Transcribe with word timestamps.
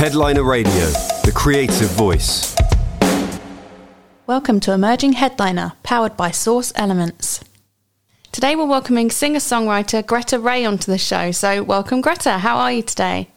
Headliner 0.00 0.44
Radio, 0.44 0.86
the 1.24 1.32
creative 1.34 1.90
voice. 1.90 2.56
Welcome 4.26 4.58
to 4.60 4.72
Emerging 4.72 5.12
Headliner, 5.12 5.74
powered 5.82 6.16
by 6.16 6.30
Source 6.30 6.72
Elements. 6.74 7.44
Today 8.32 8.56
we're 8.56 8.64
welcoming 8.64 9.10
singer 9.10 9.40
songwriter 9.40 10.06
Greta 10.06 10.38
Ray 10.38 10.64
onto 10.64 10.90
the 10.90 10.96
show. 10.96 11.32
So, 11.32 11.62
welcome, 11.62 12.00
Greta. 12.00 12.38
How 12.38 12.56
are 12.56 12.72
you 12.72 12.82
today? 12.82 13.28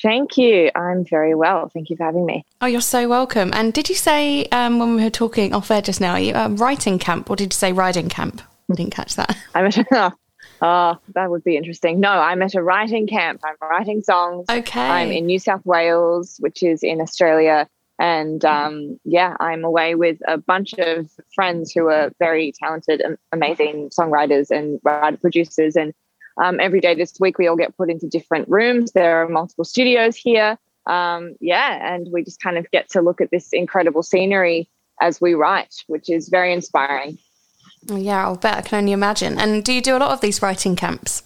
Thank 0.00 0.36
you. 0.36 0.70
I'm 0.76 1.04
very 1.04 1.34
well. 1.34 1.68
Thank 1.74 1.90
you 1.90 1.96
for 1.96 2.04
having 2.04 2.24
me. 2.24 2.44
Oh, 2.60 2.66
you're 2.66 2.80
so 2.80 3.08
welcome. 3.08 3.50
And 3.52 3.72
did 3.72 3.88
you 3.88 3.96
say 3.96 4.46
um, 4.52 4.78
when 4.78 4.94
we 4.94 5.02
were 5.02 5.10
talking 5.10 5.52
off 5.54 5.72
air 5.72 5.82
just 5.82 6.00
now, 6.00 6.12
are 6.12 6.20
you 6.20 6.34
um, 6.34 6.56
writing 6.56 7.00
camp 7.00 7.28
or 7.28 7.34
did 7.34 7.52
you 7.52 7.56
say 7.56 7.72
riding 7.72 8.08
camp? 8.08 8.42
I 8.70 8.74
didn't 8.74 8.94
catch 8.94 9.16
that. 9.16 9.36
I'm 9.56 9.66
at 9.66 9.76
a, 9.76 10.14
oh, 10.62 10.98
that 11.14 11.30
would 11.30 11.44
be 11.44 11.56
interesting. 11.56 12.00
No, 12.00 12.10
I'm 12.10 12.40
at 12.40 12.54
a 12.54 12.62
writing 12.62 13.06
camp. 13.06 13.42
I'm 13.44 13.56
writing 13.60 14.02
songs. 14.02 14.46
Okay. 14.48 14.80
I'm 14.80 15.10
in 15.10 15.26
New 15.26 15.38
South 15.38 15.66
Wales, 15.66 16.36
which 16.38 16.62
is 16.62 16.82
in 16.82 17.00
Australia. 17.00 17.68
And 17.98 18.44
um, 18.44 18.98
yeah, 19.04 19.36
I'm 19.38 19.64
away 19.64 19.94
with 19.94 20.18
a 20.26 20.38
bunch 20.38 20.74
of 20.74 21.10
friends 21.34 21.72
who 21.72 21.88
are 21.88 22.10
very 22.18 22.52
talented 22.52 23.00
and 23.00 23.18
amazing 23.32 23.90
songwriters 23.90 24.50
and 24.50 24.80
writer 24.82 25.16
producers. 25.18 25.76
And 25.76 25.92
um, 26.42 26.58
every 26.58 26.80
day 26.80 26.94
this 26.94 27.14
week, 27.20 27.38
we 27.38 27.46
all 27.46 27.56
get 27.56 27.76
put 27.76 27.90
into 27.90 28.08
different 28.08 28.48
rooms. 28.48 28.92
There 28.92 29.22
are 29.22 29.28
multiple 29.28 29.64
studios 29.64 30.16
here. 30.16 30.58
Um, 30.86 31.34
yeah, 31.40 31.94
and 31.94 32.08
we 32.12 32.24
just 32.24 32.40
kind 32.40 32.58
of 32.58 32.68
get 32.70 32.88
to 32.90 33.02
look 33.02 33.20
at 33.20 33.30
this 33.30 33.52
incredible 33.52 34.02
scenery 34.02 34.68
as 35.00 35.20
we 35.20 35.34
write, 35.34 35.74
which 35.86 36.10
is 36.10 36.28
very 36.28 36.52
inspiring. 36.52 37.18
Yeah, 37.86 38.24
I'll 38.24 38.36
bet. 38.36 38.58
I 38.58 38.60
can 38.62 38.78
only 38.78 38.92
imagine. 38.92 39.38
And 39.38 39.64
do 39.64 39.72
you 39.72 39.82
do 39.82 39.96
a 39.96 39.98
lot 39.98 40.12
of 40.12 40.20
these 40.20 40.42
writing 40.42 40.76
camps? 40.76 41.22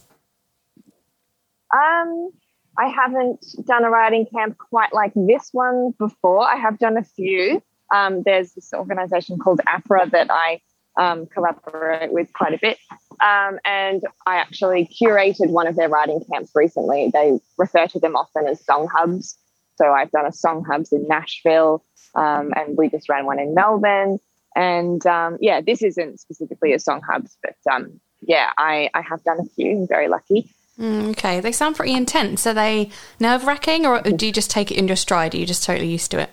Um, 1.73 2.31
I 2.77 2.87
haven't 2.87 3.45
done 3.65 3.83
a 3.83 3.89
writing 3.89 4.25
camp 4.25 4.57
quite 4.57 4.93
like 4.93 5.11
this 5.15 5.49
one 5.51 5.93
before. 5.97 6.47
I 6.47 6.55
have 6.55 6.79
done 6.79 6.97
a 6.97 7.03
few. 7.03 7.61
Um, 7.93 8.23
there's 8.23 8.53
this 8.53 8.73
organization 8.73 9.37
called 9.39 9.61
APRA 9.67 10.09
that 10.11 10.27
I 10.29 10.61
um, 10.97 11.27
collaborate 11.27 12.11
with 12.11 12.31
quite 12.33 12.53
a 12.53 12.59
bit. 12.59 12.77
Um, 13.23 13.59
and 13.65 14.03
I 14.25 14.37
actually 14.37 14.89
curated 15.01 15.49
one 15.49 15.67
of 15.67 15.75
their 15.75 15.89
writing 15.89 16.23
camps 16.31 16.51
recently. 16.55 17.09
They 17.13 17.39
refer 17.57 17.87
to 17.87 17.99
them 17.99 18.15
often 18.15 18.47
as 18.47 18.63
song 18.65 18.87
hubs. 18.93 19.37
So 19.75 19.91
I've 19.91 20.11
done 20.11 20.25
a 20.25 20.33
song 20.33 20.63
hubs 20.63 20.91
in 20.91 21.07
Nashville, 21.07 21.83
um, 22.15 22.51
and 22.55 22.75
we 22.75 22.89
just 22.89 23.09
ran 23.09 23.25
one 23.25 23.39
in 23.39 23.53
Melbourne. 23.53 24.17
And 24.57 25.05
um, 25.05 25.37
yeah, 25.39 25.61
this 25.61 25.83
isn't 25.83 26.19
specifically 26.19 26.73
a 26.73 26.79
song 26.79 27.01
hubs, 27.07 27.37
but 27.43 27.55
um, 27.71 28.01
yeah, 28.21 28.49
I, 28.57 28.89
I 28.95 29.01
have 29.01 29.23
done 29.23 29.39
a 29.39 29.45
few. 29.45 29.81
I'm 29.81 29.87
very 29.87 30.07
lucky. 30.07 30.49
Mm, 30.79 31.11
okay, 31.11 31.39
they 31.39 31.51
sound 31.51 31.75
pretty 31.75 31.93
intense. 31.93 32.47
Are 32.47 32.55
they 32.55 32.89
nerve 33.19 33.45
wracking, 33.45 33.85
or 33.85 34.01
do 34.01 34.25
you 34.25 34.31
just 34.31 34.49
take 34.49 34.71
it 34.71 34.77
in 34.77 34.87
your 34.87 34.95
stride? 34.95 35.35
Are 35.35 35.37
you 35.37 35.45
just 35.45 35.63
totally 35.63 35.87
used 35.87 36.09
to 36.09 36.19
it? 36.19 36.31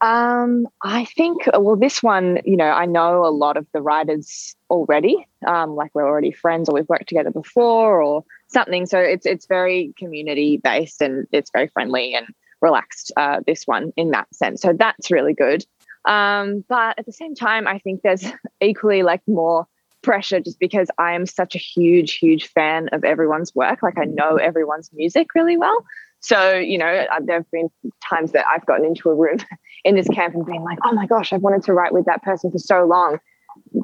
Um, 0.00 0.66
I 0.82 1.04
think, 1.04 1.42
well, 1.46 1.76
this 1.76 2.02
one, 2.02 2.40
you 2.46 2.56
know, 2.56 2.70
I 2.70 2.86
know 2.86 3.26
a 3.26 3.28
lot 3.28 3.58
of 3.58 3.66
the 3.72 3.82
writers 3.82 4.56
already. 4.70 5.26
Um, 5.46 5.76
like 5.76 5.90
we're 5.94 6.08
already 6.08 6.32
friends, 6.32 6.70
or 6.70 6.74
we've 6.74 6.88
worked 6.88 7.08
together 7.08 7.30
before, 7.30 8.00
or 8.00 8.24
something. 8.48 8.86
So 8.86 8.98
it's 8.98 9.26
it's 9.26 9.44
very 9.46 9.92
community 9.98 10.56
based 10.56 11.02
and 11.02 11.26
it's 11.32 11.50
very 11.50 11.68
friendly 11.68 12.14
and 12.14 12.26
relaxed. 12.62 13.12
Uh, 13.14 13.40
this 13.46 13.66
one 13.66 13.92
in 13.96 14.12
that 14.12 14.34
sense, 14.34 14.62
so 14.62 14.72
that's 14.72 15.10
really 15.10 15.34
good. 15.34 15.66
Um, 16.04 16.64
but 16.68 16.98
at 16.98 17.06
the 17.06 17.12
same 17.12 17.34
time, 17.34 17.66
I 17.66 17.78
think 17.78 18.02
there's 18.02 18.24
equally 18.60 19.02
like 19.02 19.22
more 19.26 19.66
pressure 20.02 20.40
just 20.40 20.58
because 20.58 20.88
I 20.98 21.12
am 21.12 21.26
such 21.26 21.54
a 21.54 21.58
huge, 21.58 22.14
huge 22.14 22.48
fan 22.48 22.88
of 22.92 23.04
everyone's 23.04 23.54
work. 23.54 23.82
Like 23.82 23.98
I 23.98 24.04
know 24.04 24.36
everyone's 24.36 24.90
music 24.92 25.34
really 25.34 25.56
well. 25.56 25.84
So, 26.20 26.52
you 26.52 26.78
know, 26.78 26.86
uh, 26.86 27.20
there 27.24 27.36
have 27.36 27.50
been 27.50 27.68
times 28.08 28.32
that 28.32 28.44
I've 28.46 28.64
gotten 28.66 28.84
into 28.84 29.10
a 29.10 29.14
room 29.14 29.38
in 29.84 29.96
this 29.96 30.08
camp 30.08 30.34
and 30.34 30.46
been 30.46 30.62
like, 30.62 30.78
oh 30.84 30.92
my 30.92 31.06
gosh, 31.06 31.32
I've 31.32 31.42
wanted 31.42 31.64
to 31.64 31.72
write 31.72 31.92
with 31.92 32.06
that 32.06 32.22
person 32.22 32.50
for 32.50 32.58
so 32.58 32.84
long. 32.84 33.18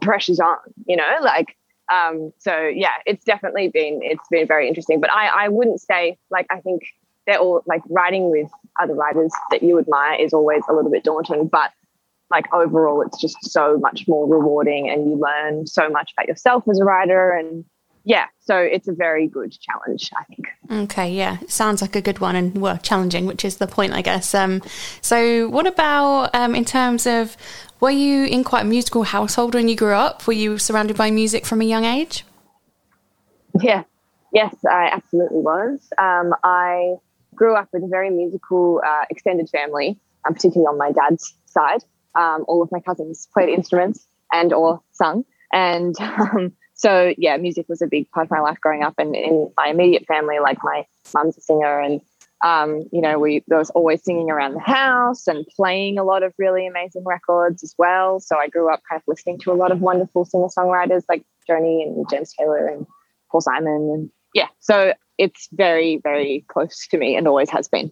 Pressure's 0.01 0.41
on, 0.41 0.57
you 0.87 0.97
know, 0.97 1.17
like, 1.21 1.57
um, 1.93 2.33
so 2.39 2.67
yeah, 2.67 2.93
it's 3.07 3.25
definitely 3.25 3.69
been, 3.69 4.01
it's 4.03 4.27
been 4.31 4.47
very 4.47 4.69
interesting. 4.69 5.01
But 5.01 5.13
I, 5.13 5.47
I 5.47 5.49
wouldn't 5.49 5.81
say, 5.81 6.19
like, 6.31 6.47
I 6.51 6.61
think 6.61 6.83
they're 7.27 7.39
all 7.39 7.63
like 7.67 7.83
writing 7.91 8.31
with 8.31 8.49
other 8.81 8.95
writers 8.95 9.33
that 9.51 9.63
you 9.63 9.79
admire 9.79 10.15
is 10.15 10.33
always 10.33 10.63
a 10.69 10.73
little 10.73 10.91
bit 10.91 11.05
daunting. 11.05 11.49
But 11.49 11.73
like 12.31 12.53
overall 12.53 13.03
it's 13.03 13.21
just 13.21 13.37
so 13.43 13.79
much 13.79 14.07
more 14.07 14.27
rewarding 14.29 14.89
and 14.89 15.09
you 15.09 15.17
learn 15.17 15.67
so 15.67 15.89
much 15.89 16.13
about 16.13 16.29
yourself 16.29 16.65
as 16.69 16.79
a 16.79 16.85
writer. 16.85 17.33
And 17.33 17.65
yeah 18.05 18.27
so 18.41 18.57
it's 18.57 18.89
a 18.89 18.93
very 18.93 19.27
good 19.27 19.53
challenge 19.61 20.11
i 20.17 20.25
think. 20.25 20.47
Okay 20.71 21.13
yeah 21.13 21.39
sounds 21.47 21.83
like 21.83 21.95
a 21.97 22.01
good 22.01 22.21
one 22.21 22.37
and 22.37 22.57
well 22.59 22.79
challenging 22.79 23.27
which 23.27 23.45
is 23.45 23.57
the 23.57 23.67
point 23.67 23.93
i 23.93 24.03
guess. 24.03 24.35
Um, 24.35 24.63
so 25.01 25.49
what 25.49 25.67
about 25.67 26.35
um, 26.35 26.55
in 26.55 26.65
terms 26.65 27.07
of 27.07 27.37
were 27.81 27.91
you 27.91 28.25
in 28.25 28.45
quite 28.45 28.63
a 28.63 28.65
musical 28.65 29.05
household 29.05 29.55
when 29.55 29.69
you 29.69 29.77
grew 29.77 29.95
up? 29.95 30.27
Were 30.27 30.33
you 30.33 30.59
surrounded 30.59 30.97
by 30.97 31.13
music 31.13 31.47
from 31.47 31.61
a 31.61 31.65
young 31.65 31.85
age? 31.85 32.25
Yeah. 33.61 33.85
Yes 34.33 34.55
i 34.71 34.89
absolutely 34.93 35.41
was. 35.41 35.81
Um, 35.99 36.35
i 36.45 36.97
grew 37.35 37.55
up 37.55 37.69
with 37.73 37.85
a 37.85 37.89
very 37.89 38.11
musical 38.11 38.81
uh, 38.87 39.05
extended 39.11 39.49
family 39.51 39.99
um, 40.25 40.35
particularly 40.35 40.67
on 40.67 40.79
my 40.79 40.93
dad's 40.93 41.35
side 41.47 41.85
um, 42.15 42.45
all 42.49 42.63
of 42.63 42.71
my 42.73 42.81
cousins 42.81 43.29
played 43.33 43.49
instruments 43.49 44.07
and 44.33 44.53
or 44.53 44.81
sung. 44.93 45.25
And 45.53 45.95
um, 46.01 46.53
so, 46.75 47.15
yeah, 47.19 47.37
music 47.37 47.67
was 47.69 47.83
a 47.83 47.87
big 47.87 48.11
part 48.11 48.27
of 48.27 48.31
my 48.31 48.41
life 48.41 48.59
growing 48.61 48.83
up. 48.83 48.95
And 48.99 49.17
in 49.17 49.51
my 49.57 49.69
immediate 49.69 50.07
family, 50.07 50.39
like 50.41 50.59
my 50.63 50.87
mum's 51.15 51.37
a 51.37 51.41
singer 51.41 51.81
and 51.81 52.01
um, 52.45 52.85
you 52.93 53.01
know, 53.01 53.19
we 53.19 53.43
there 53.49 53.59
was 53.59 53.71
always 53.71 54.03
singing 54.05 54.31
around 54.31 54.55
the 54.55 54.61
house 54.61 55.27
and 55.27 55.47
playing 55.57 55.99
a 55.99 56.05
lot 56.05 56.23
of 56.23 56.33
really 56.39 56.67
amazing 56.67 57.03
records 57.05 57.65
as 57.65 57.75
well. 57.77 58.21
So 58.21 58.37
I 58.39 58.49
grew 58.49 58.73
up 58.73 58.81
kind 58.89 59.01
of 59.01 59.09
listening 59.09 59.39
to 59.41 59.53
a 59.53 59.55
lot 59.55 59.73
of 59.73 59.81
wonderful 59.81 60.25
singer 60.25 60.47
songwriters 60.47 61.03
like 61.09 61.25
Joni 61.49 61.83
and 61.83 62.09
James 62.09 62.33
Taylor 62.39 62.69
and 62.69 62.87
Paul 63.31 63.41
Simon 63.41 63.91
and 63.93 64.11
yeah. 64.35 64.47
So 64.61 64.95
it's 65.17 65.49
very 65.53 66.01
very 66.03 66.45
close 66.49 66.87
to 66.89 66.99
me 66.99 67.17
and 67.17 67.27
always 67.27 67.51
has 67.51 67.67
been. 67.67 67.91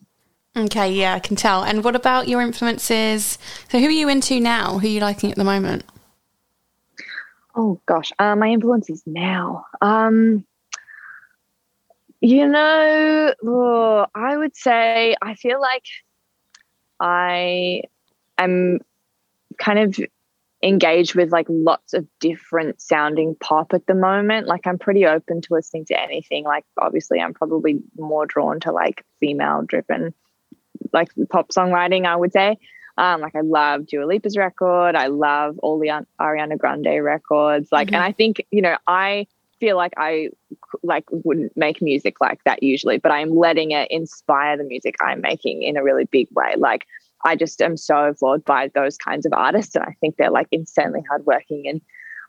Okay, 0.57 0.91
yeah, 0.91 1.15
I 1.15 1.19
can 1.19 1.37
tell. 1.37 1.65
And 1.65 1.85
what 1.85 1.95
about 1.95 2.29
your 2.29 2.41
influences? 2.41 3.39
So, 3.69 3.79
who 3.79 3.87
are 3.87 3.91
you 3.91 4.09
into 4.09 4.41
now? 4.41 4.79
Who 4.79 4.87
are 4.87 4.91
you 4.91 5.01
liking 5.01 5.31
at 5.31 5.37
the 5.37 5.45
moment? 5.45 5.85
Oh 7.55 7.79
gosh, 7.85 8.11
uh, 8.19 8.37
my 8.37 8.49
influences 8.49 9.03
now. 9.05 9.67
Um, 9.83 10.47
you 12.23 12.49
know, 12.49 13.35
oh, 13.45 14.07
I 14.15 14.37
would 14.37 14.57
say 14.57 15.15
I 15.21 15.35
feel 15.35 15.61
like 15.61 15.85
I 17.01 17.83
am 18.39 18.81
kind 19.59 19.79
of 19.79 19.99
engaged 20.63 21.15
with 21.15 21.33
like 21.33 21.47
lots 21.51 21.93
of 21.93 22.07
different 22.19 22.81
sounding 22.81 23.37
pop 23.39 23.75
at 23.75 23.87
the 23.87 23.95
moment. 23.95 24.47
Like 24.47 24.67
I'm 24.67 24.79
pretty 24.79 25.05
open 25.07 25.43
to 25.43 25.49
listening 25.55 25.85
to 25.87 26.01
anything. 26.01 26.45
Like 26.45 26.65
obviously 26.81 27.21
I'm 27.21 27.35
probably 27.35 27.81
more 27.99 28.25
drawn 28.25 28.61
to 28.61 28.73
like 28.73 29.05
female 29.21 29.63
driven 29.63 30.15
like 30.93 31.09
pop 31.31 31.49
songwriting, 31.51 32.07
I 32.07 32.17
would 32.17 32.33
say. 32.33 32.59
Um, 32.99 33.21
like 33.21 33.37
I 33.37 33.43
love 33.43 33.87
Dua 33.87 34.07
Lipa's 34.07 34.37
record. 34.37 34.97
I 34.97 35.09
love 35.09 35.59
all 35.59 35.79
the 35.79 36.05
Ariana 36.21 36.57
Grande 36.57 37.03
records. 37.03 37.69
Like, 37.71 37.89
mm-hmm. 37.89 37.97
and 37.97 38.05
I 38.05 38.13
think 38.13 38.47
you 38.51 38.63
know, 38.63 38.77
I 38.87 39.27
feel 39.61 39.77
like 39.77 39.93
I 39.97 40.31
like 40.83 41.05
wouldn't 41.11 41.57
make 41.57 41.83
music 41.83 42.21
like 42.21 42.43
that 42.45 42.63
usually, 42.63 42.99
but 42.99 43.13
I'm 43.13 43.37
letting 43.37 43.73
it 43.73 43.91
inspire 43.91 44.57
the 44.57 44.65
music 44.65 44.97
I'm 45.01 45.21
making 45.21 45.63
in 45.63 45.77
a 45.77 45.83
really 45.83 46.05
big 46.05 46.29
way. 46.33 46.55
Like, 46.57 46.87
I 47.25 47.37
just 47.37 47.61
am 47.61 47.77
so 47.77 48.15
floored 48.15 48.45
by 48.45 48.71
those 48.75 48.97
kinds 48.97 49.27
of 49.27 49.33
artists, 49.33 49.75
and 49.75 49.85
I 49.85 49.97
think 50.01 50.17
they're 50.17 50.31
like 50.31 50.49
insanely 50.53 51.03
hardworking 51.09 51.67
and 51.69 51.81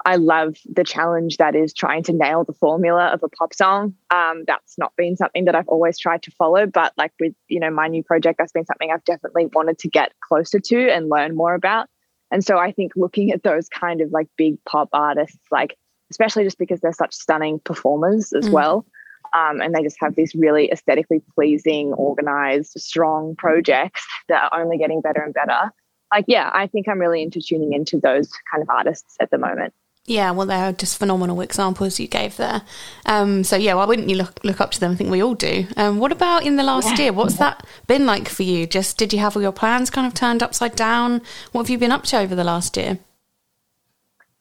I 0.07 0.15
love 0.15 0.55
the 0.73 0.85
challenge 0.85 1.35
that 1.35 1.53
is 1.53 1.73
trying 1.73 2.01
to 2.03 2.13
nail 2.13 2.45
the 2.45 2.53
formula 2.53 3.07
of 3.07 3.23
a 3.23 3.27
pop 3.27 3.53
song. 3.53 3.93
Um, 4.09 4.45
that's 4.47 4.77
not 4.77 4.93
been 4.95 5.17
something 5.17 5.43
that 5.43 5.53
I've 5.53 5.67
always 5.67 5.99
tried 5.99 6.23
to 6.23 6.31
follow, 6.31 6.65
but 6.65 6.93
like 6.97 7.11
with 7.19 7.33
you 7.49 7.59
know 7.59 7.69
my 7.69 7.89
new 7.89 8.03
project, 8.03 8.37
that's 8.37 8.53
been 8.53 8.65
something 8.65 8.89
I've 8.89 9.03
definitely 9.03 9.47
wanted 9.47 9.79
to 9.79 9.89
get 9.89 10.13
closer 10.25 10.61
to 10.61 10.89
and 10.89 11.09
learn 11.09 11.35
more 11.35 11.53
about. 11.53 11.89
And 12.31 12.41
so 12.41 12.57
I 12.57 12.71
think 12.71 12.93
looking 12.95 13.31
at 13.33 13.43
those 13.43 13.67
kind 13.67 13.99
of 13.99 14.09
like 14.11 14.29
big 14.37 14.63
pop 14.63 14.87
artists, 14.93 15.37
like 15.51 15.75
especially 16.09 16.45
just 16.45 16.57
because 16.57 16.79
they're 16.79 16.93
such 16.93 17.13
stunning 17.13 17.59
performers 17.59 18.31
as 18.31 18.47
mm. 18.47 18.53
well, 18.53 18.85
um, 19.33 19.59
and 19.59 19.75
they 19.75 19.83
just 19.83 19.97
have 19.99 20.15
these 20.15 20.33
really 20.35 20.71
aesthetically 20.71 21.21
pleasing, 21.35 21.91
organized, 21.91 22.79
strong 22.79 23.35
projects 23.35 24.07
that 24.29 24.47
are 24.53 24.61
only 24.61 24.77
getting 24.77 25.01
better 25.01 25.21
and 25.21 25.33
better. 25.33 25.73
Like, 26.13 26.23
yeah, 26.29 26.49
I 26.53 26.67
think 26.67 26.87
I'm 26.87 26.99
really 26.99 27.21
into 27.21 27.41
tuning 27.41 27.73
into 27.73 27.99
those 27.99 28.31
kind 28.49 28.61
of 28.61 28.69
artists 28.69 29.17
at 29.19 29.31
the 29.31 29.37
moment. 29.37 29.73
Yeah, 30.07 30.31
well, 30.31 30.47
they're 30.47 30.71
just 30.71 30.97
phenomenal 30.97 31.41
examples 31.41 31.99
you 31.99 32.07
gave 32.07 32.37
there. 32.37 32.61
Um, 33.05 33.43
so 33.43 33.57
yeah, 33.57 33.73
why 33.73 33.83
wouldn't 33.83 34.09
you 34.09 34.15
look 34.15 34.39
look 34.45 34.61
up 34.61 34.71
to 34.71 34.79
them? 34.79 34.93
I 34.93 34.95
think 34.95 35.11
we 35.11 35.21
all 35.21 35.35
do. 35.35 35.67
Um, 35.75 35.99
what 35.99 36.13
about 36.13 36.43
in 36.43 36.55
the 36.55 36.63
last 36.63 36.97
yeah. 36.97 37.05
year? 37.05 37.13
What's 37.13 37.35
that 37.35 37.67
been 37.87 38.05
like 38.05 38.29
for 38.29 38.43
you? 38.43 38.65
Just 38.65 38.97
did 38.97 39.11
you 39.11 39.19
have 39.19 39.35
all 39.35 39.41
your 39.41 39.51
plans 39.51 39.89
kind 39.89 40.07
of 40.07 40.13
turned 40.13 40.41
upside 40.41 40.77
down? 40.77 41.21
What 41.51 41.63
have 41.63 41.69
you 41.69 41.77
been 41.77 41.91
up 41.91 42.03
to 42.05 42.19
over 42.19 42.35
the 42.35 42.45
last 42.45 42.77
year? 42.77 42.99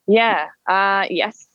Yeah, 0.06 0.46
uh, 0.68 1.06
yes, 1.10 1.48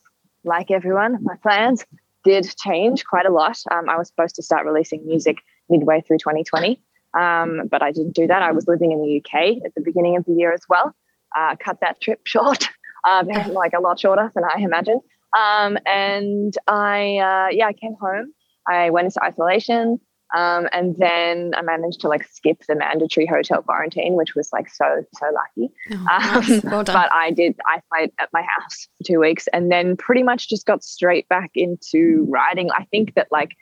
like 0.44 0.72
everyone, 0.72 1.19
my 1.24 1.36
plans 1.38 1.86
did 2.25 2.54
change 2.58 3.06
quite 3.06 3.25
a 3.25 3.31
lot. 3.31 3.58
Um, 3.72 3.90
I 3.90 3.98
was 3.98 4.10
supposed 4.10 4.36
to 4.36 4.44
start 4.44 4.66
releasing 4.66 5.06
music 5.06 5.38
midway 5.69 6.02
through 6.02 6.18
2020, 6.18 6.81
um, 7.18 7.68
but 7.69 7.81
I 7.81 7.94
didn't 7.94 8.13
do 8.13 8.28
that. 8.28 8.42
I 8.42 8.52
was 8.52 8.68
living 8.68 8.92
in 8.92 9.02
the 9.02 9.18
UK 9.18 9.63
at 9.66 9.74
the 9.74 9.81
beginning 9.81 10.18
of 10.18 10.25
the 10.25 10.34
year 10.34 10.52
as 10.52 10.63
well. 10.68 10.94
Uh, 11.34 11.56
cut 11.58 11.80
that 11.80 12.02
trip 12.02 12.19
short, 12.25 12.68
uh, 13.03 13.24
like 13.51 13.74
a 13.74 13.81
lot 13.81 14.00
shorter 14.00 14.31
than 14.33 14.44
I 14.44 14.62
imagined. 14.62 15.01
Um, 15.38 15.77
and 15.86 16.53
I, 16.68 17.18
uh, 17.18 17.48
yeah, 17.51 17.68
I 17.68 17.74
came 17.74 17.95
home. 18.00 18.33
I 18.68 18.89
went 18.89 19.06
into 19.06 19.24
isolation. 19.24 20.00
Um, 20.33 20.69
and 20.71 20.95
then 20.98 21.51
I 21.57 21.62
managed 21.62 22.00
to 22.01 22.07
like 22.07 22.24
skip 22.24 22.63
the 22.68 22.75
mandatory 22.75 23.25
hotel 23.25 23.62
quarantine, 23.62 24.13
which 24.13 24.33
was 24.33 24.50
like 24.53 24.69
so, 24.69 25.03
so 25.13 25.25
lucky. 25.33 25.74
Oh, 25.92 26.44
nice. 26.48 26.63
well 26.63 26.83
but 26.86 27.12
I 27.12 27.31
did 27.31 27.59
isolate 27.68 28.13
at 28.18 28.30
my 28.31 28.42
house 28.42 28.88
for 28.98 29.03
two 29.03 29.19
weeks 29.19 29.48
and 29.51 29.69
then 29.69 29.98
pretty 29.98 30.24
much 30.24 30.48
just 30.48 30.65
got 30.65 30.83
straight 30.83 31.27
back 31.27 31.51
into 31.53 32.25
writing. 32.30 32.69
I 32.71 32.86
think 32.86 33.15
that 33.15 33.27
like, 33.30 33.57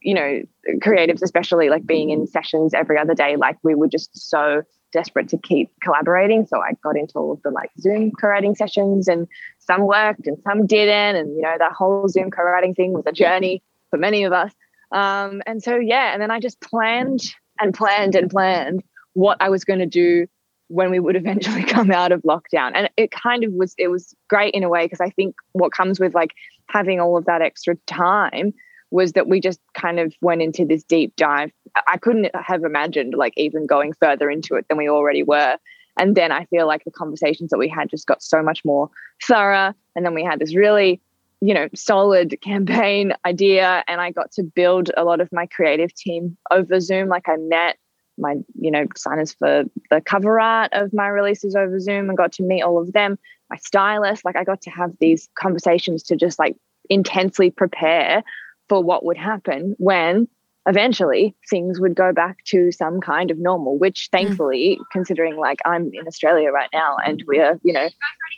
you 0.00 0.14
know, 0.14 0.42
creatives, 0.76 1.20
especially 1.22 1.68
like 1.68 1.84
being 1.84 2.08
in 2.08 2.26
sessions 2.26 2.72
every 2.72 2.96
other 2.96 3.14
day, 3.14 3.36
like 3.36 3.58
we 3.62 3.74
were 3.74 3.88
just 3.88 4.10
so 4.16 4.62
desperate 4.96 5.28
to 5.28 5.38
keep 5.38 5.70
collaborating. 5.82 6.46
So 6.46 6.58
I 6.58 6.72
got 6.82 6.96
into 6.96 7.18
all 7.18 7.32
of 7.32 7.42
the 7.42 7.50
like 7.50 7.70
Zoom 7.78 8.10
co-writing 8.18 8.54
sessions 8.54 9.08
and 9.08 9.28
some 9.58 9.82
worked 9.82 10.26
and 10.26 10.38
some 10.42 10.66
didn't. 10.66 11.16
And, 11.16 11.36
you 11.36 11.42
know, 11.42 11.54
that 11.58 11.72
whole 11.72 12.08
Zoom 12.08 12.30
co-writing 12.30 12.74
thing 12.74 12.94
was 12.94 13.04
a 13.06 13.12
journey 13.12 13.62
for 13.90 13.98
many 13.98 14.24
of 14.24 14.32
us. 14.32 14.52
Um, 14.92 15.42
and 15.46 15.62
so, 15.62 15.76
yeah, 15.76 16.12
and 16.12 16.22
then 16.22 16.30
I 16.30 16.40
just 16.40 16.60
planned 16.62 17.20
and 17.60 17.74
planned 17.74 18.14
and 18.14 18.30
planned 18.30 18.82
what 19.12 19.36
I 19.40 19.50
was 19.50 19.64
going 19.64 19.80
to 19.80 19.86
do 19.86 20.26
when 20.68 20.90
we 20.90 20.98
would 20.98 21.16
eventually 21.16 21.64
come 21.76 21.90
out 21.90 22.10
of 22.10 22.22
lockdown. 22.22 22.72
And 22.74 22.88
it 22.96 23.10
kind 23.10 23.44
of 23.44 23.52
was, 23.52 23.74
it 23.76 23.88
was 23.88 24.14
great 24.30 24.54
in 24.54 24.64
a 24.64 24.68
way 24.70 24.86
because 24.86 25.00
I 25.00 25.10
think 25.10 25.34
what 25.52 25.72
comes 25.72 26.00
with 26.00 26.14
like 26.14 26.30
having 26.68 27.00
all 27.00 27.18
of 27.18 27.26
that 27.26 27.42
extra 27.42 27.76
time 27.86 28.54
was 28.96 29.12
that 29.12 29.28
we 29.28 29.40
just 29.40 29.60
kind 29.74 30.00
of 30.00 30.14
went 30.20 30.42
into 30.42 30.64
this 30.64 30.82
deep 30.82 31.14
dive. 31.16 31.52
I 31.86 31.98
couldn't 31.98 32.34
have 32.34 32.64
imagined 32.64 33.14
like 33.14 33.34
even 33.36 33.66
going 33.66 33.92
further 33.92 34.30
into 34.30 34.54
it 34.56 34.66
than 34.68 34.78
we 34.78 34.88
already 34.88 35.22
were. 35.22 35.58
And 35.98 36.16
then 36.16 36.32
I 36.32 36.46
feel 36.46 36.66
like 36.66 36.84
the 36.84 36.90
conversations 36.90 37.50
that 37.50 37.58
we 37.58 37.68
had 37.68 37.90
just 37.90 38.06
got 38.06 38.22
so 38.22 38.42
much 38.42 38.64
more 38.64 38.90
thorough. 39.22 39.74
And 39.94 40.04
then 40.04 40.14
we 40.14 40.24
had 40.24 40.40
this 40.40 40.56
really 40.56 41.00
you 41.42 41.52
know, 41.52 41.68
solid 41.74 42.34
campaign 42.40 43.12
idea. 43.26 43.84
And 43.88 44.00
I 44.00 44.10
got 44.10 44.32
to 44.32 44.42
build 44.42 44.90
a 44.96 45.04
lot 45.04 45.20
of 45.20 45.30
my 45.32 45.46
creative 45.46 45.94
team 45.94 46.36
over 46.50 46.80
Zoom. 46.80 47.08
Like 47.08 47.28
I 47.28 47.36
met 47.36 47.76
my, 48.18 48.36
you 48.58 48.70
know, 48.70 48.86
signers 48.96 49.34
for 49.34 49.64
the 49.90 50.00
cover 50.00 50.40
art 50.40 50.72
of 50.72 50.94
my 50.94 51.08
releases 51.08 51.54
over 51.54 51.78
Zoom 51.78 52.08
and 52.08 52.16
got 52.16 52.32
to 52.32 52.42
meet 52.42 52.62
all 52.62 52.80
of 52.80 52.92
them. 52.94 53.18
My 53.50 53.56
stylist, 53.58 54.24
like 54.24 54.36
I 54.36 54.44
got 54.44 54.62
to 54.62 54.70
have 54.70 54.92
these 54.98 55.28
conversations 55.38 56.02
to 56.04 56.16
just 56.16 56.38
like 56.38 56.56
intensely 56.88 57.50
prepare 57.50 58.22
for 58.68 58.82
what 58.82 59.04
would 59.04 59.16
happen 59.16 59.74
when 59.78 60.28
eventually 60.66 61.34
things 61.48 61.80
would 61.80 61.94
go 61.94 62.12
back 62.12 62.42
to 62.44 62.72
some 62.72 63.00
kind 63.00 63.30
of 63.30 63.38
normal 63.38 63.78
which 63.78 64.08
mm. 64.08 64.10
thankfully 64.10 64.78
mm. 64.80 64.84
considering 64.92 65.36
like 65.36 65.58
i'm 65.64 65.90
in 65.94 66.06
australia 66.06 66.50
right 66.50 66.70
now 66.72 66.96
and 67.04 67.22
we're 67.26 67.58
you 67.62 67.72
know 67.72 67.88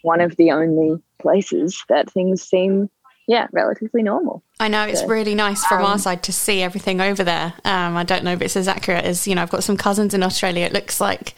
one 0.03 0.21
of 0.21 0.37
the 0.37 0.51
only 0.51 0.97
places 1.19 1.83
that 1.89 2.11
things 2.11 2.43
seem 2.43 2.89
yeah 3.27 3.47
relatively 3.53 4.03
normal 4.03 4.43
i 4.61 4.69
know 4.69 4.85
it's 4.85 5.01
so, 5.01 5.07
really 5.07 5.35
nice 5.35 5.65
from 5.65 5.79
um, 5.79 5.93
our 5.93 5.99
side 5.99 6.23
to 6.23 6.33
see 6.33 6.63
everything 6.63 7.01
over 7.01 7.25
there 7.25 7.55
um, 7.65 7.97
i 7.97 8.05
don't 8.05 8.25
know 8.25 8.33
if 8.33 8.43
it's 8.43 8.57
as 8.57 8.69
accurate 8.69 9.05
as 9.05 9.27
you 9.27 9.35
know 9.35 9.43
i've 9.43 9.51
got 9.51 9.65
some 9.65 9.77
cousins 9.77 10.13
in 10.13 10.23
australia 10.23 10.65
it 10.67 10.73
looks 10.73 11.01
like 11.01 11.35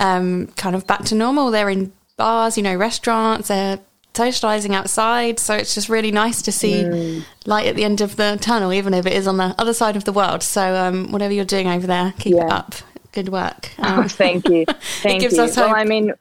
um, 0.00 0.46
kind 0.56 0.76
of 0.76 0.86
back 0.86 1.04
to 1.04 1.16
normal 1.16 1.50
they're 1.50 1.68
in 1.68 1.92
bars 2.16 2.56
you 2.56 2.62
know 2.62 2.76
restaurants 2.76 3.48
they're 3.48 3.80
socializing 4.18 4.74
outside. 4.74 5.38
So 5.38 5.54
it's 5.54 5.74
just 5.74 5.88
really 5.88 6.10
nice 6.10 6.42
to 6.42 6.50
see 6.50 6.82
mm. 6.82 7.24
light 7.46 7.66
at 7.66 7.76
the 7.76 7.84
end 7.84 8.00
of 8.00 8.16
the 8.16 8.36
tunnel, 8.40 8.72
even 8.72 8.92
if 8.92 9.06
it 9.06 9.12
is 9.12 9.28
on 9.28 9.36
the 9.36 9.54
other 9.58 9.72
side 9.72 9.96
of 9.96 10.04
the 10.04 10.12
world. 10.12 10.42
So 10.42 10.74
um, 10.74 11.12
whatever 11.12 11.32
you're 11.32 11.44
doing 11.44 11.68
over 11.68 11.86
there, 11.86 12.12
keep 12.18 12.34
yeah. 12.34 12.46
it 12.46 12.52
up. 12.52 12.74
Good 13.12 13.28
work. 13.28 13.70
Um, 13.78 14.00
oh, 14.00 14.08
thank 14.08 14.48
you. 14.48 14.66
Thank 15.02 15.22
you. 15.22 15.30
Well, 15.32 15.74
I 15.74 15.84
mean, 15.84 16.12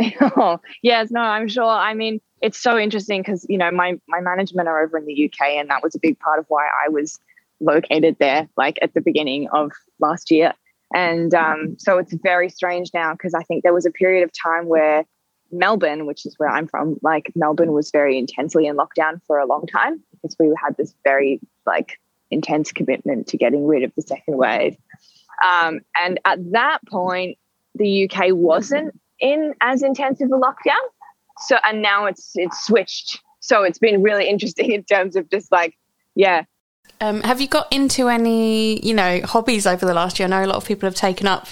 oh, 0.20 0.58
yes, 0.82 1.10
no, 1.10 1.20
I'm 1.20 1.48
sure. 1.48 1.64
I 1.64 1.94
mean, 1.94 2.20
it's 2.42 2.58
so 2.58 2.76
interesting 2.76 3.22
because 3.22 3.46
you 3.48 3.56
know 3.56 3.70
my 3.70 3.98
my 4.08 4.20
management 4.20 4.68
are 4.68 4.82
over 4.82 4.98
in 4.98 5.06
the 5.06 5.24
UK, 5.26 5.52
and 5.60 5.70
that 5.70 5.82
was 5.82 5.94
a 5.94 5.98
big 5.98 6.18
part 6.18 6.38
of 6.38 6.44
why 6.48 6.66
I 6.66 6.88
was 6.90 7.18
located 7.60 8.16
there, 8.18 8.48
like 8.56 8.78
at 8.82 8.92
the 8.94 9.00
beginning 9.00 9.48
of 9.52 9.70
last 10.00 10.30
year. 10.30 10.52
And 10.94 11.32
um, 11.34 11.76
so 11.78 11.98
it's 11.98 12.12
very 12.22 12.48
strange 12.48 12.90
now 12.92 13.12
because 13.12 13.32
I 13.32 13.42
think 13.44 13.62
there 13.62 13.74
was 13.74 13.86
a 13.86 13.90
period 13.90 14.22
of 14.22 14.30
time 14.32 14.66
where 14.66 15.04
Melbourne, 15.58 16.06
which 16.06 16.26
is 16.26 16.34
where 16.38 16.48
I'm 16.48 16.66
from, 16.66 16.98
like 17.02 17.32
Melbourne 17.34 17.72
was 17.72 17.90
very 17.90 18.18
intensely 18.18 18.66
in 18.66 18.76
lockdown 18.76 19.20
for 19.26 19.38
a 19.38 19.46
long 19.46 19.66
time 19.66 20.02
because 20.10 20.36
we 20.38 20.52
had 20.62 20.76
this 20.76 20.94
very 21.04 21.40
like 21.66 21.98
intense 22.30 22.72
commitment 22.72 23.28
to 23.28 23.36
getting 23.36 23.66
rid 23.66 23.82
of 23.82 23.92
the 23.94 24.02
second 24.02 24.36
wave. 24.36 24.76
Um, 25.44 25.80
and 26.00 26.18
at 26.24 26.52
that 26.52 26.78
point, 26.88 27.38
the 27.74 28.08
UK 28.08 28.28
wasn't 28.30 28.98
in 29.20 29.54
as 29.60 29.82
intensive 29.82 30.30
a 30.30 30.38
lockdown. 30.38 30.84
So 31.38 31.56
and 31.64 31.82
now 31.82 32.06
it's 32.06 32.32
it's 32.34 32.64
switched. 32.64 33.20
So 33.40 33.62
it's 33.62 33.78
been 33.78 34.02
really 34.02 34.28
interesting 34.28 34.72
in 34.72 34.84
terms 34.84 35.16
of 35.16 35.30
just 35.30 35.52
like, 35.52 35.76
yeah. 36.14 36.44
Um, 37.00 37.20
have 37.22 37.40
you 37.40 37.48
got 37.48 37.70
into 37.72 38.08
any, 38.08 38.80
you 38.86 38.94
know, 38.94 39.20
hobbies 39.24 39.66
over 39.66 39.84
the 39.84 39.92
last 39.92 40.18
year? 40.18 40.26
I 40.26 40.30
know 40.30 40.44
a 40.44 40.46
lot 40.46 40.56
of 40.56 40.64
people 40.64 40.86
have 40.86 40.94
taken 40.94 41.26
up 41.26 41.48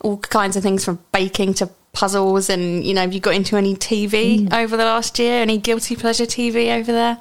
all 0.00 0.16
kinds 0.16 0.56
of 0.56 0.62
things 0.62 0.84
from 0.84 0.98
baking 1.12 1.54
to 1.54 1.70
puzzles 1.92 2.48
and 2.48 2.84
you 2.84 2.94
know 2.94 3.00
have 3.00 3.12
you 3.12 3.20
got 3.20 3.34
into 3.34 3.56
any 3.56 3.74
tv 3.74 4.46
mm. 4.46 4.52
over 4.52 4.76
the 4.76 4.84
last 4.84 5.18
year? 5.18 5.42
Any 5.42 5.58
guilty 5.58 5.96
pleasure 5.96 6.24
tv 6.24 6.78
over 6.78 6.92
there? 6.92 7.18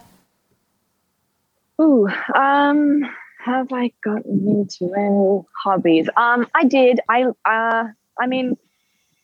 Ooh, 1.82 2.08
um 2.36 3.02
have 3.44 3.72
i 3.72 3.92
gotten 4.04 4.48
into 4.48 4.94
any 4.94 5.42
hobbies? 5.64 6.10
Um 6.18 6.48
i 6.54 6.64
did. 6.64 7.00
I 7.10 7.26
uh 7.46 7.86
i 8.20 8.28
mean 8.28 8.58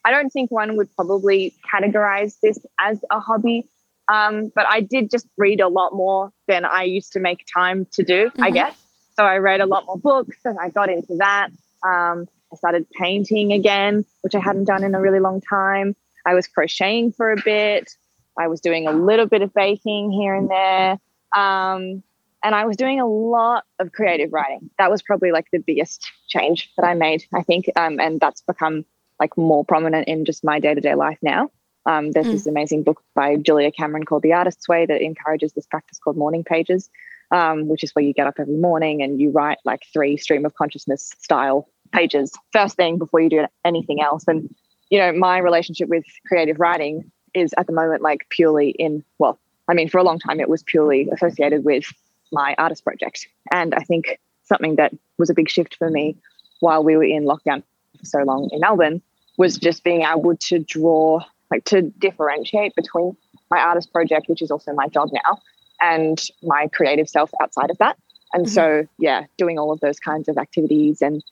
i 0.06 0.12
don't 0.12 0.30
think 0.30 0.52
one 0.52 0.78
would 0.78 0.94
probably 0.96 1.54
categorize 1.72 2.40
this 2.42 2.60
as 2.80 3.04
a 3.10 3.20
hobby 3.20 3.68
um 4.08 4.52
but 4.54 4.66
i 4.68 4.82
did 4.82 5.10
just 5.10 5.28
read 5.38 5.62
a 5.62 5.68
lot 5.68 5.94
more 5.94 6.32
than 6.48 6.66
i 6.66 6.84
used 6.84 7.14
to 7.14 7.20
make 7.20 7.46
time 7.54 7.86
to 7.92 8.04
do 8.04 8.30
mm-hmm. 8.30 8.44
i 8.44 8.50
guess. 8.52 8.76
So 9.16 9.24
i 9.24 9.38
read 9.38 9.62
a 9.62 9.66
lot 9.66 9.86
more 9.86 9.98
books 9.98 10.38
and 10.46 10.58
i 10.60 10.70
got 10.70 10.90
into 10.90 11.16
that. 11.18 11.50
Um 11.84 12.28
I 12.54 12.56
started 12.56 12.88
painting 12.92 13.52
again, 13.52 14.06
which 14.22 14.36
I 14.36 14.40
hadn't 14.40 14.66
done 14.66 14.84
in 14.84 14.94
a 14.94 15.02
really 15.02 15.20
long 15.20 15.42
time. 15.42 15.96
I 16.26 16.36
was 16.36 16.48
crocheting 16.48 17.12
for 17.12 17.32
a 17.32 17.42
bit. 17.44 17.92
I 18.38 18.48
was 18.48 18.62
doing 18.62 18.88
a 18.88 18.92
little 18.92 19.26
bit 19.26 19.42
of 19.42 19.54
baking 19.54 20.12
here 20.12 20.36
and 20.36 20.50
there. 20.50 20.92
Um, 21.36 22.04
and 22.44 22.54
I 22.54 22.66
was 22.66 22.78
doing 22.78 23.00
a 23.00 23.08
lot 23.08 23.64
of 23.80 23.92
creative 23.92 24.32
writing. 24.32 24.70
That 24.78 24.92
was 24.92 25.02
probably 25.02 25.32
like 25.32 25.48
the 25.52 25.60
biggest 25.60 26.06
change 26.28 26.70
that 26.78 26.86
I 26.86 26.94
made, 26.94 27.26
I 27.34 27.42
think. 27.42 27.70
Um, 27.76 28.00
and 28.00 28.20
that's 28.20 28.42
become 28.42 28.86
like 29.20 29.36
more 29.36 29.66
prominent 29.66 30.08
in 30.08 30.26
just 30.26 30.44
my 30.44 30.60
day 30.60 30.76
to 30.76 30.82
day 30.82 30.94
life 30.94 31.18
now. 31.22 31.50
Um, 31.86 32.12
there's 32.12 32.28
mm. 32.28 32.34
this 32.34 32.48
amazing 32.48 32.84
book 32.84 33.02
by 33.16 33.36
Julia 33.36 33.72
Cameron 33.72 34.06
called 34.06 34.24
The 34.24 34.34
Artist's 34.34 34.70
Way 34.70 34.86
that 34.86 35.02
encourages 35.02 35.54
this 35.54 35.66
practice 35.66 36.00
called 36.00 36.18
morning 36.18 36.44
pages, 36.44 36.90
um, 37.32 37.68
which 37.68 37.84
is 37.84 37.94
where 37.96 38.06
you 38.06 38.14
get 38.14 38.28
up 38.28 38.36
every 38.40 38.58
morning 38.58 39.02
and 39.02 39.20
you 39.20 39.32
write 39.32 39.58
like 39.66 39.82
three 39.92 40.18
stream 40.18 40.46
of 40.46 40.54
consciousness 40.54 41.12
style 41.20 41.68
pages 41.94 42.32
first 42.52 42.76
thing 42.76 42.98
before 42.98 43.22
you 43.22 43.30
do 43.30 43.46
anything 43.64 44.02
else. 44.02 44.26
And, 44.28 44.54
you 44.90 45.00
know, 45.00 45.14
my 45.14 45.38
relationship 45.38 45.88
with 45.90 46.04
creative 46.28 46.60
writing 46.60 47.12
is 47.34 47.54
at 47.58 47.68
the 47.68 47.74
moment 47.74 48.02
like 48.02 48.28
purely 48.30 48.72
in, 48.72 49.04
well, 49.20 49.40
I 49.68 49.74
mean, 49.74 49.90
for 49.90 50.00
a 50.00 50.04
long 50.04 50.20
time 50.20 50.40
it 50.40 50.50
was 50.50 50.64
purely 50.64 51.10
associated 51.14 51.64
with 51.64 51.86
my 52.32 52.56
artist 52.58 52.84
project. 52.84 53.28
And 53.52 53.74
I 53.74 53.84
think 53.84 54.20
something 54.44 54.76
that 54.76 54.94
was 55.18 55.30
a 55.30 55.34
big 55.34 55.50
shift 55.50 55.76
for 55.76 55.90
me 55.90 56.18
while 56.60 56.84
we 56.84 56.98
were 56.98 57.04
in 57.04 57.24
lockdown 57.24 57.64
for 58.00 58.06
so 58.06 58.20
long 58.24 58.50
in 58.52 58.60
Melbourne 58.60 59.02
was 59.38 59.58
just 59.58 59.84
being 59.84 60.02
able 60.02 60.36
to 60.36 60.60
draw, 60.60 61.22
like 61.50 61.64
to 61.66 61.82
differentiate 61.82 62.76
between 62.76 63.16
my 63.50 63.60
artist 63.60 63.92
project, 63.92 64.28
which 64.28 64.42
is 64.42 64.52
also 64.52 64.74
my 64.74 64.88
job 64.88 65.10
now, 65.14 65.40
and 65.82 66.22
my 66.44 66.68
creative 66.74 67.10
self 67.10 67.32
outside 67.42 67.70
of 67.70 67.78
that. 67.80 67.98
And 68.34 68.46
mm-hmm. 68.46 68.54
so, 68.54 68.88
yeah, 69.00 69.26
doing 69.38 69.60
all 69.60 69.72
of 69.72 69.80
those 69.80 70.00
kinds 70.00 70.28
of 70.28 70.38
activities 70.38 71.02
and 71.02 71.24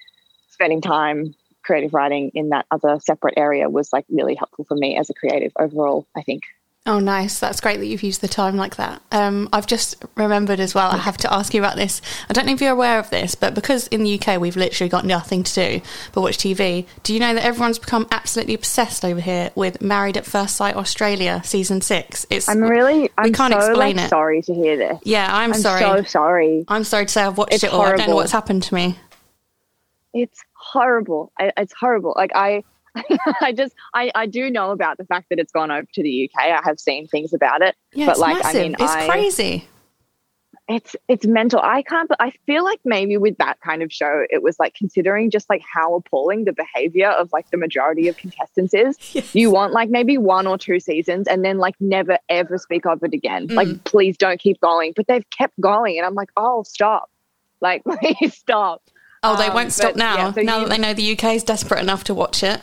spending 0.61 0.81
time 0.81 1.33
creative 1.63 1.93
writing 1.93 2.31
in 2.35 2.49
that 2.49 2.65
other 2.69 2.99
separate 2.99 3.33
area 3.37 3.67
was 3.69 3.91
like 3.91 4.05
really 4.09 4.35
helpful 4.35 4.65
for 4.65 4.75
me 4.75 4.95
as 4.95 5.09
a 5.09 5.13
creative 5.13 5.51
overall, 5.59 6.05
I 6.15 6.21
think. 6.21 6.43
Oh, 6.87 6.99
nice. 6.99 7.39
That's 7.39 7.61
great 7.61 7.77
that 7.79 7.85
you've 7.85 8.01
used 8.01 8.21
the 8.21 8.27
time 8.27 8.57
like 8.57 8.77
that. 8.77 9.03
Um, 9.11 9.49
I've 9.53 9.67
just 9.67 10.03
remembered 10.15 10.59
as 10.59 10.73
well, 10.73 10.89
I 10.89 10.97
have 10.97 11.17
to 11.17 11.31
ask 11.31 11.53
you 11.53 11.61
about 11.61 11.75
this. 11.75 12.01
I 12.27 12.33
don't 12.33 12.47
know 12.47 12.53
if 12.53 12.61
you're 12.61 12.71
aware 12.71 12.97
of 12.97 13.11
this, 13.11 13.35
but 13.35 13.53
because 13.53 13.87
in 13.87 14.03
the 14.03 14.19
UK 14.19 14.39
we've 14.39 14.55
literally 14.55 14.89
got 14.89 15.05
nothing 15.05 15.43
to 15.43 15.53
do 15.53 15.81
but 16.11 16.21
watch 16.21 16.37
TV, 16.39 16.87
do 17.03 17.13
you 17.13 17.19
know 17.19 17.35
that 17.35 17.45
everyone's 17.45 17.77
become 17.77 18.07
absolutely 18.09 18.55
obsessed 18.55 19.05
over 19.05 19.19
here 19.19 19.51
with 19.53 19.79
Married 19.79 20.17
at 20.17 20.25
First 20.25 20.55
Sight 20.55 20.75
Australia 20.75 21.41
season 21.43 21.81
six? 21.81 22.25
It's 22.31 22.49
I'm 22.49 22.61
really, 22.61 23.11
I'm 23.15 23.25
we 23.25 23.31
can't 23.31 23.53
so, 23.53 23.59
explain 23.59 23.97
like, 23.97 24.05
it. 24.05 24.09
sorry 24.09 24.41
to 24.41 24.53
hear 24.53 24.75
this. 24.77 24.99
Yeah, 25.03 25.27
I'm, 25.31 25.53
I'm 25.53 25.59
sorry. 25.59 25.81
so 25.81 26.03
sorry. 26.03 26.65
I'm 26.67 26.83
sorry 26.83 27.05
to 27.05 27.11
say 27.11 27.21
I've 27.23 27.37
watched 27.37 27.53
it's 27.53 27.63
it 27.63 27.71
all. 27.71 27.81
Horrible. 27.81 27.93
I 27.93 28.05
don't 28.05 28.09
know 28.09 28.15
what's 28.15 28.31
happened 28.31 28.63
to 28.63 28.73
me. 28.73 28.97
It's 30.13 30.43
horrible. 30.71 31.31
I, 31.39 31.51
it's 31.57 31.73
horrible. 31.73 32.13
Like 32.15 32.31
I, 32.35 32.63
I 33.41 33.53
just 33.53 33.73
I, 33.93 34.11
I 34.15 34.25
do 34.25 34.49
know 34.49 34.71
about 34.71 34.97
the 34.97 35.05
fact 35.05 35.29
that 35.29 35.39
it's 35.39 35.51
gone 35.51 35.71
over 35.71 35.87
to 35.93 36.03
the 36.03 36.29
UK. 36.29 36.43
I 36.43 36.61
have 36.63 36.79
seen 36.79 37.07
things 37.07 37.33
about 37.33 37.61
it. 37.61 37.75
Yeah, 37.93 38.07
but 38.07 38.19
like 38.19 38.43
massive. 38.43 38.59
I 38.59 38.63
mean 38.63 38.73
it's 38.73 38.83
I, 38.83 39.07
crazy. 39.07 39.67
it's 40.67 40.95
it's 41.07 41.25
mental. 41.25 41.59
I 41.61 41.83
can't. 41.83 42.09
But 42.09 42.17
I 42.19 42.31
feel 42.45 42.63
like 42.63 42.79
maybe 42.83 43.17
with 43.17 43.37
that 43.37 43.59
kind 43.61 43.81
of 43.81 43.91
show, 43.93 44.25
it 44.29 44.43
was 44.43 44.59
like 44.59 44.73
considering 44.75 45.29
just 45.29 45.49
like 45.49 45.61
how 45.73 45.95
appalling 45.95 46.45
the 46.45 46.53
behavior 46.53 47.09
of 47.09 47.29
like 47.31 47.49
the 47.49 47.57
majority 47.57 48.07
of 48.07 48.17
contestants 48.17 48.73
is. 48.73 48.97
Yes. 49.13 49.35
You 49.35 49.51
want 49.51 49.73
like 49.73 49.89
maybe 49.89 50.17
one 50.17 50.47
or 50.47 50.57
two 50.57 50.79
seasons, 50.79 51.27
and 51.27 51.43
then 51.43 51.57
like 51.57 51.75
never 51.79 52.17
ever 52.29 52.57
speak 52.57 52.85
of 52.85 53.03
it 53.03 53.13
again. 53.13 53.47
Mm. 53.47 53.55
Like 53.55 53.83
please 53.83 54.17
don't 54.17 54.39
keep 54.39 54.59
going. 54.61 54.93
But 54.95 55.07
they've 55.07 55.29
kept 55.29 55.59
going, 55.59 55.97
and 55.97 56.05
I'm 56.05 56.15
like, 56.15 56.29
oh 56.37 56.63
stop, 56.63 57.09
like 57.61 57.83
please 57.99 58.35
stop. 58.35 58.81
Oh, 59.23 59.37
they 59.37 59.47
um, 59.47 59.53
won't 59.53 59.71
stop 59.71 59.95
now. 59.95 60.15
Yeah, 60.15 60.33
so 60.33 60.41
now 60.41 60.57
you, 60.57 60.63
that 60.63 60.69
they 60.69 60.81
know 60.81 60.93
the 60.93 61.11
UK 61.13 61.35
is 61.35 61.43
desperate 61.43 61.79
enough 61.79 62.03
to 62.05 62.13
watch 62.13 62.43
it. 62.43 62.59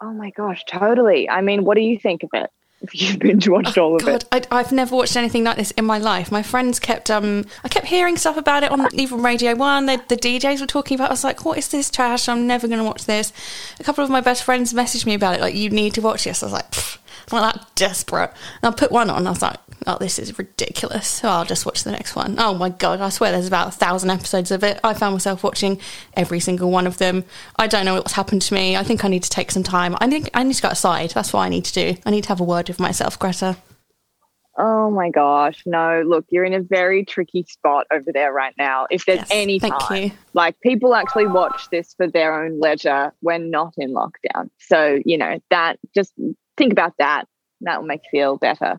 Oh 0.00 0.12
my 0.12 0.30
gosh, 0.30 0.64
totally. 0.66 1.28
I 1.28 1.40
mean, 1.40 1.64
what 1.64 1.76
do 1.76 1.80
you 1.80 1.98
think 1.98 2.22
of 2.22 2.30
it? 2.34 2.50
if 2.84 3.00
you've 3.00 3.18
binge 3.18 3.48
watched 3.48 3.78
oh, 3.78 3.84
all 3.84 3.96
of 3.96 4.02
God, 4.02 4.24
it. 4.32 4.46
I, 4.50 4.58
have 4.58 4.72
never 4.72 4.94
watched 4.94 5.16
anything 5.16 5.44
like 5.44 5.56
this 5.56 5.70
in 5.72 5.86
my 5.86 5.96
life. 5.96 6.30
My 6.30 6.42
friends 6.42 6.78
kept, 6.78 7.10
um, 7.10 7.46
I 7.62 7.68
kept 7.68 7.86
hearing 7.86 8.18
stuff 8.18 8.36
about 8.36 8.62
it 8.62 8.70
on 8.70 8.88
even 8.94 9.22
Radio 9.22 9.54
One. 9.54 9.86
They, 9.86 9.96
the 9.96 10.16
DJs 10.16 10.60
were 10.60 10.66
talking 10.66 10.96
about. 10.96 11.06
it. 11.06 11.08
I 11.08 11.12
was 11.12 11.24
like, 11.24 11.44
"What 11.44 11.56
is 11.56 11.68
this 11.68 11.90
trash? 11.90 12.28
I'm 12.28 12.46
never 12.46 12.68
going 12.68 12.80
to 12.80 12.84
watch 12.84 13.06
this." 13.06 13.32
A 13.80 13.84
couple 13.84 14.04
of 14.04 14.10
my 14.10 14.20
best 14.20 14.42
friends 14.42 14.74
messaged 14.74 15.06
me 15.06 15.14
about 15.14 15.36
it, 15.36 15.40
like, 15.40 15.54
"You 15.54 15.70
need 15.70 15.94
to 15.94 16.02
watch 16.02 16.24
this." 16.24 16.42
I 16.42 16.46
was 16.46 16.52
like, 16.52 16.74
"I'm 17.32 17.40
that 17.40 17.66
desperate." 17.74 18.32
And 18.62 18.72
I 18.74 18.76
put 18.76 18.92
one 18.92 19.10
on. 19.10 19.26
I 19.26 19.30
was 19.30 19.42
like, 19.42 19.58
oh, 19.86 19.98
this 19.98 20.18
is 20.18 20.38
ridiculous. 20.38 21.22
Oh, 21.24 21.28
I'll 21.28 21.44
just 21.44 21.66
watch 21.66 21.84
the 21.84 21.92
next 21.92 22.16
one. 22.16 22.36
Oh 22.38 22.54
my 22.54 22.70
God, 22.70 23.00
I 23.00 23.08
swear 23.08 23.32
there's 23.32 23.46
about 23.46 23.68
a 23.68 23.72
thousand 23.72 24.10
episodes 24.10 24.50
of 24.50 24.64
it. 24.64 24.80
I 24.84 24.94
found 24.94 25.14
myself 25.14 25.42
watching 25.42 25.80
every 26.14 26.40
single 26.40 26.70
one 26.70 26.86
of 26.86 26.98
them. 26.98 27.24
I 27.56 27.66
don't 27.66 27.84
know 27.84 27.94
what's 27.94 28.12
happened 28.12 28.42
to 28.42 28.54
me. 28.54 28.76
I 28.76 28.82
think 28.82 29.04
I 29.04 29.08
need 29.08 29.22
to 29.22 29.30
take 29.30 29.50
some 29.50 29.62
time. 29.62 29.96
I 30.00 30.08
think 30.08 30.30
I 30.34 30.42
need 30.42 30.54
to 30.54 30.62
go 30.62 30.68
outside. 30.68 31.10
That's 31.10 31.32
what 31.32 31.40
I 31.40 31.48
need 31.48 31.64
to 31.66 31.72
do. 31.72 32.00
I 32.06 32.10
need 32.10 32.22
to 32.24 32.28
have 32.28 32.40
a 32.40 32.44
word 32.44 32.68
with 32.68 32.80
myself, 32.80 33.18
Greta. 33.18 33.56
Oh 34.56 34.88
my 34.88 35.10
gosh. 35.10 35.64
No, 35.66 36.02
look, 36.06 36.26
you're 36.30 36.44
in 36.44 36.54
a 36.54 36.60
very 36.60 37.04
tricky 37.04 37.44
spot 37.48 37.88
over 37.92 38.12
there 38.12 38.32
right 38.32 38.54
now. 38.56 38.86
If 38.88 39.04
there's 39.04 39.18
yes, 39.18 39.28
any 39.32 39.58
time, 39.58 40.12
like 40.32 40.60
people 40.60 40.94
actually 40.94 41.26
watch 41.26 41.68
this 41.70 41.92
for 41.94 42.06
their 42.06 42.44
own 42.44 42.60
leisure 42.60 43.12
when 43.20 43.50
not 43.50 43.74
in 43.76 43.92
lockdown. 43.92 44.50
So, 44.60 45.00
you 45.04 45.18
know, 45.18 45.40
that 45.50 45.80
just 45.92 46.12
think 46.56 46.72
about 46.72 46.94
that. 46.98 47.24
That 47.60 47.80
will 47.80 47.86
make 47.86 48.02
you 48.12 48.18
feel 48.18 48.36
better. 48.36 48.78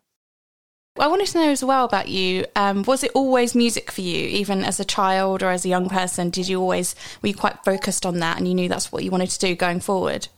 I 0.98 1.08
wanted 1.08 1.28
to 1.28 1.40
know 1.40 1.50
as 1.50 1.64
well 1.64 1.84
about 1.84 2.08
you. 2.08 2.46
Um, 2.56 2.84
was 2.84 3.04
it 3.04 3.12
always 3.14 3.54
music 3.54 3.92
for 3.92 4.00
you, 4.00 4.28
even 4.28 4.64
as 4.64 4.80
a 4.80 4.86
child 4.86 5.44
or 5.44 5.50
as 5.50 5.66
a 5.66 5.70
young 5.70 5.90
person? 5.90 6.30
Did 6.30 6.48
you 6.48 6.62
always 6.62 6.96
were 7.22 7.28
you 7.28 7.36
quite 7.36 7.64
focused 7.66 8.06
on 8.06 8.20
that, 8.20 8.38
and 8.38 8.48
you 8.48 8.54
knew 8.54 8.70
that's 8.70 8.92
what 8.92 9.04
you 9.04 9.12
wanted 9.12 9.30
to 9.32 9.40
do 9.40 9.56
going 9.56 9.82
forward? 9.82 10.30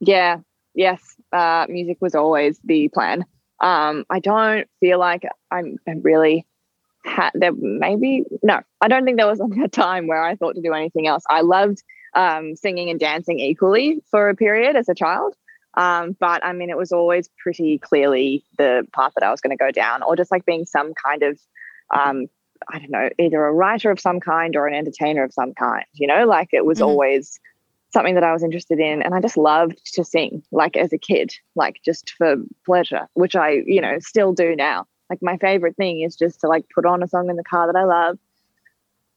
Yeah, 0.00 0.38
yes, 0.74 1.00
uh, 1.32 1.66
music 1.68 1.98
was 2.00 2.14
always 2.14 2.58
the 2.64 2.88
plan. 2.88 3.26
Um, 3.60 4.04
I 4.08 4.20
don't 4.20 4.68
feel 4.80 4.98
like 4.98 5.22
I'm, 5.50 5.78
really 5.86 6.46
had 7.04 7.30
there. 7.34 7.52
Maybe 7.52 8.24
no, 8.42 8.60
I 8.80 8.88
don't 8.88 9.04
think 9.04 9.18
there 9.18 9.26
was 9.26 9.40
a 9.64 9.68
time 9.68 10.06
where 10.06 10.22
I 10.22 10.36
thought 10.36 10.54
to 10.54 10.62
do 10.62 10.72
anything 10.72 11.06
else. 11.06 11.24
I 11.28 11.42
loved 11.42 11.82
um, 12.14 12.56
singing 12.56 12.88
and 12.88 12.98
dancing 12.98 13.38
equally 13.38 14.02
for 14.10 14.30
a 14.30 14.34
period 14.34 14.76
as 14.76 14.88
a 14.88 14.94
child. 14.94 15.34
Um, 15.76 16.16
but 16.18 16.44
I 16.44 16.52
mean, 16.52 16.70
it 16.70 16.76
was 16.76 16.92
always 16.92 17.28
pretty 17.42 17.78
clearly 17.78 18.44
the 18.58 18.86
path 18.92 19.12
that 19.16 19.24
I 19.24 19.30
was 19.30 19.40
going 19.40 19.56
to 19.56 19.62
go 19.62 19.70
down, 19.70 20.02
or 20.02 20.16
just 20.16 20.30
like 20.30 20.44
being 20.44 20.66
some 20.66 20.94
kind 20.94 21.22
of, 21.22 21.40
um, 21.94 22.26
I 22.68 22.78
don't 22.78 22.90
know, 22.90 23.10
either 23.18 23.44
a 23.44 23.52
writer 23.52 23.90
of 23.90 24.00
some 24.00 24.20
kind 24.20 24.56
or 24.56 24.66
an 24.66 24.74
entertainer 24.74 25.24
of 25.24 25.32
some 25.32 25.52
kind, 25.54 25.84
you 25.92 26.06
know, 26.06 26.26
like 26.26 26.50
it 26.52 26.64
was 26.64 26.78
mm-hmm. 26.78 26.88
always 26.88 27.40
something 27.92 28.14
that 28.14 28.24
I 28.24 28.32
was 28.32 28.42
interested 28.42 28.78
in. 28.80 29.02
And 29.02 29.14
I 29.14 29.20
just 29.20 29.36
loved 29.36 29.94
to 29.94 30.04
sing, 30.04 30.42
like 30.50 30.76
as 30.76 30.92
a 30.92 30.98
kid, 30.98 31.34
like 31.54 31.80
just 31.84 32.10
for 32.10 32.36
pleasure, 32.66 33.08
which 33.14 33.36
I, 33.36 33.62
you 33.66 33.80
know, 33.80 33.98
still 34.00 34.32
do 34.32 34.54
now. 34.56 34.86
Like 35.10 35.22
my 35.22 35.36
favorite 35.38 35.76
thing 35.76 36.00
is 36.00 36.16
just 36.16 36.40
to 36.40 36.48
like 36.48 36.66
put 36.74 36.86
on 36.86 37.02
a 37.02 37.08
song 37.08 37.30
in 37.30 37.36
the 37.36 37.44
car 37.44 37.66
that 37.66 37.78
I 37.78 37.84
love 37.84 38.18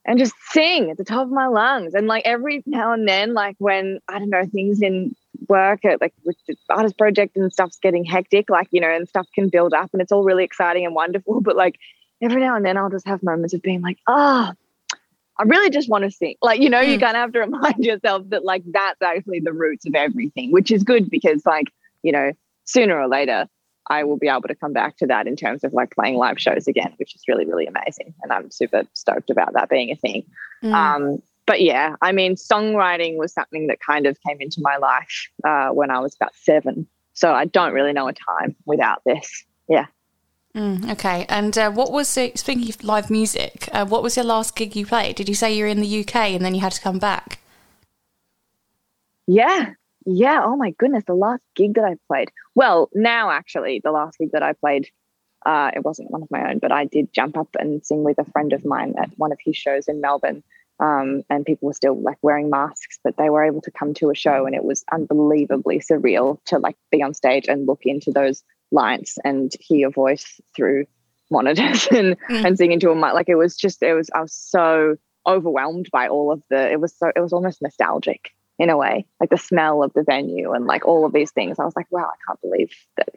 and 0.06 0.20
just 0.20 0.36
sing 0.52 0.90
at 0.90 0.98
the 0.98 1.04
top 1.04 1.26
of 1.26 1.32
my 1.32 1.48
lungs. 1.48 1.94
And 1.94 2.08
like 2.08 2.26
every 2.26 2.64
now 2.66 2.94
and 2.94 3.08
then, 3.08 3.34
like 3.34 3.56
when 3.58 4.00
I 4.08 4.20
don't 4.20 4.30
know, 4.30 4.46
things 4.46 4.82
in 4.82 5.16
work 5.48 5.86
at 5.86 6.02
like 6.02 6.14
with 6.24 6.36
the 6.48 6.56
artist 6.70 6.98
project 6.98 7.36
and 7.36 7.52
stuff's 7.52 7.78
getting 7.80 8.06
hectic, 8.06 8.50
like, 8.50 8.68
you 8.72 8.82
know, 8.82 8.90
and 8.90 9.08
stuff 9.08 9.28
can 9.34 9.50
build 9.50 9.74
up 9.74 9.90
and 9.94 10.02
it's 10.02 10.12
all 10.12 10.24
really 10.24 10.44
exciting 10.44 10.86
and 10.86 10.96
wonderful. 10.96 11.42
But 11.48 11.56
like 11.56 11.80
every 12.22 12.42
now 12.42 12.56
and 12.56 12.66
then 12.66 12.78
I'll 12.78 12.90
just 12.90 13.08
have 13.08 13.24
moments 13.24 13.54
of 13.54 13.62
being 13.62 13.82
like, 13.82 13.98
ah, 14.08 14.54
oh, 14.54 14.98
I 15.40 15.44
really 15.44 15.70
just 15.70 15.90
want 15.90 16.04
to 16.04 16.12
sing. 16.12 16.36
Like, 16.42 16.62
you 16.62 16.70
know, 16.70 16.82
mm. 16.82 16.92
you 16.92 17.00
kind 17.00 17.16
of 17.16 17.22
have 17.22 17.32
to 17.34 17.40
remind 17.48 17.86
yourself 17.86 18.30
that 18.30 18.44
like 18.44 18.64
that's 18.72 19.02
actually 19.02 19.40
the 19.40 19.54
roots 19.54 19.86
of 19.86 19.96
everything, 19.96 20.52
which 20.52 20.72
is 20.72 20.84
good 20.84 21.10
because 21.10 21.46
like, 21.46 21.72
you 22.04 22.12
know, 22.12 22.32
sooner 22.66 23.00
or 23.00 23.08
later 23.08 23.48
I 23.90 24.04
will 24.04 24.18
be 24.18 24.28
able 24.28 24.42
to 24.42 24.56
come 24.56 24.74
back 24.74 24.98
to 24.98 25.08
that 25.08 25.28
in 25.28 25.36
terms 25.36 25.64
of 25.64 25.74
like 25.74 25.92
playing 25.92 26.16
live 26.16 26.40
shows 26.40 26.68
again, 26.68 26.94
which 26.98 27.16
is 27.16 27.24
really, 27.28 27.46
really 27.46 27.68
amazing. 27.68 28.14
And 28.22 28.32
I'm 28.32 28.52
super 28.52 28.84
stoked 28.94 29.30
about 29.30 29.54
that 29.54 29.70
being 29.70 29.92
a 29.92 29.96
thing. 29.96 30.26
Mm. 30.64 30.74
Um, 30.74 31.22
but 31.48 31.62
yeah, 31.62 31.96
I 32.02 32.12
mean, 32.12 32.36
songwriting 32.36 33.16
was 33.16 33.34
something 33.34 33.68
that 33.68 33.80
kind 33.80 34.06
of 34.06 34.20
came 34.22 34.38
into 34.42 34.60
my 34.62 34.78
life 34.78 35.32
uh, 35.44 35.70
when 35.70 35.90
I 35.90 36.00
was 36.00 36.14
about 36.14 36.36
seven. 36.36 36.86
So 37.14 37.32
I 37.32 37.46
don't 37.46 37.74
really 37.74 37.94
know 37.94 38.08
a 38.08 38.14
time 38.14 38.56
without 38.66 39.02
this. 39.06 39.46
Yeah. 39.68 39.86
Mm, 40.56 40.92
okay. 40.92 41.26
And 41.30 41.58
uh, 41.58 41.72
what 41.72 41.92
was 41.92 42.16
it, 42.18 42.38
speaking 42.38 42.70
of 42.70 42.84
live 42.84 43.10
music, 43.10 43.70
uh, 43.72 43.86
what 43.86 44.04
was 44.04 44.18
your 44.18 44.26
last 44.26 44.56
gig 44.56 44.76
you 44.76 44.86
played? 44.86 45.16
Did 45.16 45.30
you 45.30 45.36
say 45.36 45.56
you 45.56 45.64
were 45.64 45.70
in 45.70 45.82
the 45.82 46.02
UK 46.02 46.16
and 46.16 46.44
then 46.44 46.54
you 46.54 46.62
had 46.62 46.74
to 46.74 46.82
come 46.82 47.00
back? 47.00 47.40
Yeah. 49.26 49.72
Yeah. 50.06 50.42
Oh 50.44 50.58
my 50.58 50.72
goodness. 50.72 51.06
The 51.08 51.16
last 51.16 51.44
gig 51.56 51.76
that 51.76 51.86
I 51.86 51.96
played. 52.08 52.30
Well, 52.56 52.90
now 52.94 53.32
actually, 53.32 53.82
the 53.84 53.92
last 53.92 54.18
gig 54.18 54.32
that 54.34 54.44
I 54.44 54.54
played, 54.54 54.90
uh, 55.46 55.72
it 55.74 55.84
wasn't 55.84 56.12
one 56.12 56.24
of 56.24 56.32
my 56.32 56.50
own, 56.50 56.60
but 56.60 56.74
I 56.74 56.86
did 56.86 57.14
jump 57.14 57.38
up 57.38 57.56
and 57.58 57.86
sing 57.86 58.04
with 58.04 58.20
a 58.20 58.30
friend 58.32 58.52
of 58.52 58.66
mine 58.66 58.96
at 58.98 59.12
one 59.18 59.32
of 59.32 59.40
his 59.44 59.56
shows 59.56 59.88
in 59.88 60.02
Melbourne 60.02 60.44
um, 60.80 61.24
and 61.30 61.46
people 61.46 61.68
were 61.68 61.74
still 61.74 62.00
like 62.00 62.18
wearing 62.22 62.50
masks, 62.50 63.00
but 63.04 63.18
they 63.18 63.30
were 63.30 63.44
able 63.44 63.62
to 63.62 63.72
come 63.72 63.94
to 63.96 64.10
a 64.10 64.16
show, 64.16 64.46
and 64.46 64.56
it 64.56 64.64
was 64.64 64.84
unbelievably 64.92 65.80
surreal 65.80 66.40
to 66.46 66.60
like 66.60 66.78
be 66.92 67.02
on 67.02 67.14
stage 67.14 67.48
and 67.48 67.68
look 67.68 67.82
into 67.84 68.12
those 68.12 68.44
lights 68.72 69.18
and 69.24 69.52
hear 69.60 69.78
your 69.78 69.92
voice 69.92 70.40
through 70.56 70.86
monitors 71.32 71.88
and 71.92 72.18
mm. 72.30 72.46
and 72.46 72.58
sing 72.58 72.72
into 72.72 72.92
a 72.92 72.96
mic. 72.96 73.14
Like 73.14 73.30
it 73.30 73.36
was 73.36 73.56
just, 73.56 73.82
it 73.82 73.94
was 73.94 74.10
I 74.14 74.22
was 74.22 74.34
so 74.34 74.98
overwhelmed 75.26 75.90
by 75.92 76.08
all 76.08 76.32
of 76.32 76.44
the. 76.50 76.72
It 76.72 76.80
was 76.80 76.96
so 76.96 77.12
it 77.16 77.20
was 77.20 77.34
almost 77.34 77.62
nostalgic 77.62 78.32
in 78.60 78.70
a 78.70 78.78
way, 78.78 79.06
like 79.20 79.30
the 79.30 79.38
smell 79.38 79.84
of 79.84 79.94
the 79.94 80.04
venue 80.04 80.52
and 80.52 80.66
like 80.66 80.86
all 80.86 81.06
of 81.06 81.14
these 81.14 81.32
things. 81.32 81.60
I 81.60 81.66
was 81.66 81.76
like, 81.76 81.92
wow, 81.92 82.06
I 82.06 82.18
can't 82.28 82.42
believe 82.42 82.72
that 82.98 83.10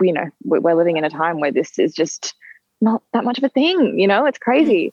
you 0.00 0.12
know 0.12 0.30
we're 0.42 0.74
living 0.74 0.96
in 0.96 1.04
a 1.04 1.10
time 1.10 1.38
where 1.40 1.52
this 1.52 1.78
is 1.78 1.94
just 1.94 2.34
not 2.80 3.02
that 3.12 3.24
much 3.24 3.38
of 3.38 3.44
a 3.44 3.48
thing. 3.48 3.98
You 3.98 4.08
know, 4.08 4.26
it's 4.26 4.38
crazy. 4.38 4.92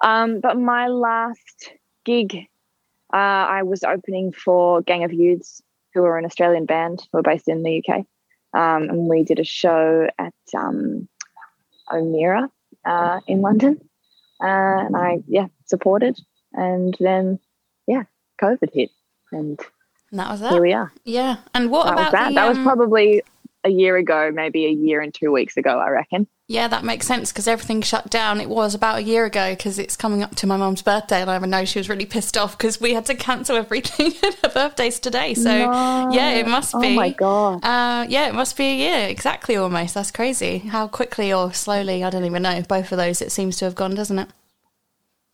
Um, 0.00 0.40
but 0.40 0.58
my 0.58 0.88
last 0.88 1.72
gig, 2.04 2.34
uh, 3.12 3.16
I 3.16 3.62
was 3.62 3.84
opening 3.84 4.32
for 4.32 4.82
Gang 4.82 5.04
of 5.04 5.12
Youths, 5.12 5.62
who 5.94 6.04
are 6.04 6.18
an 6.18 6.24
Australian 6.24 6.66
band 6.66 7.06
who 7.12 7.18
are 7.18 7.22
based 7.22 7.48
in 7.48 7.62
the 7.62 7.82
UK. 7.82 8.06
Um, 8.52 8.88
and 8.88 9.08
we 9.08 9.24
did 9.24 9.38
a 9.38 9.44
show 9.44 10.08
at 10.18 10.34
um, 10.56 11.08
Omeara 11.90 12.48
uh, 12.84 13.20
in 13.26 13.42
London. 13.42 13.80
Uh, 14.42 14.86
and 14.86 14.96
I, 14.96 15.18
yeah, 15.26 15.46
supported. 15.66 16.18
And 16.52 16.96
then, 16.98 17.38
yeah, 17.86 18.04
COVID 18.40 18.72
hit. 18.72 18.90
And, 19.32 19.60
and 20.10 20.18
that 20.20 20.30
was 20.30 20.40
that. 20.40 20.52
Here 20.52 20.62
we 20.62 20.72
are. 20.72 20.92
Yeah. 21.04 21.36
And 21.54 21.70
what 21.70 21.84
that 21.84 21.92
about 21.92 22.04
was 22.04 22.12
that? 22.12 22.28
The, 22.30 22.34
that 22.36 22.48
was 22.48 22.58
um, 22.58 22.64
probably 22.64 23.22
a 23.64 23.70
year 23.70 23.96
ago, 23.96 24.30
maybe 24.32 24.66
a 24.66 24.70
year 24.70 25.00
and 25.00 25.12
two 25.12 25.30
weeks 25.30 25.56
ago, 25.56 25.78
I 25.78 25.90
reckon. 25.90 26.26
Yeah, 26.50 26.66
that 26.66 26.82
makes 26.82 27.06
sense 27.06 27.30
because 27.30 27.46
everything 27.46 27.80
shut 27.80 28.10
down. 28.10 28.40
It 28.40 28.48
was 28.48 28.74
about 28.74 28.98
a 28.98 29.02
year 29.04 29.24
ago 29.24 29.52
because 29.54 29.78
it's 29.78 29.96
coming 29.96 30.24
up 30.24 30.34
to 30.34 30.48
my 30.48 30.56
mum's 30.56 30.82
birthday, 30.82 31.22
and 31.22 31.30
I 31.30 31.36
even 31.36 31.48
know 31.48 31.64
she 31.64 31.78
was 31.78 31.88
really 31.88 32.06
pissed 32.06 32.36
off 32.36 32.58
because 32.58 32.80
we 32.80 32.92
had 32.92 33.06
to 33.06 33.14
cancel 33.14 33.54
everything. 33.54 34.14
her 34.42 34.48
birthday's 34.48 34.98
today, 34.98 35.34
so 35.34 35.44
no. 35.44 36.10
yeah, 36.10 36.30
it 36.30 36.48
must 36.48 36.72
be. 36.80 36.88
Oh 36.88 36.94
my 36.94 37.10
god! 37.10 37.64
Uh, 37.64 38.04
yeah, 38.08 38.26
it 38.26 38.34
must 38.34 38.56
be 38.56 38.64
a 38.64 38.74
year 38.74 39.08
exactly, 39.08 39.54
almost. 39.54 39.94
That's 39.94 40.10
crazy. 40.10 40.58
How 40.58 40.88
quickly 40.88 41.32
or 41.32 41.52
slowly, 41.52 42.02
I 42.02 42.10
don't 42.10 42.24
even 42.24 42.42
know. 42.42 42.60
Both 42.62 42.90
of 42.90 42.98
those, 42.98 43.22
it 43.22 43.30
seems 43.30 43.56
to 43.58 43.66
have 43.66 43.76
gone, 43.76 43.94
doesn't 43.94 44.18
it? 44.18 44.28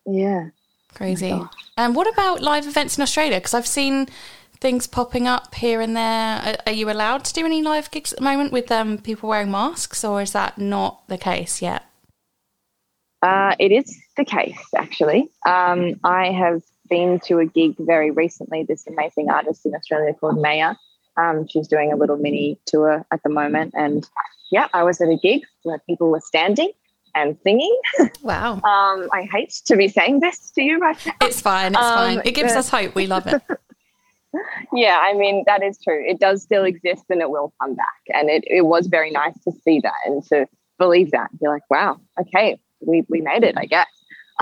Yeah. 0.04 0.50
Crazy. 0.92 1.32
Oh 1.32 1.48
and 1.78 1.94
what 1.94 2.10
about 2.12 2.42
live 2.42 2.66
events 2.66 2.96
in 2.96 3.02
Australia? 3.02 3.38
Because 3.38 3.54
I've 3.54 3.66
seen 3.66 4.08
things 4.60 4.86
popping 4.86 5.26
up 5.26 5.54
here 5.54 5.80
and 5.80 5.96
there. 5.96 6.56
Are, 6.66 6.72
you 6.72 6.90
allowed 6.90 7.24
to 7.24 7.32
do 7.32 7.44
any 7.44 7.62
live 7.62 7.90
gigs 7.90 8.12
at 8.12 8.18
the 8.18 8.24
moment 8.24 8.52
with 8.52 8.70
um, 8.70 8.98
people 8.98 9.28
wearing 9.28 9.50
masks, 9.50 10.04
or 10.04 10.22
is 10.22 10.32
that 10.32 10.58
not 10.58 11.06
the 11.08 11.18
case 11.18 11.62
yet? 11.62 11.84
Uh, 13.22 13.54
it 13.58 13.72
is 13.72 13.98
the 14.16 14.24
case, 14.24 14.58
actually. 14.76 15.28
Um, 15.46 15.98
I 16.04 16.32
have 16.32 16.62
been 16.88 17.20
to 17.20 17.38
a 17.38 17.46
gig 17.46 17.76
very 17.78 18.10
recently. 18.10 18.64
This 18.64 18.86
amazing 18.86 19.30
artist 19.30 19.66
in 19.66 19.74
Australia 19.74 20.14
called 20.14 20.40
MAY-A. 20.40 20.76
Um, 21.16 21.46
she's 21.48 21.66
doing 21.66 21.92
a 21.92 21.96
little 21.96 22.16
mini 22.16 22.58
tour 22.66 23.04
at 23.10 23.22
the 23.22 23.30
moment, 23.30 23.74
and 23.76 24.06
yeah, 24.50 24.68
I 24.72 24.82
was 24.82 25.00
at 25.00 25.08
a 25.08 25.16
gig 25.16 25.42
where 25.62 25.78
people 25.88 26.10
were 26.10 26.20
standing 26.20 26.70
and 27.14 27.36
singing. 27.42 27.74
Wow. 28.22 28.54
um, 28.54 29.08
I 29.12 29.28
hate 29.30 29.50
to 29.66 29.76
be 29.76 29.88
saying 29.88 30.20
this 30.20 30.50
to 30.50 30.62
you 30.62 30.78
right 30.78 30.98
now. 31.06 31.12
It's 31.22 31.40
fine. 31.40 31.72
It's 31.72 31.82
um, 31.82 31.96
fine. 31.96 32.22
It 32.24 32.32
gives 32.32 32.52
us 32.52 32.68
hope. 32.68 32.94
We 32.94 33.06
love 33.06 33.26
it. 33.26 33.40
yeah, 34.72 34.98
I 35.02 35.14
mean, 35.14 35.44
that 35.46 35.62
is 35.62 35.78
true. 35.82 36.02
It 36.06 36.20
does 36.20 36.42
still 36.42 36.64
exist 36.64 37.04
and 37.10 37.20
it 37.20 37.30
will 37.30 37.52
come 37.60 37.74
back. 37.74 37.86
And 38.08 38.28
it, 38.28 38.44
it 38.46 38.66
was 38.66 38.86
very 38.86 39.10
nice 39.10 39.38
to 39.44 39.52
see 39.64 39.80
that 39.80 39.94
and 40.04 40.22
to 40.24 40.46
believe 40.78 41.10
that. 41.12 41.30
You're 41.40 41.52
like, 41.52 41.68
wow, 41.70 42.00
okay, 42.20 42.58
we, 42.80 43.04
we 43.08 43.20
made 43.20 43.44
it, 43.44 43.56
I 43.56 43.66
guess. 43.66 43.88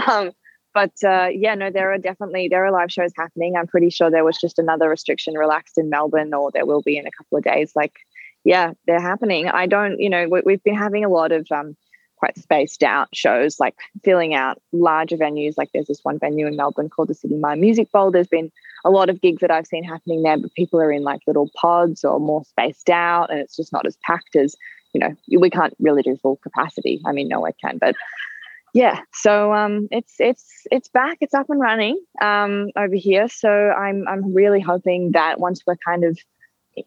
Um, 0.09 0.33
but 0.75 0.93
uh, 1.05 1.29
yeah, 1.33 1.55
no, 1.55 1.71
there 1.71 1.93
are 1.93 1.99
definitely 1.99 2.49
there 2.49 2.65
are 2.65 2.73
live 2.73 2.91
shows 2.91 3.13
happening. 3.17 3.55
I'm 3.57 3.69
pretty 3.69 3.91
sure 3.91 4.11
there 4.11 4.25
was 4.25 4.41
just 4.41 4.59
another 4.59 4.89
restriction 4.89 5.35
relaxed 5.35 5.79
in 5.79 5.89
Melbourne, 5.89 6.35
or 6.35 6.51
there 6.51 6.67
will 6.67 6.83
be 6.83 6.99
in 6.99 7.07
a 7.07 7.13
couple 7.13 7.39
of 7.39 7.45
days. 7.45 7.73
Like, 7.77 7.93
yeah, 8.45 8.73
they're 8.87 9.01
happening. 9.01 9.49
I 9.49 9.67
don't, 9.67 10.01
you 10.01 10.11
know, 10.11 10.29
we, 10.29 10.53
have 10.53 10.65
been 10.65 10.75
having 10.75 11.05
a 11.05 11.09
lot 11.09 11.31
of 11.31 11.47
um, 11.53 11.77
quite 12.25 12.39
spaced 12.39 12.83
out 12.83 13.09
shows, 13.13 13.61
like 13.61 13.75
filling 14.03 14.35
out 14.35 14.59
larger 14.73 15.17
venues. 15.17 15.55
Like 15.59 15.71
there's 15.75 15.89
this 15.89 16.01
one 16.03 16.19
venue 16.19 16.47
in 16.47 16.57
Melbourne 16.57 16.89
called 16.89 17.09
the 17.09 17.15
Sidney 17.15 17.37
Myer 17.37 17.57
Music 17.57 17.93
Bowl. 17.93 18.11
There's 18.11 18.29
been 18.29 18.51
a 18.83 18.91
lot 18.91 19.11
of 19.11 19.21
gigs 19.21 19.41
that 19.43 19.51
I've 19.51 19.67
seen 19.67 19.85
happening 19.85 20.23
there, 20.23 20.39
but 20.39 20.55
people 20.55 20.81
are 20.81 20.91
in 20.91 21.03
like 21.03 21.21
little 21.27 21.51
pods 21.55 22.03
or 22.03 22.19
more 22.19 22.43
spaced 22.45 22.89
out, 22.89 23.31
and 23.31 23.41
it's 23.41 23.57
just 23.57 23.73
not 23.75 23.87
as 23.87 23.99
packed 24.07 24.37
as 24.37 24.57
you 24.95 25.01
know. 25.01 25.15
We 25.39 25.51
can't 25.51 25.75
really 25.79 26.03
do 26.03 26.17
full 26.17 26.37
capacity. 26.37 27.03
I 27.05 27.13
mean, 27.13 27.29
no 27.29 27.41
one 27.41 27.53
can, 27.61 27.77
but 27.77 27.95
yeah, 28.73 29.01
so 29.13 29.53
um, 29.53 29.89
it's 29.91 30.15
it's 30.19 30.67
it's 30.71 30.89
back. 30.89 31.19
It's 31.21 31.35
up 31.35 31.51
and 31.51 31.61
running 31.61 32.03
um, 32.23 32.71
over 32.75 32.97
here. 32.97 33.29
So 33.29 33.51
I'm 33.51 34.09
I'm 34.09 34.33
really 34.33 34.61
hoping 34.61 35.13
that 35.13 35.39
once 35.39 35.63
we're 35.67 35.77
kind 35.87 36.05
of 36.05 36.19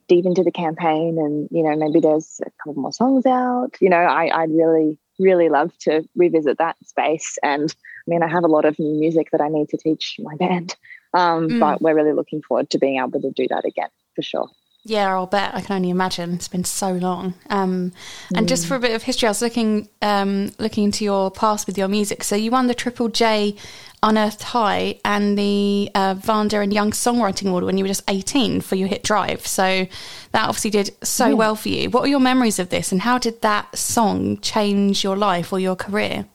deep 0.08 0.26
into 0.26 0.44
the 0.44 0.52
campaign 0.52 1.18
and 1.18 1.48
you 1.50 1.64
know 1.64 1.74
maybe 1.78 2.02
there's 2.02 2.42
a 2.46 2.50
couple 2.62 2.82
more 2.82 2.92
songs 2.92 3.26
out, 3.26 3.78
you 3.80 3.90
know, 3.90 3.98
I 3.98 4.42
I'd 4.42 4.52
really 4.52 5.00
really 5.20 5.50
love 5.50 5.78
to 5.80 6.08
revisit 6.16 6.58
that 6.58 6.76
space. 6.86 7.38
And 7.44 7.74
I 7.74 8.10
mean, 8.10 8.24
I 8.24 8.28
have 8.28 8.44
a 8.44 8.48
lot 8.48 8.66
of 8.66 8.78
new 8.80 9.00
music 9.00 9.30
that 9.32 9.42
I 9.42 9.50
need 9.50 9.70
to 9.70 9.78
teach 9.78 10.20
my 10.20 10.36
band, 10.36 10.76
um, 11.14 11.50
mm. 11.50 11.60
but 11.60 11.82
we're 11.82 11.96
really 11.96 12.14
looking 12.14 12.42
forward 12.42 12.70
to 12.72 12.80
being 12.80 13.00
able 13.00 13.22
to 13.22 13.32
do 13.32 13.48
that 13.50 13.66
again 13.66 13.90
for 14.16 14.22
sure. 14.22 14.50
Yeah, 14.88 15.14
I'll 15.14 15.26
bet. 15.26 15.54
I 15.54 15.60
can 15.60 15.76
only 15.76 15.90
imagine. 15.90 16.36
It's 16.36 16.48
been 16.48 16.64
so 16.64 16.94
long. 16.94 17.34
Um, 17.50 17.92
and 18.34 18.46
mm. 18.46 18.50
just 18.50 18.66
for 18.66 18.76
a 18.76 18.80
bit 18.80 18.96
of 18.96 19.04
history, 19.04 19.28
I 19.28 19.32
was 19.32 19.42
looking 19.42 19.90
um, 20.02 20.54
looking 20.60 20.86
into 20.86 21.04
your 21.04 21.30
past 21.30 21.68
with 21.68 21.78
your 21.78 21.90
music. 21.90 22.24
So 22.24 22.38
you 22.38 22.52
won 22.52 22.68
the 22.68 22.74
Triple 22.74 23.10
J 23.10 23.58
Unearthed 24.02 24.44
High 24.44 25.02
and 25.04 25.38
the 25.38 25.92
uh, 25.94 26.16
Vanda 26.18 26.62
and 26.62 26.72
Young 26.72 26.92
Songwriting 26.92 27.50
Award 27.50 27.66
when 27.66 27.78
you 27.78 27.84
were 27.84 27.90
just 27.90 28.04
18 28.08 28.62
for 28.62 28.76
your 28.76 28.88
hit 28.88 29.04
Drive. 29.04 29.46
So 29.46 29.88
that 30.32 30.48
obviously 30.48 30.72
did 30.72 30.92
so 31.04 31.28
yeah. 31.28 31.34
well 31.34 31.58
for 31.58 31.68
you. 31.68 31.90
What 31.90 32.06
are 32.06 32.10
your 32.10 32.22
memories 32.22 32.58
of 32.58 32.70
this 32.70 32.94
and 32.94 33.02
how 33.02 33.18
did 33.18 33.42
that 33.42 33.78
song 33.78 34.38
change 34.38 35.04
your 35.04 35.18
life 35.18 35.52
or 35.52 35.60
your 35.60 35.76
career? 35.76 36.28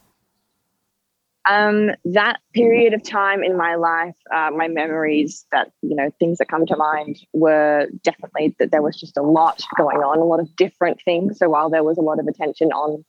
Um, 1.45 1.91
that 2.05 2.39
period 2.53 2.93
of 2.93 3.03
time 3.03 3.43
in 3.43 3.57
my 3.57 3.75
life, 3.75 4.15
uh, 4.33 4.49
my 4.51 4.69
memories 4.69 5.45
that, 5.51 5.71
you 5.81 5.93
know, 5.93 6.09
things 6.17 6.37
that 6.37 6.47
come 6.47 6.65
to 6.67 6.77
mind 6.77 7.19
were 7.33 7.87
definitely 8.01 8.55
that 8.59 8.71
there 8.71 8.81
was 8.81 8.97
just 8.97 9.17
a 9.17 9.21
lot 9.21 9.61
going 9.75 9.97
on, 9.97 10.19
a 10.19 10.23
lot 10.23 10.39
of 10.39 10.55
different 10.55 11.01
things. 11.03 11.39
So 11.39 11.49
while 11.49 11.69
there 11.69 11.83
was 11.83 11.97
a 11.97 12.01
lot 12.01 12.19
of 12.19 12.27
attention 12.27 12.71
on 12.71 13.03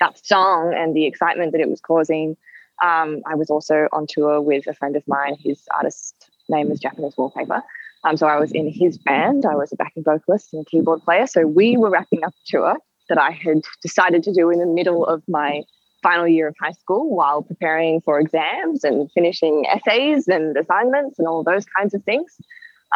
that 0.00 0.18
song 0.26 0.74
and 0.76 0.96
the 0.96 1.06
excitement 1.06 1.52
that 1.52 1.60
it 1.60 1.70
was 1.70 1.80
causing, 1.80 2.36
um, 2.82 3.22
I 3.24 3.36
was 3.36 3.50
also 3.50 3.88
on 3.92 4.06
tour 4.08 4.40
with 4.40 4.66
a 4.66 4.74
friend 4.74 4.96
of 4.96 5.04
mine. 5.06 5.36
His 5.38 5.62
artist 5.74 6.28
name 6.48 6.72
is 6.72 6.80
Japanese 6.80 7.16
Wallpaper. 7.16 7.62
Um, 8.04 8.16
so 8.16 8.26
I 8.26 8.38
was 8.38 8.52
in 8.52 8.70
his 8.70 8.98
band. 8.98 9.46
I 9.46 9.54
was 9.54 9.72
a 9.72 9.76
backing 9.76 10.04
vocalist 10.04 10.52
and 10.52 10.66
keyboard 10.66 11.02
player. 11.02 11.26
So 11.26 11.46
we 11.46 11.76
were 11.76 11.90
wrapping 11.90 12.24
up 12.24 12.32
a 12.32 12.50
tour 12.50 12.76
that 13.08 13.18
I 13.18 13.30
had 13.30 13.62
decided 13.82 14.22
to 14.24 14.32
do 14.32 14.50
in 14.50 14.58
the 14.58 14.66
middle 14.66 15.06
of 15.06 15.22
my 15.28 15.62
final 16.06 16.28
year 16.28 16.48
of 16.48 16.54
high 16.60 16.72
school 16.72 17.14
while 17.14 17.42
preparing 17.42 18.00
for 18.00 18.20
exams 18.20 18.84
and 18.84 19.10
finishing 19.12 19.64
essays 19.66 20.28
and 20.28 20.56
assignments 20.56 21.18
and 21.18 21.26
all 21.26 21.42
those 21.42 21.64
kinds 21.76 21.94
of 21.94 22.02
things. 22.04 22.36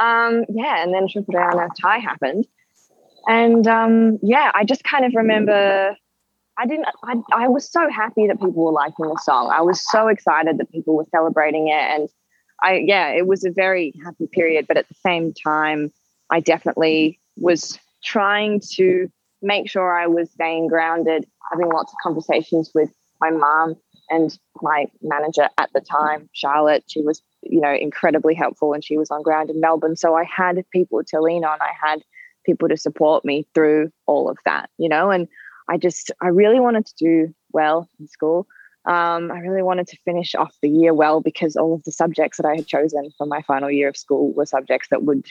Um, 0.01 0.45
yeah, 0.49 0.83
and 0.83 0.95
then 0.95 1.09
Triple 1.09 1.35
Unearthed 1.37 1.81
High 1.83 1.99
happened. 1.99 2.47
And 3.27 3.67
um, 3.67 4.19
yeah, 4.23 4.51
I 4.55 4.65
just 4.65 4.85
kind 4.85 5.05
of 5.05 5.13
remember 5.15 5.97
I 6.61 6.67
didn't, 6.67 6.87
I, 7.05 7.15
I 7.33 7.49
was 7.49 7.71
so 7.71 7.89
happy 7.91 8.27
that 8.27 8.39
people 8.39 8.65
were 8.65 8.73
liking 8.73 9.07
the 9.07 9.21
song. 9.23 9.51
I 9.53 9.63
was 9.63 9.83
so 9.91 10.09
excited 10.09 10.59
that 10.59 10.71
people 10.71 10.95
were 10.95 11.07
celebrating 11.11 11.69
it. 11.69 11.73
And 11.73 12.09
I, 12.63 12.83
yeah, 12.85 13.09
it 13.09 13.27
was 13.27 13.45
a 13.45 13.51
very 13.51 13.95
happy 14.05 14.29
period. 14.31 14.67
But 14.69 14.77
at 14.77 14.87
the 14.89 14.95
same 14.95 15.33
time, 15.33 15.91
I 16.29 16.41
definitely 16.41 17.19
was 17.37 17.79
trying 18.05 18.61
to 18.75 19.11
make 19.41 19.71
sure 19.71 19.99
I 19.99 20.07
was 20.07 20.31
staying 20.33 20.69
grounded, 20.69 21.25
having 21.51 21.71
lots 21.71 21.93
of 21.93 21.97
conversations 22.03 22.71
with 22.75 22.91
my 23.21 23.31
mom 23.31 23.77
and 24.09 24.37
my 24.61 24.87
manager 25.03 25.49
at 25.59 25.71
the 25.73 25.81
time, 25.81 26.29
Charlotte. 26.33 26.85
She 26.89 27.01
was, 27.01 27.23
you 27.43 27.61
know, 27.61 27.73
incredibly 27.73 28.35
helpful 28.35 28.73
and 28.73 28.85
she 28.85 28.99
was 28.99 29.11
on 29.11 29.23
ground 29.23 29.51
in 29.51 29.61
Melbourne. 29.61 29.97
So 29.97 30.17
I 30.17 30.25
had 30.25 30.65
people 30.73 31.03
to 31.09 31.21
lean 31.21 31.45
on. 31.45 31.59
I 31.61 31.71
had 31.81 32.03
people 32.45 32.69
to 32.69 32.77
support 32.77 33.25
me 33.25 33.47
through 33.55 33.93
all 34.07 34.29
of 34.29 34.39
that, 34.45 34.71
you 34.79 34.89
know, 34.89 35.11
and 35.11 35.29
I 35.69 35.77
just, 35.77 36.11
I 36.21 36.29
really 36.29 36.59
wanted 36.59 36.87
to 36.87 36.95
do 36.99 37.35
well 37.53 37.89
in 38.01 38.09
school. 38.09 38.47
Um, 38.87 39.31
I 39.31 39.39
really 39.41 39.63
wanted 39.63 39.87
to 39.89 39.99
finish 40.05 40.35
off 40.35 40.57
the 40.63 40.69
year 40.69 40.95
well 40.95 41.21
because 41.21 41.55
all 41.55 41.75
of 41.75 41.85
the 41.85 41.93
subjects 41.93 42.39
that 42.39 42.47
I 42.47 42.57
had 42.57 42.67
chosen 42.67 43.11
for 43.17 43.27
my 43.27 43.43
final 43.43 43.71
year 43.71 43.89
of 43.89 43.97
school 43.97 44.33
were 44.33 44.47
subjects 44.47 44.89
that 44.91 45.03
would 45.03 45.27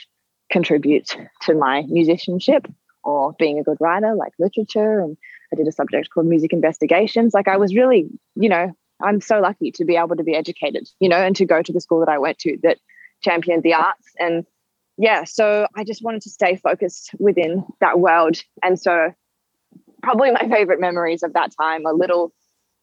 contribute 0.50 1.16
to 1.42 1.54
my 1.54 1.82
musicianship 1.88 2.66
or 3.02 3.34
being 3.38 3.58
a 3.58 3.62
good 3.62 3.78
writer, 3.80 4.14
like 4.14 4.32
literature 4.38 5.00
and 5.00 5.16
I 5.52 5.56
did 5.56 5.66
a 5.66 5.72
subject 5.72 6.10
called 6.10 6.26
music 6.26 6.52
investigations. 6.52 7.34
Like 7.34 7.48
I 7.48 7.56
was 7.56 7.74
really, 7.74 8.08
you 8.34 8.48
know, 8.48 8.72
I'm 9.02 9.20
so 9.20 9.40
lucky 9.40 9.70
to 9.72 9.84
be 9.84 9.96
able 9.96 10.16
to 10.16 10.24
be 10.24 10.34
educated, 10.34 10.88
you 11.00 11.08
know, 11.08 11.16
and 11.16 11.34
to 11.36 11.44
go 11.44 11.62
to 11.62 11.72
the 11.72 11.80
school 11.80 12.00
that 12.00 12.08
I 12.08 12.18
went 12.18 12.38
to 12.40 12.58
that 12.62 12.78
championed 13.22 13.62
the 13.62 13.74
arts. 13.74 14.08
And 14.18 14.44
yeah, 14.96 15.24
so 15.24 15.66
I 15.74 15.84
just 15.84 16.02
wanted 16.02 16.22
to 16.22 16.30
stay 16.30 16.56
focused 16.56 17.10
within 17.18 17.64
that 17.80 17.98
world. 17.98 18.42
And 18.62 18.78
so 18.78 19.12
probably 20.02 20.30
my 20.30 20.48
favorite 20.48 20.80
memories 20.80 21.22
of 21.22 21.32
that 21.32 21.52
time 21.58 21.86
are 21.86 21.94
little 21.94 22.32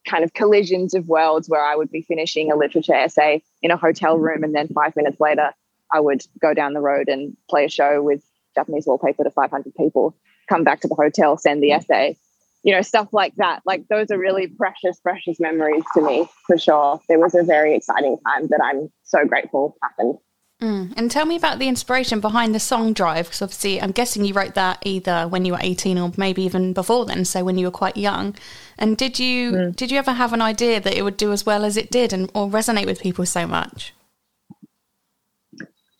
kind 0.07 0.23
of 0.23 0.33
collisions 0.33 0.93
of 0.93 1.07
worlds 1.07 1.49
where 1.49 1.63
I 1.63 1.75
would 1.75 1.91
be 1.91 2.01
finishing 2.01 2.51
a 2.51 2.55
literature 2.55 2.93
essay 2.93 3.43
in 3.61 3.71
a 3.71 3.77
hotel 3.77 4.17
room 4.17 4.43
and 4.43 4.55
then 4.55 4.67
five 4.69 4.95
minutes 4.95 5.19
later 5.19 5.51
I 5.91 5.99
would 5.99 6.23
go 6.41 6.53
down 6.53 6.73
the 6.73 6.81
road 6.81 7.09
and 7.09 7.35
play 7.49 7.65
a 7.65 7.69
show 7.69 8.01
with 8.01 8.23
Japanese 8.55 8.87
wallpaper 8.87 9.23
to 9.23 9.31
500 9.31 9.75
people, 9.75 10.15
come 10.49 10.63
back 10.63 10.81
to 10.81 10.87
the 10.87 10.95
hotel, 10.95 11.37
send 11.37 11.61
the 11.61 11.71
essay, 11.71 12.17
you 12.63 12.73
know, 12.73 12.81
stuff 12.81 13.09
like 13.11 13.35
that. 13.35 13.61
Like 13.65 13.87
those 13.89 14.11
are 14.11 14.17
really 14.17 14.47
precious, 14.47 14.99
precious 14.99 15.39
memories 15.39 15.83
to 15.95 16.01
me 16.01 16.27
for 16.45 16.57
sure. 16.57 16.99
It 17.09 17.19
was 17.19 17.35
a 17.35 17.43
very 17.43 17.75
exciting 17.75 18.17
time 18.25 18.47
that 18.47 18.61
I'm 18.63 18.91
so 19.03 19.25
grateful 19.25 19.77
happened. 19.81 20.17
Mm. 20.61 20.93
And 20.97 21.11
tell 21.11 21.25
me 21.25 21.35
about 21.35 21.59
the 21.59 21.67
inspiration 21.67 22.19
behind 22.19 22.55
the 22.55 22.59
song 22.59 22.93
Drive, 22.93 23.25
because 23.25 23.43
obviously 23.43 23.79
I'm 23.79 23.91
guessing 23.91 24.25
you 24.25 24.33
wrote 24.33 24.55
that 24.55 24.79
either 24.83 25.27
when 25.27 25.45
you 25.45 25.51
were 25.51 25.59
18 25.61 25.99
or 25.99 26.11
maybe 26.17 26.41
even 26.43 26.73
before 26.73 27.05
then, 27.05 27.25
so 27.25 27.43
when 27.43 27.59
you 27.59 27.67
were 27.67 27.71
quite 27.71 27.95
young. 27.95 28.35
And 28.75 28.97
did 28.97 29.19
you 29.19 29.51
mm. 29.51 29.75
did 29.75 29.91
you 29.91 29.99
ever 29.99 30.13
have 30.13 30.33
an 30.33 30.41
idea 30.41 30.81
that 30.81 30.95
it 30.95 31.03
would 31.03 31.17
do 31.17 31.31
as 31.31 31.45
well 31.45 31.63
as 31.63 31.77
it 31.77 31.91
did, 31.91 32.11
and 32.11 32.31
or 32.33 32.47
resonate 32.47 32.87
with 32.87 33.01
people 33.01 33.25
so 33.27 33.45
much? 33.45 33.93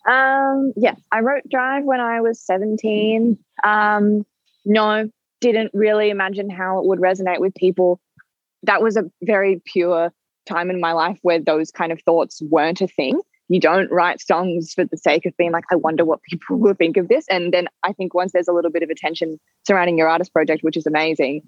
Um, 0.08 0.74
yes, 0.76 1.00
I 1.12 1.20
wrote 1.20 1.44
Drive 1.50 1.84
when 1.84 2.00
I 2.00 2.22
was 2.22 2.40
17. 2.40 3.38
Um, 3.64 4.26
no, 4.66 5.12
didn't 5.40 5.72
really 5.74 6.10
imagine 6.10 6.50
how 6.50 6.80
it 6.80 6.86
would 6.86 7.00
resonate 7.00 7.40
with 7.40 7.54
people. 7.56 8.00
That 8.64 8.82
was 8.82 8.98
a 8.98 9.10
very 9.22 9.62
pure 9.66 10.12
time 10.48 10.70
in 10.70 10.80
my 10.80 10.94
life 10.94 11.20
where 11.22 11.40
those 11.40 11.72
kind 11.72 11.92
of 11.92 12.02
thoughts 12.02 12.42
weren't 12.42 12.82
a 12.82 12.88
thing. 12.88 13.20
You 13.50 13.60
don't 13.60 13.90
write 13.92 14.20
songs 14.20 14.74
for 14.74 14.84
the 14.84 14.98
sake 14.98 15.26
of 15.26 15.36
being 15.38 15.52
like, 15.52 15.64
I 15.72 15.76
wonder 15.76 16.04
what 16.04 16.22
people 16.24 16.58
will 16.60 16.74
think 16.74 16.98
of 16.98 17.08
this. 17.08 17.26
And 17.30 17.54
then 17.54 17.68
I 17.84 17.94
think 17.94 18.14
once 18.14 18.34
there's 18.34 18.48
a 18.48 18.54
little 18.54 18.72
bit 18.72 18.84
of 18.84 18.90
attention 18.90 19.40
surrounding 19.66 19.98
your 19.98 20.10
artist 20.10 20.34
project, 20.34 20.64
which 20.64 20.78
is 20.78 20.86
amazing, 20.86 21.44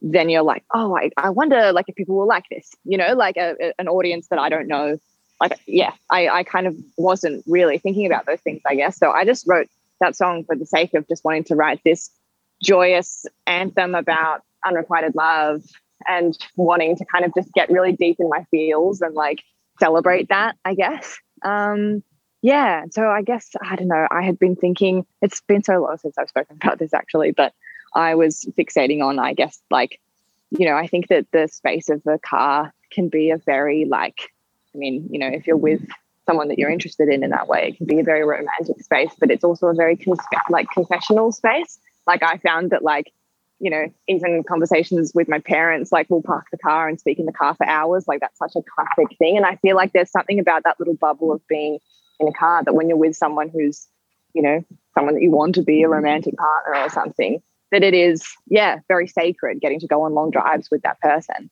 then 0.00 0.28
you're 0.28 0.42
like, 0.42 0.64
oh, 0.74 0.96
I, 0.96 1.10
I 1.16 1.30
wonder 1.30 1.72
like 1.72 1.86
if 1.88 1.94
people 1.94 2.16
will 2.16 2.26
like 2.26 2.44
this, 2.50 2.70
you 2.84 2.98
know, 2.98 3.14
like 3.14 3.36
a, 3.36 3.54
a, 3.60 3.72
an 3.78 3.88
audience 3.88 4.28
that 4.28 4.38
I 4.38 4.48
don't 4.48 4.68
know. 4.68 4.98
Like, 5.40 5.58
yeah, 5.66 5.92
I, 6.10 6.28
I 6.28 6.42
kind 6.42 6.66
of 6.66 6.76
wasn't 6.96 7.44
really 7.46 7.78
thinking 7.78 8.06
about 8.06 8.26
those 8.26 8.40
things, 8.40 8.60
I 8.66 8.74
guess. 8.74 8.96
So 8.96 9.10
I 9.10 9.24
just 9.24 9.46
wrote 9.46 9.68
that 10.00 10.16
song 10.16 10.44
for 10.44 10.56
the 10.56 10.66
sake 10.66 10.94
of 10.94 11.06
just 11.08 11.24
wanting 11.24 11.44
to 11.44 11.56
write 11.56 11.80
this 11.84 12.10
joyous 12.62 13.26
anthem 13.46 13.94
about 13.94 14.42
unrequited 14.64 15.14
love 15.14 15.62
and 16.06 16.36
wanting 16.56 16.96
to 16.96 17.04
kind 17.04 17.24
of 17.24 17.32
just 17.34 17.52
get 17.52 17.70
really 17.70 17.92
deep 17.92 18.16
in 18.18 18.28
my 18.28 18.44
feels 18.50 19.00
and 19.00 19.14
like 19.14 19.42
celebrate 19.78 20.28
that, 20.28 20.56
I 20.64 20.74
guess. 20.74 21.18
Um, 21.42 22.02
yeah, 22.42 22.84
so 22.90 23.08
I 23.08 23.22
guess 23.22 23.50
I 23.60 23.76
don't 23.76 23.88
know. 23.88 24.06
I 24.10 24.22
had 24.22 24.38
been 24.38 24.56
thinking 24.56 25.04
it's 25.22 25.40
been 25.40 25.62
so 25.62 25.82
long 25.82 25.98
since 25.98 26.16
I've 26.18 26.28
spoken 26.28 26.56
about 26.62 26.78
this 26.78 26.94
actually, 26.94 27.32
but 27.32 27.52
I 27.94 28.14
was 28.14 28.44
fixating 28.56 29.02
on, 29.02 29.18
I 29.18 29.34
guess, 29.34 29.60
like, 29.70 30.00
you 30.50 30.66
know, 30.66 30.76
I 30.76 30.86
think 30.86 31.08
that 31.08 31.26
the 31.32 31.48
space 31.48 31.88
of 31.88 32.02
the 32.04 32.18
car 32.18 32.72
can 32.90 33.08
be 33.08 33.30
a 33.30 33.38
very 33.38 33.84
like, 33.84 34.32
I 34.74 34.78
mean, 34.78 35.08
you 35.10 35.18
know, 35.18 35.28
if 35.28 35.46
you're 35.46 35.56
with 35.56 35.82
someone 36.26 36.48
that 36.48 36.58
you're 36.58 36.70
interested 36.70 37.08
in 37.08 37.24
in 37.24 37.30
that 37.30 37.48
way, 37.48 37.68
it 37.68 37.76
can 37.76 37.86
be 37.86 37.98
a 37.98 38.04
very 38.04 38.24
romantic 38.24 38.80
space, 38.82 39.10
but 39.18 39.30
it's 39.30 39.44
also 39.44 39.66
a 39.66 39.74
very 39.74 39.98
like 40.50 40.70
confessional 40.70 41.32
space. 41.32 41.78
Like 42.08 42.24
I 42.24 42.38
found 42.38 42.70
that 42.70 42.82
like, 42.82 43.12
you 43.60 43.70
know, 43.70 43.86
even 44.08 44.42
conversations 44.42 45.12
with 45.14 45.28
my 45.28 45.38
parents, 45.38 45.92
like 45.92 46.06
we'll 46.08 46.22
park 46.22 46.46
the 46.50 46.58
car 46.58 46.88
and 46.88 46.98
speak 46.98 47.18
in 47.18 47.26
the 47.26 47.32
car 47.32 47.54
for 47.54 47.66
hours. 47.68 48.08
Like 48.08 48.20
that's 48.20 48.38
such 48.38 48.56
a 48.56 48.62
classic 48.62 49.16
thing. 49.18 49.36
And 49.36 49.46
I 49.46 49.56
feel 49.56 49.76
like 49.76 49.92
there's 49.92 50.10
something 50.10 50.40
about 50.40 50.64
that 50.64 50.80
little 50.80 50.94
bubble 50.94 51.32
of 51.32 51.46
being 51.46 51.78
in 52.18 52.26
a 52.26 52.32
car 52.32 52.64
that 52.64 52.74
when 52.74 52.88
you're 52.88 52.98
with 52.98 53.14
someone 53.14 53.48
who's, 53.48 53.86
you 54.34 54.42
know, 54.42 54.64
someone 54.94 55.14
that 55.14 55.22
you 55.22 55.30
want 55.30 55.54
to 55.56 55.62
be 55.62 55.82
a 55.82 55.88
romantic 55.88 56.36
partner 56.36 56.82
or 56.82 56.88
something, 56.88 57.42
that 57.70 57.82
it 57.82 57.94
is, 57.94 58.26
yeah, 58.46 58.78
very 58.88 59.06
sacred 59.06 59.60
getting 59.60 59.80
to 59.80 59.86
go 59.86 60.02
on 60.02 60.14
long 60.14 60.30
drives 60.30 60.70
with 60.70 60.82
that 60.82 61.00
person. 61.00 61.50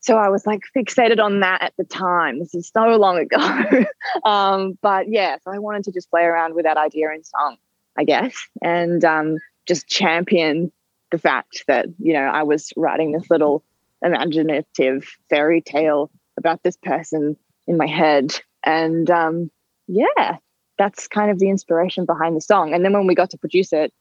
So 0.00 0.16
I 0.16 0.28
was 0.28 0.46
like 0.46 0.62
fixated 0.76 1.22
on 1.22 1.40
that 1.40 1.62
at 1.62 1.74
the 1.76 1.84
time. 1.84 2.38
This 2.38 2.54
is 2.54 2.70
so 2.72 2.96
long 2.96 3.18
ago. 3.18 3.84
um, 4.24 4.78
but 4.80 5.08
yeah, 5.08 5.36
so 5.44 5.50
I 5.50 5.58
wanted 5.58 5.84
to 5.84 5.92
just 5.92 6.10
play 6.10 6.22
around 6.22 6.54
with 6.54 6.64
that 6.64 6.76
idea 6.76 7.10
in 7.12 7.24
song, 7.24 7.56
I 7.96 8.04
guess, 8.04 8.34
and 8.62 9.04
um, 9.04 9.38
just 9.68 9.86
champion 9.86 10.72
the 11.12 11.18
fact 11.18 11.64
that, 11.68 11.86
you 11.98 12.12
know, 12.14 12.20
I 12.20 12.42
was 12.42 12.72
writing 12.76 13.12
this 13.12 13.30
little 13.30 13.62
imaginative 14.02 15.08
fairy 15.30 15.60
tale 15.60 16.10
about 16.36 16.62
this 16.62 16.76
person 16.76 17.36
in 17.66 17.76
my 17.76 17.86
head. 17.86 18.38
And 18.64 19.10
um, 19.10 19.50
yeah, 19.86 20.38
that's 20.78 21.06
kind 21.08 21.30
of 21.30 21.38
the 21.38 21.50
inspiration 21.50 22.04
behind 22.04 22.36
the 22.36 22.40
song. 22.40 22.72
And 22.72 22.84
then 22.84 22.92
when 22.92 23.06
we 23.06 23.14
got 23.14 23.30
to 23.30 23.38
produce 23.38 23.72
it, 23.72 23.92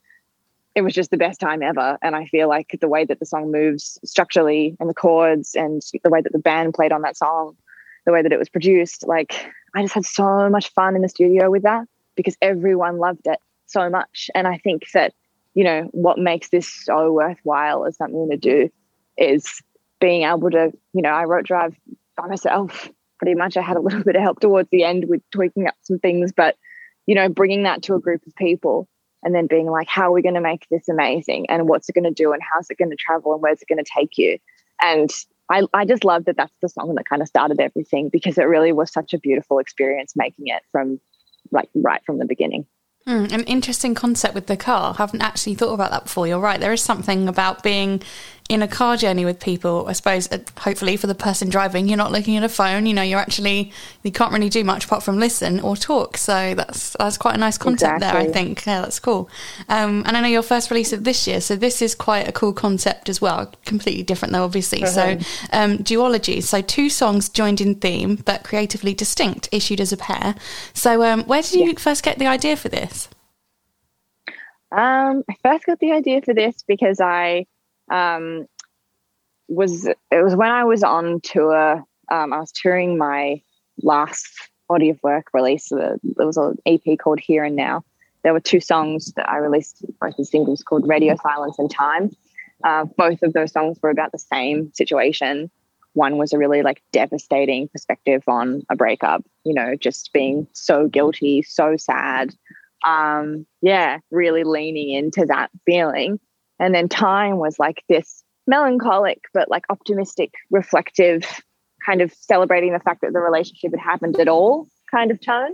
it 0.75 0.81
was 0.81 0.93
just 0.93 1.09
the 1.09 1.17
best 1.17 1.39
time 1.39 1.63
ever. 1.63 1.97
And 2.01 2.15
I 2.15 2.25
feel 2.25 2.47
like 2.47 2.77
the 2.79 2.87
way 2.87 3.03
that 3.05 3.19
the 3.19 3.25
song 3.25 3.51
moves 3.51 3.97
structurally 4.05 4.77
and 4.79 4.89
the 4.89 4.93
chords 4.93 5.55
and 5.55 5.81
the 6.03 6.09
way 6.09 6.21
that 6.21 6.31
the 6.31 6.39
band 6.39 6.75
played 6.75 6.91
on 6.91 7.01
that 7.01 7.17
song, 7.17 7.55
the 8.05 8.11
way 8.11 8.21
that 8.21 8.31
it 8.31 8.37
was 8.37 8.49
produced, 8.49 9.07
like 9.07 9.47
I 9.73 9.81
just 9.81 9.95
had 9.95 10.05
so 10.05 10.49
much 10.49 10.71
fun 10.73 10.95
in 10.95 11.01
the 11.01 11.09
studio 11.09 11.49
with 11.49 11.63
that 11.63 11.87
because 12.15 12.37
everyone 12.41 12.99
loved 12.99 13.25
it 13.25 13.39
so 13.65 13.89
much. 13.89 14.29
And 14.35 14.47
I 14.47 14.59
think 14.59 14.83
that, 14.93 15.13
you 15.57 15.63
know, 15.63 15.89
what 15.91 16.19
makes 16.19 16.49
this 16.49 16.71
so 16.71 17.11
worthwhile 17.11 17.83
as 17.83 17.97
something 17.97 18.29
to 18.29 18.37
do 18.37 18.69
is 19.17 19.59
being 19.99 20.21
able 20.21 20.51
to, 20.51 20.71
you 20.93 21.01
know, 21.01 21.09
I 21.09 21.23
wrote 21.23 21.47
Drive 21.47 21.75
by 22.15 22.27
myself 22.27 22.91
pretty 23.17 23.33
much. 23.33 23.57
I 23.57 23.63
had 23.63 23.75
a 23.75 23.81
little 23.81 24.03
bit 24.05 24.15
of 24.15 24.21
help 24.21 24.39
towards 24.39 24.69
the 24.71 24.83
end 24.83 25.05
with 25.07 25.23
tweaking 25.31 25.65
up 25.65 25.73
some 25.81 25.97
things, 25.97 26.31
but, 26.31 26.55
you 27.07 27.15
know, 27.15 27.27
bringing 27.27 27.63
that 27.63 27.81
to 27.83 27.95
a 27.95 27.99
group 27.99 28.21
of 28.27 28.35
people 28.35 28.87
and 29.23 29.33
then 29.33 29.47
being 29.47 29.65
like, 29.65 29.87
how 29.87 30.03
are 30.03 30.11
we 30.11 30.21
going 30.21 30.35
to 30.35 30.41
make 30.41 30.67
this 30.69 30.87
amazing? 30.87 31.47
And 31.49 31.67
what's 31.67 31.89
it 31.89 31.95
going 31.95 32.03
to 32.03 32.11
do? 32.11 32.33
And 32.33 32.41
how's 32.53 32.69
it 32.69 32.77
going 32.77 32.91
to 32.91 32.95
travel? 32.95 33.33
And 33.33 33.41
where's 33.41 33.59
it 33.59 33.67
going 33.67 33.83
to 33.83 33.91
take 33.91 34.15
you? 34.15 34.37
And 34.79 35.09
I, 35.49 35.63
I 35.73 35.85
just 35.85 36.05
love 36.05 36.25
that 36.25 36.37
that's 36.37 36.53
the 36.61 36.69
song 36.69 36.93
that 36.93 37.09
kind 37.09 37.23
of 37.23 37.27
started 37.27 37.59
everything 37.59 38.09
because 38.09 38.37
it 38.37 38.43
really 38.43 38.73
was 38.73 38.93
such 38.93 39.11
a 39.15 39.17
beautiful 39.17 39.57
experience 39.57 40.13
making 40.15 40.49
it 40.49 40.61
from 40.71 40.99
like 41.51 41.69
right 41.73 42.01
from 42.05 42.19
the 42.19 42.25
beginning. 42.25 42.67
Mm, 43.07 43.31
an 43.31 43.43
interesting 43.43 43.95
concept 43.95 44.35
with 44.35 44.47
the 44.47 44.57
car. 44.57 44.93
I 44.93 44.97
haven't 44.97 45.21
actually 45.21 45.55
thought 45.55 45.73
about 45.73 45.91
that 45.91 46.03
before. 46.03 46.27
You're 46.27 46.39
right. 46.39 46.59
There 46.59 46.73
is 46.73 46.83
something 46.83 47.29
about 47.29 47.63
being 47.63 48.01
in 48.49 48.61
a 48.61 48.67
car 48.67 48.95
journey 48.95 49.25
with 49.25 49.39
people, 49.39 49.85
I 49.87 49.93
suppose, 49.93 50.31
uh, 50.31 50.39
hopefully 50.59 50.95
for 50.95 51.07
the 51.07 51.15
person 51.15 51.49
driving, 51.49 51.87
you're 51.87 51.97
not 51.97 52.13
looking 52.13 52.37
at 52.37 52.43
a 52.43 52.49
phone. 52.49 52.85
You 52.85 52.93
know, 52.93 53.01
you're 53.01 53.19
actually 53.19 53.73
you 54.03 54.11
can't 54.11 54.31
really 54.31 54.49
do 54.49 54.63
much 54.63 54.85
apart 54.85 55.03
from 55.03 55.19
listen 55.19 55.59
or 55.59 55.75
talk. 55.75 56.15
So 56.15 56.53
that's 56.55 56.95
that's 56.97 57.17
quite 57.17 57.35
a 57.35 57.37
nice 57.37 57.57
concept 57.57 57.97
exactly. 57.97 58.21
there. 58.21 58.29
I 58.29 58.33
think. 58.33 58.65
Yeah, 58.65 58.81
that's 58.81 58.99
cool. 58.99 59.29
Um, 59.67 60.03
and 60.05 60.15
I 60.15 60.21
know 60.21 60.29
your 60.29 60.43
first 60.43 60.71
release 60.71 60.93
of 60.93 61.03
this 61.03 61.27
year, 61.27 61.41
so 61.41 61.55
this 61.55 61.81
is 61.81 61.93
quite 61.93 62.27
a 62.27 62.31
cool 62.31 62.53
concept 62.53 63.09
as 63.09 63.19
well. 63.19 63.51
Completely 63.65 64.03
different 64.03 64.33
though, 64.33 64.45
obviously. 64.45 64.81
Mm-hmm. 64.81 65.21
So 65.21 65.57
um, 65.57 65.77
duology. 65.79 66.41
So 66.41 66.61
two 66.61 66.89
songs 66.89 67.27
joined 67.27 67.59
in 67.59 67.75
theme, 67.75 68.15
but 68.15 68.43
creatively 68.43 68.93
distinct, 68.93 69.49
issued 69.51 69.81
as 69.81 69.91
a 69.91 69.97
pair. 69.97 70.35
So 70.73 71.03
um, 71.03 71.23
where 71.23 71.41
did 71.41 71.53
you 71.53 71.67
yeah. 71.67 71.73
first 71.77 72.03
get 72.03 72.17
the 72.17 72.27
idea 72.27 72.55
for 72.55 72.69
this? 72.69 73.09
Um, 74.71 75.23
I 75.29 75.35
first 75.43 75.65
got 75.65 75.79
the 75.79 75.91
idea 75.91 76.21
for 76.21 76.33
this 76.33 76.63
because 76.67 76.99
I 76.99 77.45
um, 77.89 78.47
was 79.47 79.85
it 79.85 80.23
was 80.23 80.35
when 80.35 80.51
I 80.51 80.63
was 80.63 80.83
on 80.83 81.21
tour. 81.21 81.83
Um, 82.09 82.33
I 82.33 82.39
was 82.39 82.51
touring 82.51 82.97
my 82.97 83.41
last 83.81 84.27
body 84.67 84.89
of 84.89 84.99
work 85.03 85.27
release. 85.33 85.71
Uh, 85.71 85.97
there 86.03 86.25
was 86.25 86.37
an 86.37 86.57
EP 86.65 86.97
called 86.99 87.19
Here 87.19 87.43
and 87.43 87.55
Now. 87.55 87.83
There 88.23 88.33
were 88.33 88.39
two 88.39 88.59
songs 88.59 89.13
that 89.13 89.29
I 89.29 89.37
released, 89.37 89.85
both 90.01 90.17
the 90.17 90.25
singles 90.25 90.63
called 90.63 90.87
Radio 90.87 91.15
Silence 91.21 91.57
and 91.59 91.71
Time. 91.71 92.11
Uh, 92.63 92.85
both 92.85 93.21
of 93.23 93.33
those 93.33 93.51
songs 93.51 93.77
were 93.81 93.89
about 93.89 94.11
the 94.11 94.19
same 94.19 94.71
situation. 94.73 95.49
One 95.93 96.17
was 96.17 96.33
a 96.33 96.37
really 96.37 96.61
like 96.61 96.81
devastating 96.91 97.67
perspective 97.69 98.23
on 98.27 98.63
a 98.69 98.75
breakup, 98.75 99.23
you 99.43 99.53
know, 99.53 99.75
just 99.75 100.11
being 100.13 100.47
so 100.53 100.87
guilty, 100.87 101.41
so 101.43 101.77
sad. 101.77 102.35
Um, 102.85 103.45
yeah, 103.61 103.99
really 104.11 104.43
leaning 104.43 104.91
into 104.91 105.25
that 105.27 105.49
feeling. 105.65 106.19
And 106.59 106.73
then 106.73 106.89
time 106.89 107.37
was 107.37 107.59
like 107.59 107.83
this 107.87 108.23
melancholic, 108.47 109.19
but 109.33 109.49
like 109.49 109.65
optimistic, 109.69 110.33
reflective, 110.49 111.41
kind 111.85 112.01
of 112.01 112.13
celebrating 112.13 112.73
the 112.73 112.79
fact 112.79 113.01
that 113.01 113.13
the 113.13 113.19
relationship 113.19 113.71
had 113.71 113.79
happened 113.79 114.19
at 114.19 114.27
all 114.27 114.67
kind 114.89 115.11
of 115.11 115.21
tone. 115.21 115.51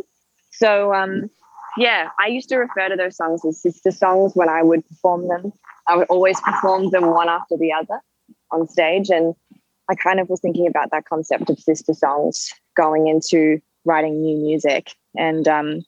So, 0.52 0.94
um, 0.94 1.30
yeah, 1.78 2.10
I 2.20 2.28
used 2.28 2.50
to 2.50 2.58
refer 2.58 2.90
to 2.90 2.96
those 2.96 3.18
songs 3.18 3.44
as 3.46 3.62
sister 3.62 3.92
songs 3.92 4.34
when 4.36 4.50
I 4.50 4.62
would 4.62 4.88
perform 4.88 5.28
them. 5.28 5.52
I 5.88 5.98
would 5.98 6.08
always 6.08 6.40
perform 6.40 6.92
them 6.92 7.08
one 7.08 7.30
after 7.30 7.58
the 7.58 7.74
other 7.74 8.00
on 8.52 8.68
stage. 8.68 9.10
And 9.10 9.34
I 9.90 9.96
kind 9.96 10.20
of 10.20 10.30
was 10.30 10.40
thinking 10.40 10.68
about 10.68 10.92
that 10.92 11.06
concept 11.06 11.50
of 11.50 11.60
sister 11.60 11.94
songs 11.94 12.54
going 12.78 13.08
into 13.08 13.60
writing 13.86 14.22
new 14.22 14.38
music. 14.38 14.92
And 15.18 15.48
um, 15.48 15.82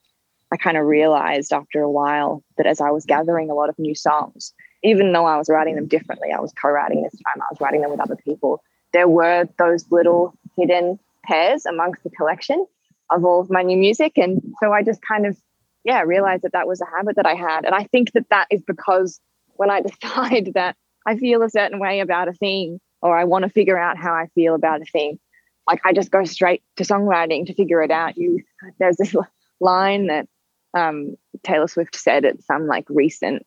I 0.51 0.57
kind 0.57 0.77
of 0.77 0.85
realized 0.85 1.53
after 1.53 1.81
a 1.81 1.89
while 1.89 2.43
that 2.57 2.65
as 2.65 2.81
I 2.81 2.89
was 2.91 3.05
gathering 3.05 3.49
a 3.49 3.55
lot 3.55 3.69
of 3.69 3.79
new 3.79 3.95
songs, 3.95 4.53
even 4.83 5.11
though 5.11 5.25
I 5.25 5.37
was 5.37 5.49
writing 5.49 5.75
them 5.75 5.87
differently, 5.87 6.31
I 6.31 6.39
was 6.39 6.53
co-writing 6.61 7.03
this 7.03 7.13
time, 7.13 7.41
I 7.41 7.45
was 7.49 7.59
writing 7.59 7.81
them 7.81 7.91
with 7.91 7.99
other 7.99 8.15
people. 8.15 8.61
There 8.93 9.07
were 9.07 9.47
those 9.57 9.85
little 9.91 10.33
hidden 10.57 10.99
pairs 11.23 11.65
amongst 11.65 12.03
the 12.03 12.09
collection 12.09 12.65
of 13.11 13.25
all 13.25 13.41
of 13.41 13.49
my 13.49 13.61
new 13.61 13.77
music. 13.77 14.17
And 14.17 14.41
so 14.61 14.71
I 14.71 14.83
just 14.83 15.01
kind 15.01 15.25
of, 15.25 15.37
yeah, 15.83 16.01
realized 16.01 16.43
that 16.43 16.53
that 16.53 16.67
was 16.67 16.81
a 16.81 16.85
habit 16.85 17.15
that 17.17 17.25
I 17.25 17.35
had. 17.35 17.65
And 17.65 17.75
I 17.75 17.83
think 17.85 18.13
that 18.13 18.29
that 18.29 18.47
is 18.49 18.61
because 18.65 19.19
when 19.55 19.69
I 19.69 19.81
decide 20.01 20.51
that 20.55 20.75
I 21.05 21.17
feel 21.17 21.43
a 21.43 21.49
certain 21.49 21.79
way 21.79 21.99
about 21.99 22.27
a 22.27 22.33
thing 22.33 22.79
or 23.01 23.17
I 23.17 23.25
want 23.25 23.43
to 23.43 23.49
figure 23.49 23.77
out 23.77 23.97
how 23.97 24.13
I 24.13 24.27
feel 24.33 24.55
about 24.55 24.81
a 24.81 24.85
thing, 24.85 25.19
like 25.67 25.81
I 25.83 25.93
just 25.93 26.11
go 26.11 26.23
straight 26.23 26.63
to 26.77 26.83
songwriting 26.83 27.47
to 27.47 27.53
figure 27.53 27.81
it 27.81 27.91
out. 27.91 28.17
You, 28.17 28.43
there's 28.79 28.97
this 28.97 29.15
line 29.59 30.07
that 30.07 30.27
um, 30.73 31.15
Taylor 31.43 31.67
Swift 31.67 31.95
said 31.95 32.25
at 32.25 32.43
some 32.43 32.67
like 32.67 32.85
recent 32.89 33.45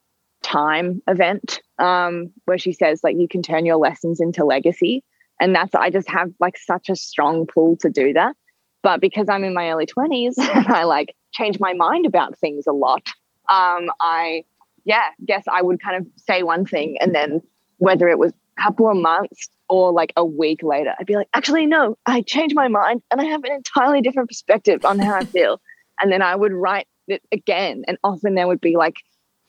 time 0.48 1.02
event 1.06 1.60
um, 1.78 2.30
where 2.46 2.58
she 2.58 2.72
says 2.72 3.00
like 3.04 3.16
you 3.16 3.28
can 3.28 3.42
turn 3.42 3.66
your 3.66 3.76
lessons 3.76 4.20
into 4.20 4.44
legacy. 4.44 5.04
And 5.40 5.54
that's 5.54 5.74
i 5.74 5.90
just 5.90 6.08
have 6.08 6.32
like 6.40 6.56
such 6.56 6.88
a 6.88 6.96
strong 6.96 7.46
pull 7.46 7.76
to 7.78 7.90
do 7.90 8.12
that. 8.14 8.34
But 8.82 9.00
because 9.00 9.28
i'm 9.28 9.44
in 9.44 9.54
my 9.54 9.70
early 9.70 9.86
20s 9.86 10.38
and 10.56 10.66
i 10.68 10.84
like 10.84 11.14
change 11.32 11.60
my 11.60 11.74
mind 11.74 12.06
about 12.06 12.38
things 12.38 12.66
a 12.66 12.72
lot 12.72 13.06
um, 13.48 13.90
i 14.00 14.44
yeah 14.84 15.08
guess 15.26 15.44
i 15.52 15.60
would 15.60 15.80
kind 15.82 15.96
of 15.96 16.06
say 16.16 16.42
one 16.42 16.64
thing 16.64 16.96
and 17.00 17.14
then 17.14 17.42
whether 17.78 18.08
it 18.08 18.18
was 18.18 18.32
a 18.32 18.62
couple 18.62 18.88
of 18.90 18.96
months 18.96 19.48
or 19.68 19.92
like 19.92 20.12
a 20.16 20.24
week 20.24 20.62
later 20.62 20.94
i'd 20.98 21.06
be 21.06 21.16
like 21.16 21.28
actually 21.34 21.66
no 21.66 21.96
i 22.06 22.22
changed 22.22 22.54
my 22.54 22.68
mind 22.68 23.02
and 23.10 23.20
i 23.20 23.24
have 23.24 23.44
an 23.44 23.52
entirely 23.52 24.00
different 24.00 24.28
perspective 24.28 24.80
on 24.84 24.98
how 24.98 25.14
i 25.14 25.24
feel. 25.32 25.60
And 26.00 26.10
then 26.10 26.22
i 26.22 26.34
would 26.34 26.52
write 26.52 26.86
it 27.08 27.22
again 27.32 27.84
and 27.88 27.98
often 28.04 28.34
there 28.34 28.46
would 28.46 28.60
be 28.60 28.76
like 28.76 28.96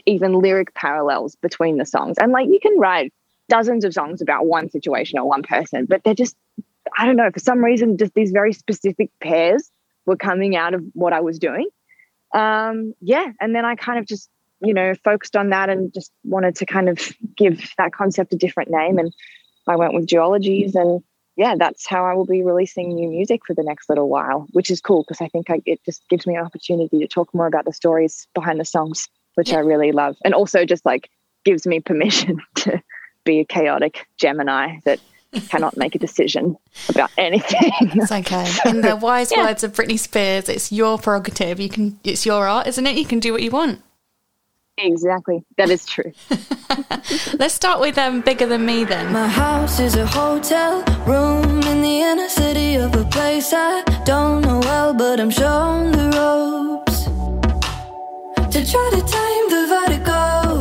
even 0.09 0.33
lyric 0.33 0.73
parallels 0.73 1.35
between 1.35 1.77
the 1.77 1.85
songs. 1.85 2.17
And 2.17 2.31
like 2.31 2.47
you 2.47 2.59
can 2.59 2.77
write 2.79 3.13
dozens 3.47 3.85
of 3.85 3.93
songs 3.93 4.21
about 4.21 4.45
one 4.45 4.69
situation 4.69 5.19
or 5.19 5.27
one 5.27 5.43
person, 5.43 5.85
but 5.85 6.03
they're 6.03 6.13
just, 6.13 6.35
I 6.97 7.05
don't 7.05 7.15
know, 7.15 7.29
for 7.31 7.39
some 7.39 7.63
reason, 7.63 7.97
just 7.97 8.13
these 8.13 8.31
very 8.31 8.53
specific 8.53 9.11
pairs 9.21 9.69
were 10.05 10.17
coming 10.17 10.55
out 10.55 10.73
of 10.73 10.83
what 10.93 11.13
I 11.13 11.21
was 11.21 11.37
doing. 11.39 11.67
Um, 12.33 12.93
yeah. 13.01 13.31
And 13.39 13.55
then 13.55 13.65
I 13.65 13.75
kind 13.75 13.99
of 13.99 14.05
just, 14.05 14.29
you 14.61 14.73
know, 14.73 14.93
focused 15.03 15.35
on 15.35 15.49
that 15.49 15.69
and 15.69 15.93
just 15.93 16.11
wanted 16.23 16.55
to 16.57 16.65
kind 16.65 16.89
of 16.89 16.99
give 17.35 17.71
that 17.77 17.93
concept 17.93 18.33
a 18.33 18.37
different 18.37 18.71
name. 18.71 18.97
And 18.97 19.13
I 19.67 19.75
went 19.75 19.93
with 19.93 20.07
duologies 20.07 20.75
and 20.75 21.03
yeah, 21.35 21.55
that's 21.57 21.87
how 21.87 22.03
I 22.03 22.15
will 22.15 22.25
be 22.25 22.43
releasing 22.43 22.93
new 22.93 23.07
music 23.07 23.41
for 23.47 23.53
the 23.53 23.63
next 23.63 23.87
little 23.89 24.09
while, 24.09 24.47
which 24.51 24.69
is 24.69 24.81
cool 24.81 25.03
because 25.03 25.21
I 25.21 25.29
think 25.29 25.49
I, 25.49 25.61
it 25.65 25.79
just 25.85 26.07
gives 26.09 26.27
me 26.27 26.35
an 26.35 26.43
opportunity 26.43 26.99
to 26.99 27.07
talk 27.07 27.33
more 27.33 27.47
about 27.47 27.65
the 27.65 27.71
stories 27.71 28.27
behind 28.33 28.59
the 28.59 28.65
songs 28.65 29.07
which 29.39 29.51
yeah. 29.51 29.55
I 29.55 29.59
really 29.61 29.93
love. 29.93 30.17
And 30.25 30.33
also 30.33 30.65
just 30.65 30.85
like 30.85 31.09
gives 31.45 31.65
me 31.65 31.79
permission 31.79 32.41
to 32.55 32.83
be 33.23 33.39
a 33.39 33.45
chaotic 33.45 34.05
Gemini 34.17 34.79
that 34.83 34.99
cannot 35.47 35.77
make 35.77 35.95
a 35.95 35.99
decision 35.99 36.57
about 36.89 37.09
anything. 37.17 37.71
It's 37.81 38.11
okay. 38.11 38.45
In 38.69 38.81
the 38.81 38.97
wise 38.97 39.31
yeah. 39.31 39.45
words 39.45 39.63
of 39.63 39.71
Britney 39.71 39.97
Spears, 39.97 40.49
it's 40.49 40.73
your 40.73 40.97
prerogative. 40.97 41.57
You 41.61 41.69
can 41.69 41.99
it's 42.03 42.25
your 42.25 42.49
art, 42.49 42.67
isn't 42.67 42.85
it? 42.85 42.97
You 42.97 43.05
can 43.05 43.19
do 43.19 43.31
what 43.31 43.41
you 43.41 43.51
want. 43.51 43.81
Exactly. 44.77 45.43
That 45.57 45.69
is 45.69 45.85
true. 45.85 46.11
Let's 47.39 47.53
start 47.53 47.79
with 47.79 47.97
um 47.97 48.19
bigger 48.19 48.45
than 48.45 48.65
me 48.65 48.83
then. 48.83 49.13
My 49.13 49.29
house 49.29 49.79
is 49.79 49.95
a 49.95 50.05
hotel 50.05 50.83
room 51.07 51.61
in 51.71 51.81
the 51.81 52.01
inner 52.09 52.27
city 52.27 52.75
of 52.75 52.93
a 52.93 53.05
place 53.05 53.53
I 53.53 53.83
don't 54.03 54.41
know 54.41 54.59
well, 54.59 54.93
but 54.93 55.21
I'm 55.21 55.31
shown 55.31 55.91
the 55.93 56.09
ropes 56.17 56.88
to 58.51 58.65
try 58.65 58.89
to 58.91 59.01
time 59.01 59.45
the 59.53 59.63
vertigo. 59.69 60.59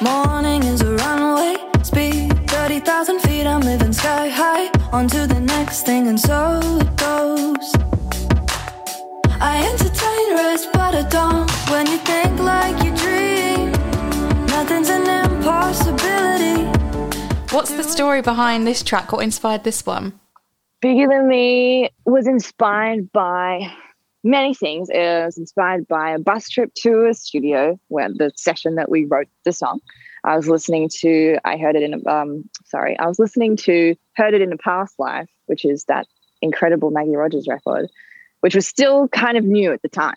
Morning 0.00 0.62
is 0.62 0.80
a 0.80 0.94
runway, 0.94 1.56
speed 1.82 2.32
30,000 2.48 3.20
feet. 3.20 3.46
I'm 3.46 3.60
living 3.60 3.92
sky 3.92 4.28
high, 4.28 4.70
on 4.90 5.06
to 5.08 5.26
the 5.26 5.40
next 5.40 5.82
thing, 5.82 6.08
and 6.08 6.18
so 6.18 6.60
it 6.80 6.96
goes. 6.96 7.74
I 9.38 9.68
entertain 9.70 10.34
rest, 10.34 10.70
but 10.72 10.94
I 10.94 11.02
don't. 11.10 11.50
When 11.68 11.86
you 11.86 11.98
think 11.98 12.40
like 12.40 12.82
you 12.82 12.96
dream, 12.96 13.70
nothing's 14.46 14.88
an 14.88 15.06
impossible. 15.06 16.72
What's 17.50 17.72
the 17.72 17.84
story 17.84 18.22
behind 18.22 18.66
this 18.66 18.82
track? 18.82 19.12
What 19.12 19.22
inspired 19.22 19.62
this 19.62 19.84
one? 19.84 20.18
Bigger 20.80 21.06
Than 21.08 21.28
Me 21.28 21.90
was 22.06 22.26
inspired 22.26 23.12
by 23.12 23.70
many 24.26 24.54
things. 24.54 24.88
It 24.90 25.24
was 25.24 25.38
inspired 25.38 25.86
by 25.88 26.10
a 26.10 26.18
bus 26.18 26.48
trip 26.48 26.72
to 26.82 27.06
a 27.06 27.14
studio 27.14 27.78
where 27.88 28.08
the 28.08 28.32
session 28.36 28.74
that 28.74 28.90
we 28.90 29.04
wrote 29.04 29.28
the 29.44 29.52
song. 29.52 29.80
I 30.24 30.36
was 30.36 30.48
listening 30.48 30.90
to, 31.00 31.38
I 31.44 31.56
heard 31.56 31.76
it 31.76 31.82
in, 31.82 31.94
a, 31.94 32.10
um, 32.10 32.48
sorry, 32.64 32.98
I 32.98 33.06
was 33.06 33.20
listening 33.20 33.56
to 33.58 33.94
Heard 34.16 34.34
It 34.34 34.42
in 34.42 34.52
a 34.52 34.58
Past 34.58 34.96
Life, 34.98 35.28
which 35.46 35.64
is 35.64 35.84
that 35.84 36.06
incredible 36.42 36.90
Maggie 36.90 37.14
Rogers 37.14 37.46
record, 37.46 37.88
which 38.40 38.56
was 38.56 38.66
still 38.66 39.06
kind 39.08 39.38
of 39.38 39.44
new 39.44 39.72
at 39.72 39.82
the 39.82 39.88
time. 39.88 40.16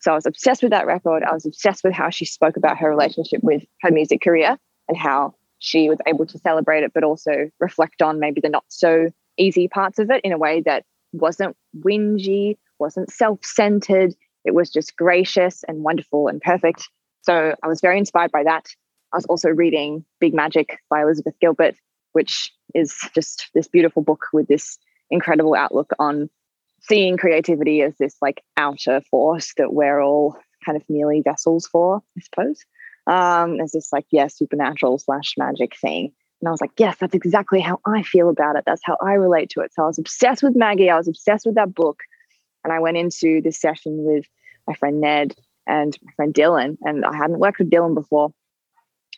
So 0.00 0.10
I 0.10 0.16
was 0.16 0.26
obsessed 0.26 0.62
with 0.62 0.72
that 0.72 0.86
record. 0.86 1.22
I 1.22 1.32
was 1.32 1.46
obsessed 1.46 1.84
with 1.84 1.94
how 1.94 2.10
she 2.10 2.24
spoke 2.24 2.56
about 2.56 2.78
her 2.78 2.90
relationship 2.90 3.44
with 3.44 3.62
her 3.82 3.92
music 3.92 4.20
career 4.22 4.58
and 4.88 4.98
how 4.98 5.34
she 5.60 5.88
was 5.88 5.98
able 6.06 6.26
to 6.26 6.38
celebrate 6.38 6.82
it, 6.82 6.92
but 6.92 7.04
also 7.04 7.48
reflect 7.60 8.02
on 8.02 8.18
maybe 8.18 8.40
the 8.40 8.48
not 8.48 8.64
so 8.68 9.10
easy 9.38 9.68
parts 9.68 9.98
of 10.00 10.10
it 10.10 10.20
in 10.24 10.32
a 10.32 10.38
way 10.38 10.60
that 10.62 10.84
wasn't 11.12 11.56
whingy, 11.78 12.58
wasn't 12.78 13.10
self 13.10 13.44
centered. 13.44 14.14
It 14.44 14.54
was 14.54 14.70
just 14.70 14.96
gracious 14.96 15.64
and 15.66 15.82
wonderful 15.82 16.28
and 16.28 16.40
perfect. 16.40 16.88
So 17.22 17.54
I 17.62 17.68
was 17.68 17.80
very 17.80 17.98
inspired 17.98 18.30
by 18.30 18.44
that. 18.44 18.66
I 19.12 19.16
was 19.16 19.24
also 19.26 19.48
reading 19.48 20.04
Big 20.20 20.34
Magic 20.34 20.78
by 20.90 21.02
Elizabeth 21.02 21.34
Gilbert, 21.40 21.76
which 22.12 22.52
is 22.74 22.98
just 23.14 23.48
this 23.54 23.68
beautiful 23.68 24.02
book 24.02 24.26
with 24.32 24.48
this 24.48 24.78
incredible 25.10 25.54
outlook 25.54 25.92
on 25.98 26.28
seeing 26.80 27.16
creativity 27.16 27.80
as 27.80 27.96
this 27.96 28.16
like 28.20 28.42
outer 28.56 29.00
force 29.10 29.54
that 29.56 29.72
we're 29.72 30.00
all 30.00 30.36
kind 30.64 30.76
of 30.76 30.82
merely 30.88 31.22
vessels 31.22 31.66
for, 31.66 32.02
I 32.16 32.20
suppose. 32.20 32.64
Um, 33.06 33.60
as 33.60 33.72
this 33.72 33.92
like, 33.92 34.06
yeah, 34.10 34.28
supernatural 34.28 34.98
slash 34.98 35.34
magic 35.36 35.76
thing. 35.76 36.12
And 36.40 36.48
I 36.48 36.50
was 36.50 36.60
like, 36.60 36.72
yes, 36.76 36.96
that's 36.98 37.14
exactly 37.14 37.60
how 37.60 37.80
I 37.86 38.02
feel 38.02 38.28
about 38.28 38.56
it. 38.56 38.64
That's 38.66 38.82
how 38.84 38.98
I 39.00 39.14
relate 39.14 39.50
to 39.50 39.60
it. 39.60 39.72
So 39.72 39.82
I 39.82 39.86
was 39.86 39.98
obsessed 39.98 40.42
with 40.42 40.56
Maggie. 40.56 40.90
I 40.90 40.96
was 40.96 41.08
obsessed 41.08 41.46
with 41.46 41.54
that 41.54 41.74
book. 41.74 42.00
And 42.64 42.72
I 42.72 42.80
went 42.80 42.96
into 42.96 43.40
this 43.42 43.60
session 43.60 44.04
with 44.04 44.24
my 44.66 44.74
friend 44.74 45.00
Ned 45.00 45.34
and 45.66 45.96
my 46.02 46.12
friend 46.16 46.34
Dylan. 46.34 46.78
And 46.82 47.04
I 47.04 47.14
hadn't 47.16 47.38
worked 47.38 47.58
with 47.58 47.70
Dylan 47.70 47.94
before. 47.94 48.32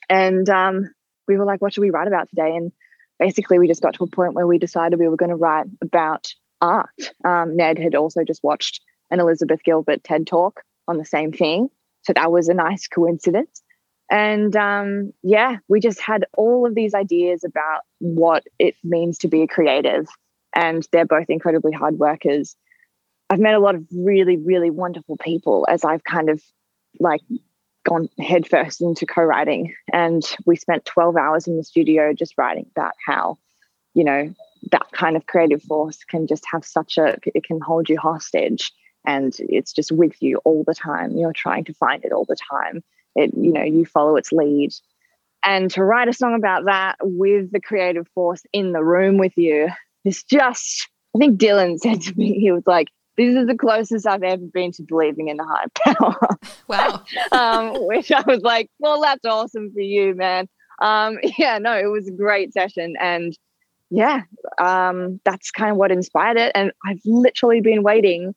And 0.09 0.49
um, 0.51 0.93
we 1.27 1.37
were 1.37 1.45
like, 1.45 1.63
what 1.63 1.73
should 1.73 1.81
we 1.81 1.91
write 1.91 2.09
about 2.09 2.29
today? 2.29 2.55
And 2.57 2.73
basically, 3.19 3.59
we 3.59 3.69
just 3.69 3.83
got 3.83 3.95
to 3.95 4.05
a 4.05 4.09
point 4.09 4.35
where 4.35 4.47
we 4.47 4.59
decided 4.59 4.99
we 4.99 5.09
were 5.09 5.17
going 5.17 5.31
to 5.31 5.37
write 5.37 5.67
about 5.81 6.33
art. 6.61 7.13
Um, 7.25 7.57
Ned 7.57 7.79
had 7.79 7.95
also 7.95 8.25
just 8.25 8.43
watched 8.43 8.81
an 9.11 9.21
Elizabeth 9.21 9.63
Gilbert 9.65 10.03
TED 10.05 10.27
talk 10.27 10.63
on 10.89 10.99
the 10.99 11.05
same 11.05 11.33
thing. 11.33 11.69
So 12.03 12.13
that 12.13 12.31
was 12.31 12.49
a 12.49 12.55
nice 12.55 12.87
coincidence. 12.87 13.63
And 14.11 14.55
um, 14.55 15.13
yeah, 15.23 15.57
we 15.69 15.81
just 15.81 16.01
had 16.01 16.27
all 16.37 16.67
of 16.67 16.75
these 16.75 16.95
ideas 16.95 17.43
about 17.45 17.83
what 17.99 18.45
it 18.59 18.77
means 18.85 19.19
to 19.19 19.29
be 19.29 19.43
a 19.43 19.49
creative. 19.49 20.07
And 20.55 20.87
they're 20.93 21.07
both 21.07 21.27
incredibly 21.29 21.73
hard 21.73 21.99
workers. 21.99 22.57
I've 23.31 23.41
met 23.41 23.55
a 23.55 23.61
lot 23.61 23.75
of 23.75 23.85
really, 23.93 24.37
really 24.37 24.71
wonderful 24.71 25.17
people 25.17 25.67
as 25.69 25.85
I've 25.85 26.05
kind 26.05 26.29
of 26.29 26.43
like 27.01 27.21
gone 27.85 28.09
headfirst 28.19 28.81
into 28.81 29.07
co-writing. 29.07 29.75
And 29.93 30.23
we 30.47 30.57
spent 30.57 30.85
12 30.85 31.17
hours 31.17 31.47
in 31.47 31.57
the 31.57 31.65
studio 31.65 32.13
just 32.13 32.35
writing 32.39 32.67
about 32.75 32.93
how, 33.05 33.39
you 33.95 34.05
know, 34.05 34.33
that 34.73 34.91
kind 34.93 35.17
of 35.17 35.27
creative 35.27 35.63
force 35.63 35.99
can 36.05 36.27
just 36.27 36.45
have 36.51 36.65
such 36.65 36.99
a 36.99 37.19
it 37.27 37.45
can 37.45 37.61
hold 37.61 37.89
you 37.89 37.99
hostage 37.99 38.73
and 39.07 39.37
it's 39.39 39.73
just 39.73 39.93
with 39.93 40.21
you 40.21 40.41
all 40.45 40.65
the 40.67 40.75
time. 40.75 41.17
You're 41.17 41.33
trying 41.33 41.65
to 41.65 41.75
find 41.75 42.05
it 42.05 42.13
all 42.13 42.25
the 42.25 42.37
time 42.51 42.83
it 43.17 43.33
you 43.35 43.53
know 43.53 43.63
you 43.63 43.85
follow 43.85 44.17
its 44.17 44.31
lead 44.31 44.71
and 45.43 45.71
to 45.71 45.83
write 45.83 46.09
a 46.09 46.13
song 46.13 46.35
about 46.35 46.67
that 46.67 46.97
with 47.01 47.51
the 47.51 47.61
creative 47.61 48.07
force 48.15 48.43
in 48.53 48.73
the 48.73 48.85
room 48.85 49.17
with 49.17 49.37
you 49.37 49.69
is 50.05 50.23
just 50.23 50.89
i 51.17 51.19
think 51.19 51.41
dylan 51.41 51.79
said 51.79 52.01
to 52.01 52.15
me 52.17 52.39
he 52.39 52.53
was 52.53 52.67
like 52.67 52.89
this 53.17 53.35
is 53.35 53.47
the 53.47 53.57
closest 53.57 54.07
i've 54.07 54.23
ever 54.23 54.45
been 54.45 54.73
to 54.73 54.83
believing 54.83 55.29
in 55.29 55.39
a 55.41 55.45
high 55.45 55.67
power 55.85 56.17
wow 56.69 57.03
um, 57.33 57.87
which 57.87 58.11
i 58.13 58.23
was 58.27 58.43
like 58.43 58.71
well 58.79 59.01
that's 59.01 59.25
awesome 59.25 59.71
for 59.73 59.81
you 59.81 60.15
man 60.15 60.49
um, 60.83 61.19
yeah 61.39 61.59
no 61.59 61.77
it 61.77 61.87
was 61.87 62.09
a 62.09 62.13
great 62.13 62.53
session 62.53 62.95
and 63.01 63.37
yeah 63.91 64.23
um, 64.59 65.21
that's 65.25 65.51
kind 65.51 65.71
of 65.71 65.77
what 65.77 65.93
inspired 65.93 66.37
it 66.37 66.53
and 66.55 66.73
i've 66.85 67.01
literally 67.05 67.61
been 67.61 67.83
waiting 67.83 68.35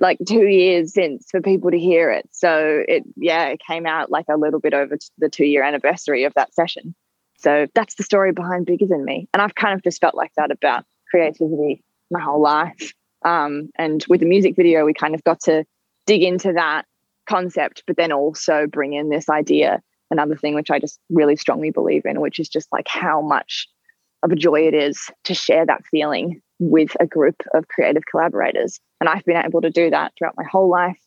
like 0.00 0.18
two 0.26 0.46
years 0.46 0.92
since 0.94 1.28
for 1.30 1.40
people 1.40 1.70
to 1.70 1.78
hear 1.78 2.10
it. 2.10 2.28
So 2.32 2.84
it, 2.88 3.04
yeah, 3.16 3.46
it 3.46 3.60
came 3.64 3.86
out 3.86 4.10
like 4.10 4.26
a 4.28 4.36
little 4.36 4.60
bit 4.60 4.74
over 4.74 4.98
the 5.18 5.28
two 5.28 5.44
year 5.44 5.62
anniversary 5.62 6.24
of 6.24 6.34
that 6.34 6.54
session. 6.54 6.94
So 7.38 7.66
that's 7.74 7.94
the 7.94 8.02
story 8.02 8.32
behind 8.32 8.66
Bigger 8.66 8.86
Than 8.86 9.04
Me. 9.04 9.28
And 9.32 9.40
I've 9.40 9.54
kind 9.54 9.74
of 9.74 9.82
just 9.82 10.00
felt 10.00 10.14
like 10.14 10.32
that 10.36 10.50
about 10.50 10.84
creativity 11.10 11.84
my 12.10 12.20
whole 12.20 12.42
life. 12.42 12.92
Um, 13.24 13.70
and 13.76 14.04
with 14.08 14.20
the 14.20 14.26
music 14.26 14.56
video, 14.56 14.84
we 14.84 14.94
kind 14.94 15.14
of 15.14 15.24
got 15.24 15.40
to 15.40 15.64
dig 16.06 16.22
into 16.22 16.52
that 16.52 16.84
concept, 17.28 17.82
but 17.86 17.96
then 17.96 18.12
also 18.12 18.66
bring 18.66 18.92
in 18.94 19.10
this 19.10 19.28
idea, 19.28 19.80
another 20.10 20.36
thing 20.36 20.54
which 20.54 20.70
I 20.70 20.78
just 20.78 20.98
really 21.10 21.36
strongly 21.36 21.70
believe 21.70 22.04
in, 22.04 22.20
which 22.20 22.38
is 22.38 22.48
just 22.48 22.68
like 22.72 22.88
how 22.88 23.20
much 23.20 23.68
of 24.22 24.32
a 24.32 24.36
joy 24.36 24.66
it 24.66 24.74
is 24.74 25.10
to 25.24 25.34
share 25.34 25.66
that 25.66 25.84
feeling 25.90 26.40
with 26.58 26.96
a 26.98 27.06
group 27.06 27.36
of 27.54 27.68
creative 27.68 28.04
collaborators. 28.10 28.80
And 29.00 29.08
I've 29.08 29.24
been 29.24 29.36
able 29.36 29.60
to 29.60 29.70
do 29.70 29.90
that 29.90 30.12
throughout 30.18 30.34
my 30.36 30.44
whole 30.44 30.68
life, 30.68 30.98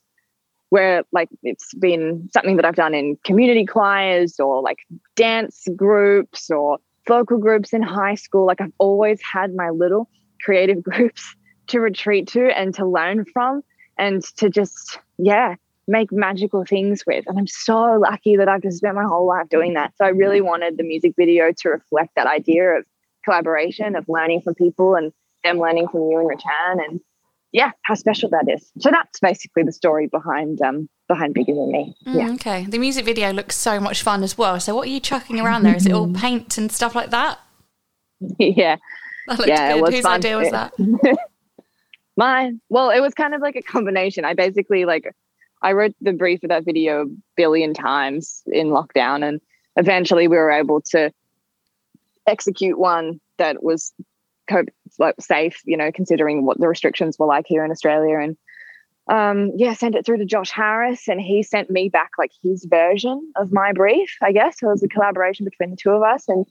where 0.69 1.03
like 1.11 1.29
it's 1.43 1.73
been 1.73 2.29
something 2.33 2.55
that 2.55 2.65
I've 2.65 2.75
done 2.75 2.93
in 2.93 3.17
community 3.25 3.65
choirs 3.65 4.39
or 4.39 4.61
like 4.61 4.77
dance 5.15 5.65
groups 5.75 6.49
or 6.49 6.77
vocal 7.07 7.37
groups 7.37 7.73
in 7.73 7.81
high 7.81 8.15
school. 8.15 8.45
Like 8.45 8.61
I've 8.61 8.71
always 8.77 9.19
had 9.21 9.53
my 9.53 9.69
little 9.69 10.09
creative 10.41 10.81
groups 10.83 11.35
to 11.71 11.79
retreat 11.79 12.27
to 12.29 12.47
and 12.57 12.73
to 12.75 12.85
learn 12.85 13.25
from 13.25 13.63
and 13.97 14.23
to 14.37 14.49
just, 14.49 14.99
yeah, 15.17 15.55
make 15.87 16.11
magical 16.11 16.63
things 16.65 17.03
with. 17.05 17.25
And 17.27 17.37
I'm 17.37 17.47
so 17.47 17.97
lucky 17.99 18.37
that 18.37 18.47
I've 18.47 18.61
just 18.61 18.77
spent 18.77 18.95
my 18.95 19.03
whole 19.03 19.27
life 19.27 19.49
doing 19.49 19.73
that. 19.73 19.93
So 19.97 20.05
I 20.05 20.09
really 20.09 20.41
wanted 20.41 20.77
the 20.77 20.83
music 20.83 21.13
video 21.17 21.51
to 21.51 21.69
reflect 21.69 22.15
that 22.15 22.27
idea 22.27 22.77
of 22.77 22.85
collaboration, 23.23 23.95
of 23.95 24.05
learning 24.07 24.41
from 24.41 24.55
people 24.55 24.95
and 24.95 25.11
them 25.43 25.59
learning 25.59 25.87
from 25.87 26.01
you 26.01 26.19
in 26.19 26.27
return 26.27 26.79
and 26.87 26.99
yeah 27.51 27.71
how 27.83 27.95
special 27.95 28.29
that 28.29 28.45
is. 28.47 28.71
So 28.79 28.91
that's 28.91 29.19
basically 29.19 29.63
the 29.63 29.71
story 29.71 30.07
behind 30.07 30.61
um 30.61 30.87
behind 31.07 31.33
bigger 31.33 31.53
than 31.53 31.71
me. 31.71 31.95
Mm, 32.05 32.15
yeah. 32.15 32.33
okay. 32.33 32.65
The 32.65 32.77
music 32.77 33.05
video 33.05 33.31
looks 33.33 33.55
so 33.55 33.79
much 33.79 34.03
fun 34.03 34.23
as 34.23 34.37
well. 34.37 34.59
So 34.59 34.75
what 34.75 34.87
are 34.87 34.91
you 34.91 34.99
chucking 34.99 35.39
around 35.39 35.63
there? 35.63 35.75
Is 35.75 35.85
it 35.85 35.93
all 35.93 36.11
paint 36.13 36.57
and 36.57 36.71
stuff 36.71 36.95
like 36.95 37.09
that? 37.09 37.39
Yeah. 38.37 38.77
That 39.27 39.47
yeah 39.47 39.77
good. 39.77 39.93
whose 39.93 40.01
fun. 40.01 40.13
idea 40.13 40.37
was 40.37 40.51
that 40.51 40.73
well 42.69 42.89
it 42.89 42.99
was 42.99 43.13
kind 43.13 43.33
of 43.33 43.41
like 43.41 43.55
a 43.55 43.61
combination 43.61 44.25
i 44.25 44.33
basically 44.33 44.85
like 44.85 45.13
i 45.61 45.71
wrote 45.71 45.93
the 46.01 46.13
brief 46.13 46.41
for 46.41 46.47
that 46.47 46.65
video 46.65 47.03
a 47.03 47.05
billion 47.35 47.73
times 47.73 48.43
in 48.47 48.67
lockdown 48.67 49.27
and 49.27 49.41
eventually 49.75 50.27
we 50.27 50.37
were 50.37 50.51
able 50.51 50.81
to 50.81 51.11
execute 52.27 52.77
one 52.77 53.19
that 53.37 53.63
was 53.63 53.93
like 54.99 55.15
safe, 55.19 55.61
you 55.65 55.77
know, 55.77 55.91
considering 55.91 56.45
what 56.45 56.59
the 56.59 56.67
restrictions 56.67 57.17
were 57.17 57.25
like 57.25 57.45
here 57.47 57.63
in 57.63 57.71
Australia. 57.71 58.19
And 58.19 58.37
um, 59.09 59.51
yeah, 59.55 59.73
sent 59.73 59.95
it 59.95 60.05
through 60.05 60.17
to 60.17 60.25
Josh 60.25 60.51
Harris, 60.51 61.07
and 61.07 61.19
he 61.19 61.43
sent 61.43 61.69
me 61.69 61.89
back 61.89 62.11
like 62.17 62.31
his 62.43 62.65
version 62.65 63.31
of 63.35 63.51
my 63.51 63.73
brief. 63.73 64.15
I 64.21 64.31
guess 64.31 64.59
so 64.59 64.67
it 64.67 64.73
was 64.73 64.83
a 64.83 64.87
collaboration 64.87 65.45
between 65.45 65.71
the 65.71 65.77
two 65.77 65.91
of 65.91 66.03
us, 66.03 66.27
and 66.27 66.45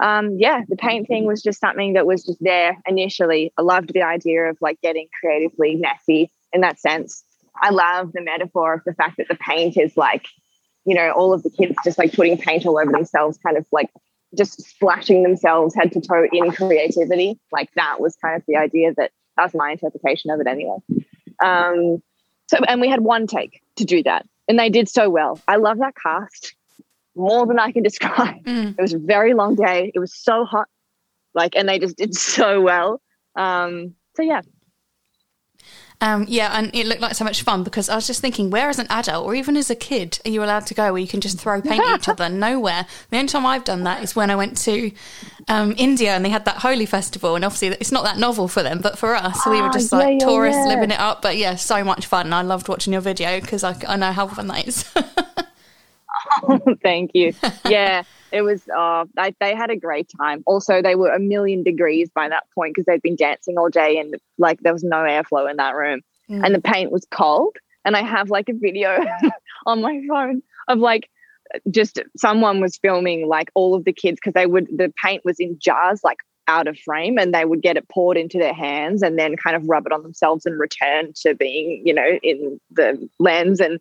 um, 0.00 0.36
yeah, 0.38 0.62
the 0.68 0.76
paint 0.76 1.06
thing 1.06 1.24
was 1.24 1.42
just 1.42 1.60
something 1.60 1.92
that 1.92 2.06
was 2.06 2.24
just 2.24 2.38
there 2.40 2.76
initially. 2.86 3.52
I 3.56 3.62
loved 3.62 3.92
the 3.92 4.02
idea 4.02 4.44
of 4.44 4.58
like 4.60 4.80
getting 4.80 5.08
creatively 5.20 5.76
messy 5.76 6.30
in 6.52 6.62
that 6.62 6.80
sense. 6.80 7.24
I 7.62 7.70
love 7.70 8.12
the 8.12 8.22
metaphor 8.22 8.74
of 8.74 8.82
the 8.84 8.94
fact 8.94 9.18
that 9.18 9.28
the 9.28 9.36
paint 9.36 9.76
is 9.76 9.96
like, 9.96 10.26
you 10.84 10.94
know, 10.94 11.12
all 11.12 11.32
of 11.32 11.42
the 11.42 11.50
kids 11.50 11.76
just 11.84 11.98
like 11.98 12.12
putting 12.12 12.36
paint 12.36 12.66
all 12.66 12.78
over 12.78 12.90
themselves, 12.90 13.38
kind 13.38 13.56
of 13.56 13.66
like 13.70 13.90
just 14.36 14.60
splashing 14.62 15.22
themselves 15.22 15.74
head 15.74 15.92
to 15.92 16.00
toe 16.00 16.26
in 16.32 16.50
creativity. 16.50 17.38
Like 17.52 17.70
that 17.76 18.00
was 18.00 18.16
kind 18.16 18.36
of 18.36 18.42
the 18.48 18.56
idea 18.56 18.92
that 18.96 19.12
that 19.36 19.44
was 19.44 19.54
my 19.54 19.70
interpretation 19.70 20.30
of 20.30 20.40
it 20.40 20.48
anyway. 20.48 20.78
Um, 21.42 22.02
so, 22.48 22.58
and 22.68 22.80
we 22.80 22.88
had 22.88 23.00
one 23.00 23.26
take 23.26 23.62
to 23.76 23.84
do 23.84 24.02
that, 24.02 24.26
and 24.48 24.58
they 24.58 24.70
did 24.70 24.88
so 24.88 25.08
well. 25.08 25.40
I 25.48 25.56
love 25.56 25.78
that 25.78 25.94
cast 26.00 26.54
more 27.16 27.46
than 27.46 27.58
I 27.58 27.72
can 27.72 27.82
describe. 27.82 28.44
Mm. 28.44 28.74
It 28.78 28.82
was 28.82 28.92
a 28.92 28.98
very 28.98 29.34
long 29.34 29.54
day. 29.54 29.92
It 29.94 29.98
was 29.98 30.14
so 30.14 30.44
hot, 30.44 30.68
like, 31.34 31.56
and 31.56 31.68
they 31.68 31.78
just 31.78 31.96
did 31.96 32.14
so 32.14 32.60
well. 32.60 33.00
Um, 33.36 33.94
so 34.16 34.22
yeah, 34.22 34.42
um, 36.04 36.26
yeah, 36.28 36.50
and 36.52 36.74
it 36.74 36.86
looked 36.86 37.00
like 37.00 37.14
so 37.14 37.24
much 37.24 37.42
fun 37.42 37.62
because 37.62 37.88
I 37.88 37.94
was 37.94 38.06
just 38.06 38.20
thinking, 38.20 38.50
where 38.50 38.68
as 38.68 38.78
an 38.78 38.86
adult 38.90 39.24
or 39.24 39.34
even 39.34 39.56
as 39.56 39.70
a 39.70 39.74
kid 39.74 40.18
are 40.26 40.30
you 40.30 40.44
allowed 40.44 40.66
to 40.66 40.74
go 40.74 40.92
where 40.92 41.00
you 41.00 41.08
can 41.08 41.22
just 41.22 41.40
throw 41.40 41.62
paint 41.62 41.82
at 41.82 42.00
each 42.00 42.08
other? 42.08 42.28
Nowhere. 42.34 42.86
The 43.08 43.16
only 43.16 43.28
time 43.28 43.46
I've 43.46 43.64
done 43.64 43.84
that 43.84 44.02
is 44.02 44.14
when 44.14 44.30
I 44.30 44.36
went 44.36 44.58
to 44.58 44.90
um, 45.48 45.74
India 45.78 46.10
and 46.10 46.22
they 46.22 46.28
had 46.28 46.44
that 46.44 46.56
Holi 46.56 46.84
festival, 46.84 47.36
and 47.36 47.44
obviously 47.44 47.68
it's 47.68 47.92
not 47.92 48.04
that 48.04 48.18
novel 48.18 48.48
for 48.48 48.62
them, 48.62 48.80
but 48.82 48.98
for 48.98 49.14
us, 49.14 49.46
we 49.46 49.62
were 49.62 49.70
just 49.70 49.94
ah, 49.94 49.98
like 49.98 50.20
yeah, 50.20 50.26
tourists 50.26 50.60
yeah. 50.66 50.74
living 50.74 50.90
it 50.90 51.00
up. 51.00 51.22
But 51.22 51.38
yeah, 51.38 51.54
so 51.54 51.82
much 51.82 52.04
fun. 52.06 52.26
And 52.26 52.34
I 52.34 52.42
loved 52.42 52.68
watching 52.68 52.92
your 52.92 53.02
video 53.02 53.40
because 53.40 53.64
I, 53.64 53.74
I 53.88 53.96
know 53.96 54.12
how 54.12 54.26
fun 54.26 54.48
that 54.48 54.68
is. 54.68 54.84
thank 56.82 57.12
you. 57.14 57.32
Yeah, 57.64 58.02
it 58.32 58.42
was 58.42 58.62
uh 58.68 59.04
they, 59.16 59.34
they 59.40 59.54
had 59.54 59.70
a 59.70 59.76
great 59.76 60.10
time 60.20 60.42
also 60.46 60.82
they 60.82 60.94
were 60.96 61.12
a 61.12 61.20
million 61.20 61.62
degrees 61.62 62.10
by 62.14 62.28
that 62.28 62.44
point 62.54 62.74
because 62.74 62.86
they'd 62.86 63.02
been 63.02 63.16
dancing 63.16 63.56
all 63.58 63.68
day 63.68 63.98
and 63.98 64.14
like 64.38 64.60
there 64.60 64.72
was 64.72 64.82
no 64.82 64.96
airflow 64.98 65.50
in 65.50 65.56
that 65.58 65.74
room 65.74 66.00
Mm. 66.30 66.42
and 66.42 66.54
the 66.54 66.60
paint 66.62 66.90
was 66.90 67.06
cold 67.10 67.54
and 67.84 67.94
i 67.98 68.02
have 68.02 68.30
like 68.30 68.48
a 68.48 68.54
video 68.54 68.96
on 69.66 69.82
my 69.82 70.00
phone 70.08 70.42
of 70.68 70.78
like 70.78 71.10
just 71.70 72.00
someone 72.16 72.62
was 72.62 72.78
filming 72.78 73.28
like 73.28 73.50
all 73.54 73.74
of 73.74 73.84
the 73.84 73.92
kids 73.92 74.16
because 74.16 74.32
they 74.32 74.46
would 74.46 74.66
the 74.74 74.90
paint 74.96 75.22
was 75.26 75.38
in 75.38 75.58
jars 75.58 76.00
like 76.02 76.16
out 76.48 76.66
of 76.66 76.78
frame 76.78 77.18
and 77.18 77.34
they 77.34 77.44
would 77.44 77.60
get 77.60 77.76
it 77.76 77.86
poured 77.90 78.16
into 78.16 78.38
their 78.38 78.54
hands 78.54 79.02
and 79.02 79.18
then 79.18 79.36
kind 79.36 79.54
of 79.54 79.68
rub 79.68 79.84
it 79.84 79.92
on 79.92 80.02
themselves 80.02 80.46
and 80.46 80.58
return 80.58 81.12
to 81.14 81.34
being 81.34 81.82
you 81.84 81.92
know 81.92 82.18
in 82.22 82.58
the 82.70 83.06
lens 83.18 83.60
and 83.60 83.78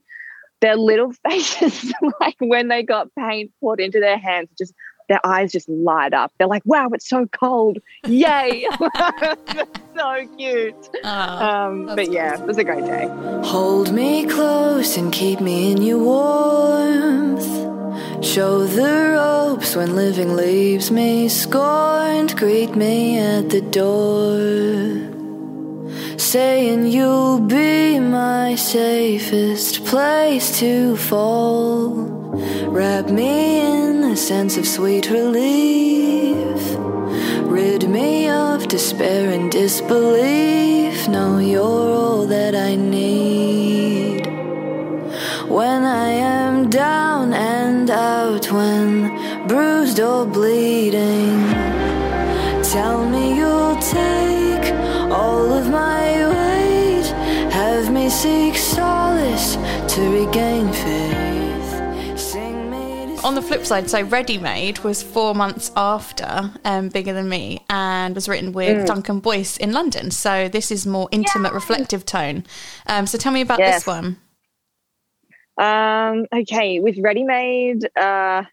their 0.63 0.77
little 0.77 1.11
faces 1.29 1.93
like 2.19 2.35
when 2.39 2.69
they 2.69 2.81
got 2.81 3.13
paint 3.15 3.51
poured 3.59 3.79
into 3.79 3.99
their 3.99 4.17
hands 4.17 4.49
just 4.57 4.73
their 5.09 5.19
eyes 5.25 5.51
just 5.51 5.67
light 5.67 6.13
up 6.13 6.31
they're 6.37 6.47
like 6.47 6.63
wow 6.65 6.87
it's 6.93 7.07
so 7.09 7.25
cold 7.27 7.77
yay 8.07 8.65
so 9.95 10.27
cute 10.37 10.89
Oh, 11.03 11.09
um 11.09 11.85
but 11.87 12.09
yeah 12.09 12.39
it 12.39 12.47
was 12.47 12.57
a 12.57 12.63
great 12.63 12.85
day 12.85 13.07
Hold 13.43 13.91
me 13.93 14.25
close 14.25 14.95
and 14.97 15.11
keep 15.11 15.39
me 15.41 15.71
in 15.73 15.81
your 15.81 15.99
warmth. 15.99 17.45
Show 18.25 18.65
the 18.65 19.13
ropes 19.17 19.75
when 19.75 19.95
living 19.95 20.35
leaves 20.35 20.89
me 20.89 21.27
scorned. 21.27 22.35
Greet 22.37 22.73
me 22.75 23.19
at 23.19 23.49
the 23.49 23.61
door. 23.61 25.12
Saying 26.17 26.87
you'll 26.87 27.39
be 27.39 27.99
my 27.99 28.55
safest 28.55 29.85
place 29.85 30.59
to 30.59 30.95
fall. 30.97 31.89
Wrap 32.67 33.09
me 33.09 33.61
in 33.61 34.03
a 34.03 34.17
sense 34.17 34.57
of 34.57 34.67
sweet 34.67 35.09
relief. 35.09 36.61
Rid 37.43 37.87
me 37.87 38.29
of 38.29 38.67
despair 38.67 39.29
and 39.29 39.51
disbelief. 39.51 41.07
Know 41.07 41.37
you're 41.37 41.61
all 41.61 42.25
that 42.25 42.55
I 42.55 42.75
need. 42.75 44.25
When 45.47 45.83
I 45.83 46.09
am 46.09 46.69
down 46.69 47.33
and 47.33 47.89
out, 47.91 48.51
when 48.51 49.47
bruised 49.47 49.99
or 49.99 50.25
bleeding, 50.25 51.47
tell 52.63 53.07
me 53.07 53.37
you'll 53.37 53.75
take 53.75 54.32
on 63.23 63.35
the 63.35 63.41
flip 63.41 63.65
side, 63.65 63.89
so 63.89 64.01
Ready 64.03 64.37
Made 64.37 64.79
was 64.79 65.01
four 65.01 65.33
months 65.35 65.71
after 65.75 66.51
um, 66.63 66.89
Bigger 66.89 67.13
Than 67.13 67.27
Me 67.27 67.65
and 67.69 68.15
was 68.15 68.29
written 68.29 68.53
with 68.53 68.85
Duncan 68.85 69.19
Boyce 69.19 69.57
in 69.57 69.71
London. 69.73 70.11
So 70.11 70.47
this 70.47 70.71
is 70.71 70.85
more 70.85 71.09
intimate, 71.11 71.51
reflective 71.51 72.05
tone. 72.05 72.45
Um, 72.87 73.07
so 73.07 73.17
tell 73.17 73.33
me 73.33 73.41
about 73.41 73.59
Yes. 73.59 73.83
this 73.83 73.87
one. 73.87 74.17
Um, 75.57 76.25
okay, 76.33 76.79
with 76.79 76.97
Ready 76.99 77.23
Made, 77.23 77.89
uh, 77.97 78.43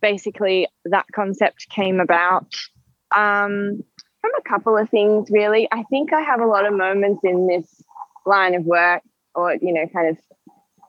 basically 0.00 0.68
that 0.84 1.06
concept 1.14 1.68
came 1.68 2.00
about 2.00 2.54
um, 3.14 3.84
from 4.20 4.30
a 4.38 4.48
couple 4.48 4.78
of 4.78 4.88
things, 4.88 5.28
really. 5.30 5.68
I 5.72 5.82
think 5.84 6.12
I 6.12 6.20
have 6.22 6.40
a 6.40 6.46
lot 6.46 6.64
of 6.64 6.72
moments 6.72 7.20
in 7.24 7.46
this 7.46 7.82
line 8.26 8.54
of 8.54 8.64
work, 8.64 9.02
or, 9.34 9.54
you 9.54 9.72
know, 9.72 9.86
kind 9.92 10.08
of, 10.08 10.18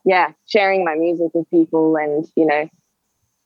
yeah, 0.05 0.31
sharing 0.47 0.85
my 0.85 0.95
music 0.95 1.31
with 1.33 1.49
people 1.49 1.95
and, 1.97 2.27
you 2.35 2.45
know, 2.45 2.69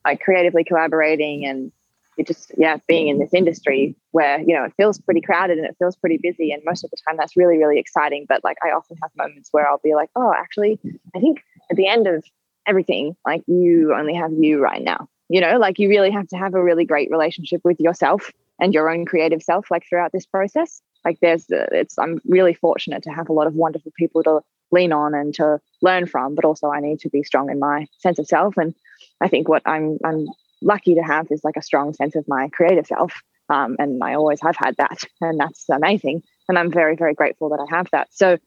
like 0.06 0.22
creatively 0.22 0.64
collaborating 0.64 1.46
and 1.46 1.72
it 2.18 2.28
just, 2.28 2.52
yeah, 2.58 2.78
being 2.88 3.08
in 3.08 3.18
this 3.18 3.34
industry 3.34 3.96
where, 4.12 4.42
you 4.42 4.54
know, 4.54 4.66
it 4.66 4.74
feels 4.76 5.00
pretty 5.00 5.22
crowded 5.22 5.58
and 5.58 5.66
it 5.66 5.78
feels 5.80 5.96
pretty 5.96 6.18
busy. 6.18 6.52
And 6.52 6.62
most 6.66 6.84
of 6.84 6.90
the 6.90 6.98
time 7.08 7.16
that's 7.18 7.38
really, 7.38 7.58
really 7.58 7.80
exciting. 7.80 8.26
But 8.28 8.44
like 8.44 8.58
I 8.62 8.72
often 8.72 8.98
have 9.02 9.12
moments 9.16 9.50
where 9.54 9.68
I'll 9.68 9.80
be 9.82 9.96
like, 9.96 10.10
oh, 10.18 10.34
actually, 10.38 10.80
I 11.16 11.20
think 11.20 11.42
at 11.72 11.78
the 11.78 11.88
end 11.88 12.08
of 12.08 12.26
everything, 12.68 13.16
like 13.26 13.42
you 13.48 13.94
only 13.94 14.16
have 14.16 14.34
you 14.34 14.60
right 14.60 14.84
now. 14.84 15.08
You 15.30 15.40
know, 15.40 15.58
like 15.58 15.80
you 15.80 15.88
really 15.88 16.12
have 16.12 16.28
to 16.30 16.38
have 16.38 16.56
a 16.56 16.64
really 16.64 16.86
great 16.86 17.10
relationship 17.10 17.62
with 17.64 17.80
yourself 17.80 18.32
and 18.60 18.74
your 18.74 18.90
own 18.90 19.06
creative 19.06 19.42
self, 19.42 19.72
like 19.72 19.84
throughout 19.88 20.12
this 20.12 20.26
process. 20.26 20.82
Like 21.06 21.20
there's, 21.22 21.46
the, 21.46 21.68
it's, 21.72 21.98
I'm 21.98 22.20
really 22.26 22.54
fortunate 22.54 23.04
to 23.04 23.12
have 23.12 23.30
a 23.30 23.34
lot 23.34 23.48
of 23.48 23.56
wonderful 23.56 23.92
people 23.98 24.24
to 24.24 24.42
lean 24.72 24.92
on 24.92 25.16
and 25.16 25.34
to 25.36 25.60
learn 25.82 26.06
from, 26.06 26.36
but 26.36 26.46
also 26.46 26.70
I 26.70 26.80
need 26.80 27.00
to 27.00 27.10
be 27.10 27.24
strong 27.24 27.50
in 27.50 27.60
my 27.60 27.88
sense 27.98 28.20
of 28.20 28.28
self. 28.28 28.58
And 28.58 28.76
I 29.22 29.28
think 29.28 29.48
what 29.48 29.64
I'm, 29.66 29.98
I'm 30.06 30.28
lucky 30.62 30.96
to 30.96 31.02
have 31.02 31.28
is 31.32 31.44
like 31.44 31.58
a 31.58 31.62
strong 31.64 31.94
sense 31.94 32.16
of 32.16 32.28
my 32.28 32.50
creative 32.50 32.86
self. 32.86 33.22
Um, 33.50 33.78
and 33.80 34.04
I 34.04 34.14
always 34.14 34.40
have 34.42 34.56
had 34.56 34.76
that, 34.78 35.04
and 35.22 35.40
that's 35.40 35.68
amazing. 35.70 36.22
And 36.48 36.60
I'm 36.60 36.72
very, 36.72 36.96
very 36.96 37.16
grateful 37.16 37.50
that 37.50 37.60
I 37.60 37.76
have 37.76 37.88
that. 37.92 38.10
So 38.12 38.38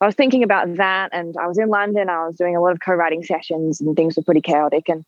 I 0.00 0.06
was 0.06 0.14
thinking 0.14 0.42
about 0.42 0.76
that, 0.76 1.10
and 1.12 1.34
I 1.38 1.46
was 1.46 1.58
in 1.58 1.68
London. 1.68 2.08
I 2.08 2.26
was 2.26 2.36
doing 2.36 2.56
a 2.56 2.60
lot 2.60 2.72
of 2.72 2.80
co-writing 2.80 3.22
sessions, 3.22 3.82
and 3.82 3.94
things 3.94 4.16
were 4.16 4.22
pretty 4.22 4.40
chaotic. 4.40 4.88
And 4.88 5.04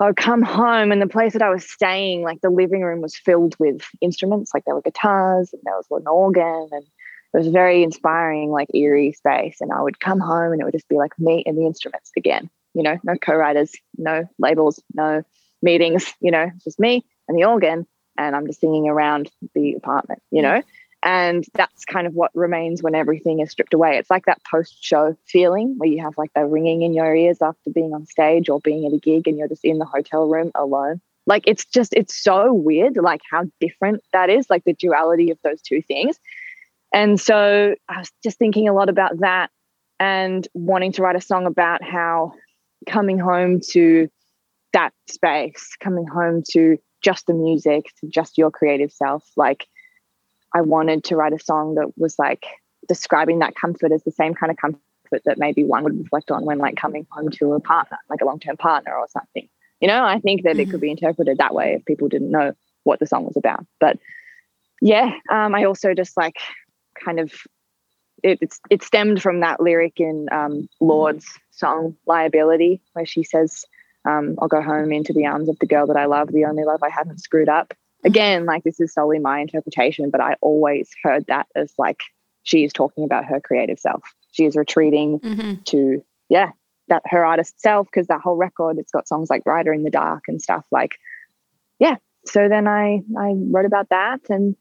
I 0.00 0.06
would 0.06 0.16
come 0.16 0.42
home, 0.42 0.92
and 0.92 1.02
the 1.02 1.08
place 1.08 1.32
that 1.32 1.42
I 1.42 1.50
was 1.50 1.68
staying, 1.68 2.22
like 2.22 2.40
the 2.40 2.50
living 2.50 2.82
room, 2.82 3.00
was 3.00 3.16
filled 3.16 3.56
with 3.58 3.82
instruments. 4.00 4.52
Like 4.54 4.64
there 4.64 4.74
were 4.74 4.82
guitars, 4.82 5.52
and 5.52 5.60
there 5.64 5.74
was 5.74 5.86
an 5.90 6.06
organ, 6.06 6.68
and 6.70 6.84
it 6.84 7.36
was 7.36 7.48
a 7.48 7.50
very 7.50 7.82
inspiring, 7.82 8.50
like 8.50 8.72
eerie 8.74 9.12
space. 9.12 9.60
And 9.60 9.72
I 9.72 9.82
would 9.82 9.98
come 10.00 10.20
home, 10.20 10.52
and 10.52 10.60
it 10.60 10.64
would 10.64 10.74
just 10.74 10.88
be 10.88 10.96
like 10.96 11.18
me 11.18 11.42
and 11.46 11.58
the 11.58 11.66
instruments 11.66 12.12
again. 12.16 12.48
You 12.74 12.84
know, 12.84 12.98
no 13.02 13.16
co-writers, 13.16 13.74
no 13.96 14.28
labels, 14.38 14.80
no 14.94 15.24
meetings. 15.62 16.12
You 16.20 16.30
know, 16.30 16.50
just 16.62 16.78
me 16.78 17.04
and 17.26 17.36
the 17.36 17.44
organ, 17.44 17.86
and 18.16 18.36
I'm 18.36 18.46
just 18.46 18.60
singing 18.60 18.88
around 18.88 19.30
the 19.54 19.74
apartment. 19.74 20.22
You 20.30 20.40
mm. 20.40 20.42
know. 20.42 20.62
And 21.02 21.44
that's 21.54 21.84
kind 21.84 22.06
of 22.06 22.14
what 22.14 22.32
remains 22.34 22.82
when 22.82 22.94
everything 22.94 23.38
is 23.40 23.50
stripped 23.50 23.74
away. 23.74 23.98
It's 23.98 24.10
like 24.10 24.26
that 24.26 24.42
post 24.44 24.78
show 24.80 25.16
feeling 25.26 25.74
where 25.78 25.88
you 25.88 26.02
have 26.02 26.18
like 26.18 26.32
the 26.34 26.44
ringing 26.44 26.82
in 26.82 26.92
your 26.92 27.14
ears 27.14 27.38
after 27.40 27.70
being 27.70 27.94
on 27.94 28.04
stage 28.06 28.48
or 28.48 28.60
being 28.60 28.84
at 28.84 28.92
a 28.92 28.98
gig 28.98 29.28
and 29.28 29.38
you're 29.38 29.48
just 29.48 29.64
in 29.64 29.78
the 29.78 29.84
hotel 29.84 30.28
room 30.28 30.50
alone. 30.56 31.00
Like 31.26 31.44
it's 31.46 31.64
just, 31.64 31.92
it's 31.94 32.16
so 32.16 32.52
weird, 32.52 32.96
like 32.96 33.20
how 33.30 33.44
different 33.60 34.02
that 34.12 34.28
is, 34.28 34.50
like 34.50 34.64
the 34.64 34.72
duality 34.72 35.30
of 35.30 35.38
those 35.44 35.62
two 35.62 35.82
things. 35.82 36.18
And 36.92 37.20
so 37.20 37.74
I 37.88 37.98
was 37.98 38.10
just 38.24 38.38
thinking 38.38 38.68
a 38.68 38.72
lot 38.72 38.88
about 38.88 39.20
that 39.20 39.50
and 40.00 40.48
wanting 40.54 40.92
to 40.92 41.02
write 41.02 41.16
a 41.16 41.20
song 41.20 41.46
about 41.46 41.82
how 41.82 42.32
coming 42.86 43.18
home 43.18 43.60
to 43.70 44.08
that 44.72 44.92
space, 45.08 45.76
coming 45.80 46.06
home 46.06 46.42
to 46.50 46.78
just 47.02 47.26
the 47.26 47.34
music, 47.34 47.86
to 48.00 48.08
just 48.08 48.38
your 48.38 48.50
creative 48.50 48.90
self, 48.90 49.24
like 49.36 49.66
I 50.54 50.62
wanted 50.62 51.04
to 51.04 51.16
write 51.16 51.32
a 51.32 51.38
song 51.38 51.74
that 51.74 51.92
was 51.96 52.18
like 52.18 52.46
describing 52.88 53.40
that 53.40 53.54
comfort 53.54 53.92
as 53.92 54.02
the 54.02 54.10
same 54.10 54.34
kind 54.34 54.50
of 54.50 54.56
comfort 54.56 54.80
that 55.24 55.38
maybe 55.38 55.64
one 55.64 55.84
would 55.84 55.98
reflect 55.98 56.30
on 56.30 56.44
when 56.44 56.58
like 56.58 56.76
coming 56.76 57.06
home 57.10 57.30
to 57.30 57.54
a 57.54 57.60
partner, 57.60 57.98
like 58.10 58.20
a 58.20 58.24
long 58.24 58.40
term 58.40 58.56
partner 58.56 58.94
or 58.94 59.06
something. 59.08 59.48
You 59.80 59.88
know, 59.88 60.04
I 60.04 60.18
think 60.18 60.42
that 60.42 60.58
it 60.58 60.70
could 60.70 60.80
be 60.80 60.90
interpreted 60.90 61.38
that 61.38 61.54
way 61.54 61.74
if 61.74 61.84
people 61.84 62.08
didn't 62.08 62.30
know 62.30 62.52
what 62.82 62.98
the 62.98 63.06
song 63.06 63.24
was 63.24 63.36
about. 63.36 63.64
But 63.78 63.98
yeah, 64.80 65.12
um, 65.30 65.54
I 65.54 65.64
also 65.64 65.94
just 65.94 66.16
like 66.16 66.36
kind 67.02 67.20
of 67.20 67.32
it, 68.22 68.38
it's 68.40 68.60
it 68.70 68.82
stemmed 68.82 69.22
from 69.22 69.40
that 69.40 69.60
lyric 69.60 70.00
in 70.00 70.26
um, 70.32 70.68
Lorde's 70.80 71.26
song 71.52 71.96
"Liability," 72.06 72.80
where 72.92 73.06
she 73.06 73.22
says, 73.22 73.64
um, 74.04 74.36
"I'll 74.40 74.48
go 74.48 74.62
home 74.62 74.92
into 74.92 75.12
the 75.12 75.26
arms 75.26 75.48
of 75.48 75.58
the 75.60 75.66
girl 75.66 75.86
that 75.86 75.96
I 75.96 76.06
love, 76.06 76.32
the 76.32 76.46
only 76.46 76.64
love 76.64 76.82
I 76.82 76.90
haven't 76.90 77.20
screwed 77.20 77.48
up." 77.48 77.74
Again, 78.08 78.46
like 78.46 78.64
this 78.64 78.80
is 78.80 78.92
solely 78.92 79.18
my 79.18 79.40
interpretation, 79.40 80.10
but 80.10 80.20
I 80.20 80.36
always 80.40 80.90
heard 81.02 81.26
that 81.26 81.46
as 81.54 81.72
like 81.78 82.02
she 82.42 82.64
is 82.64 82.72
talking 82.72 83.04
about 83.04 83.24
her 83.26 83.40
creative 83.40 83.78
self. 83.78 84.02
She 84.32 84.44
is 84.44 84.56
retreating 84.56 85.18
hmm 85.18 85.54
to 85.66 86.02
yeah 86.28 86.50
that 86.88 87.02
her 87.06 87.24
artist 87.24 87.60
self 87.60 87.86
because 87.86 88.06
that 88.06 88.20
whole 88.20 88.36
record 88.36 88.78
it's 88.78 88.92
got 88.92 89.08
songs 89.08 89.28
like 89.28 89.44
Writer 89.44 89.72
in 89.72 89.82
the 89.82 89.90
Dark 89.90 90.24
and 90.28 90.40
stuff 90.40 90.64
like 90.70 90.98
yeah. 91.78 91.96
So 92.26 92.48
then 92.48 92.66
I 92.66 93.02
I 93.18 93.34
wrote 93.36 93.66
about 93.66 93.90
that 93.90 94.20
and 94.30 94.56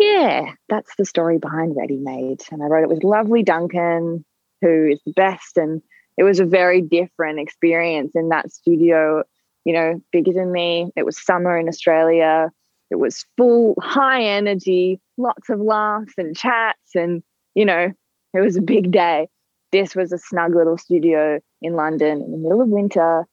yeah, 0.00 0.52
that's 0.68 0.96
the 0.96 1.04
story 1.04 1.38
behind 1.38 1.76
Ready 1.76 1.98
Made. 1.98 2.42
And 2.50 2.62
I 2.62 2.66
wrote 2.66 2.84
it 2.84 2.88
with 2.88 3.04
lovely 3.04 3.42
Duncan, 3.42 4.24
who 4.62 4.86
is 4.86 5.00
the 5.04 5.12
best. 5.12 5.58
And 5.58 5.82
it 6.16 6.22
was 6.22 6.40
a 6.40 6.46
very 6.46 6.80
different 6.80 7.38
experience 7.38 8.12
in 8.14 8.30
that 8.30 8.50
studio, 8.50 9.24
you 9.64 9.72
know, 9.72 10.00
bigger 10.12 10.32
than 10.32 10.52
me. 10.52 10.90
It 10.96 11.04
was 11.04 11.22
summer 11.22 11.58
in 11.58 11.68
Australia. 11.68 12.50
It 12.90 12.96
was 12.96 13.24
full, 13.36 13.76
high 13.80 14.24
energy, 14.24 15.00
lots 15.16 15.48
of 15.48 15.60
laughs 15.60 16.14
and 16.18 16.36
chats. 16.36 16.94
And, 16.94 17.22
you 17.54 17.64
know, 17.64 17.92
it 18.34 18.40
was 18.40 18.56
a 18.56 18.62
big 18.62 18.90
day. 18.90 19.28
This 19.72 19.94
was 19.94 20.12
a 20.12 20.18
snug 20.18 20.54
little 20.54 20.76
studio 20.76 21.40
in 21.62 21.74
London 21.74 22.22
in 22.22 22.32
the 22.32 22.38
middle 22.38 22.60
of 22.60 22.68
winter. 22.68 23.26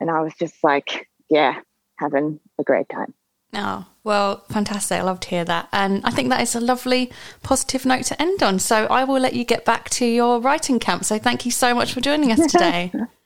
And 0.00 0.10
I 0.10 0.22
was 0.22 0.32
just 0.38 0.56
like, 0.64 1.08
yeah, 1.28 1.60
having 1.98 2.40
a 2.58 2.64
great 2.64 2.88
time. 2.88 3.14
Oh, 3.52 3.84
well, 4.04 4.44
fantastic. 4.48 4.98
I 4.98 5.02
love 5.02 5.20
to 5.20 5.28
hear 5.28 5.44
that. 5.44 5.68
And 5.72 6.04
I 6.04 6.10
think 6.10 6.28
that 6.30 6.40
is 6.40 6.54
a 6.54 6.60
lovely 6.60 7.12
positive 7.42 7.84
note 7.84 8.04
to 8.06 8.20
end 8.20 8.42
on. 8.42 8.58
So 8.58 8.86
I 8.86 9.04
will 9.04 9.18
let 9.18 9.34
you 9.34 9.44
get 9.44 9.64
back 9.64 9.90
to 9.90 10.06
your 10.06 10.40
writing 10.40 10.78
camp. 10.78 11.04
So 11.04 11.18
thank 11.18 11.44
you 11.44 11.50
so 11.50 11.74
much 11.74 11.92
for 11.92 12.00
joining 12.00 12.32
us 12.32 12.50
today. 12.50 12.92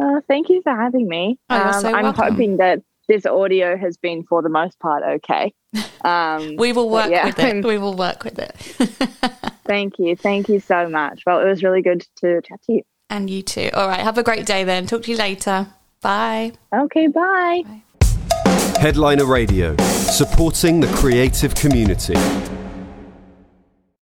Uh, 0.00 0.20
thank 0.28 0.48
you 0.48 0.62
for 0.62 0.74
having 0.74 1.08
me. 1.08 1.38
Oh, 1.50 1.64
you're 1.64 1.72
so 1.74 1.88
I'm 1.88 2.04
welcome. 2.04 2.24
hoping 2.24 2.56
that 2.58 2.82
this 3.08 3.26
audio 3.26 3.76
has 3.76 3.96
been 3.96 4.22
for 4.24 4.42
the 4.42 4.48
most 4.48 4.78
part 4.78 5.02
okay. 5.02 5.52
Um, 6.02 6.56
we 6.58 6.72
will 6.72 6.90
work 6.90 7.10
yeah. 7.10 7.26
with 7.26 7.38
it. 7.38 7.64
We 7.64 7.78
will 7.78 7.96
work 7.96 8.22
with 8.22 8.38
it. 8.38 8.52
thank 9.66 9.98
you. 9.98 10.14
Thank 10.14 10.48
you 10.48 10.60
so 10.60 10.88
much. 10.88 11.22
Well, 11.26 11.40
it 11.40 11.48
was 11.48 11.62
really 11.62 11.82
good 11.82 12.06
to 12.20 12.40
chat 12.42 12.62
to 12.64 12.74
you. 12.74 12.82
And 13.10 13.28
you 13.30 13.42
too. 13.42 13.70
All 13.74 13.88
right. 13.88 14.00
Have 14.00 14.18
a 14.18 14.22
great 14.22 14.46
day 14.46 14.64
then. 14.64 14.86
Talk 14.86 15.02
to 15.04 15.10
you 15.10 15.16
later. 15.16 15.66
Bye. 16.02 16.52
Okay. 16.72 17.08
Bye. 17.08 17.64
Headliner 18.78 19.24
Radio, 19.24 19.76
supporting 19.78 20.80
the 20.80 20.86
creative 20.88 21.54
community. 21.54 22.14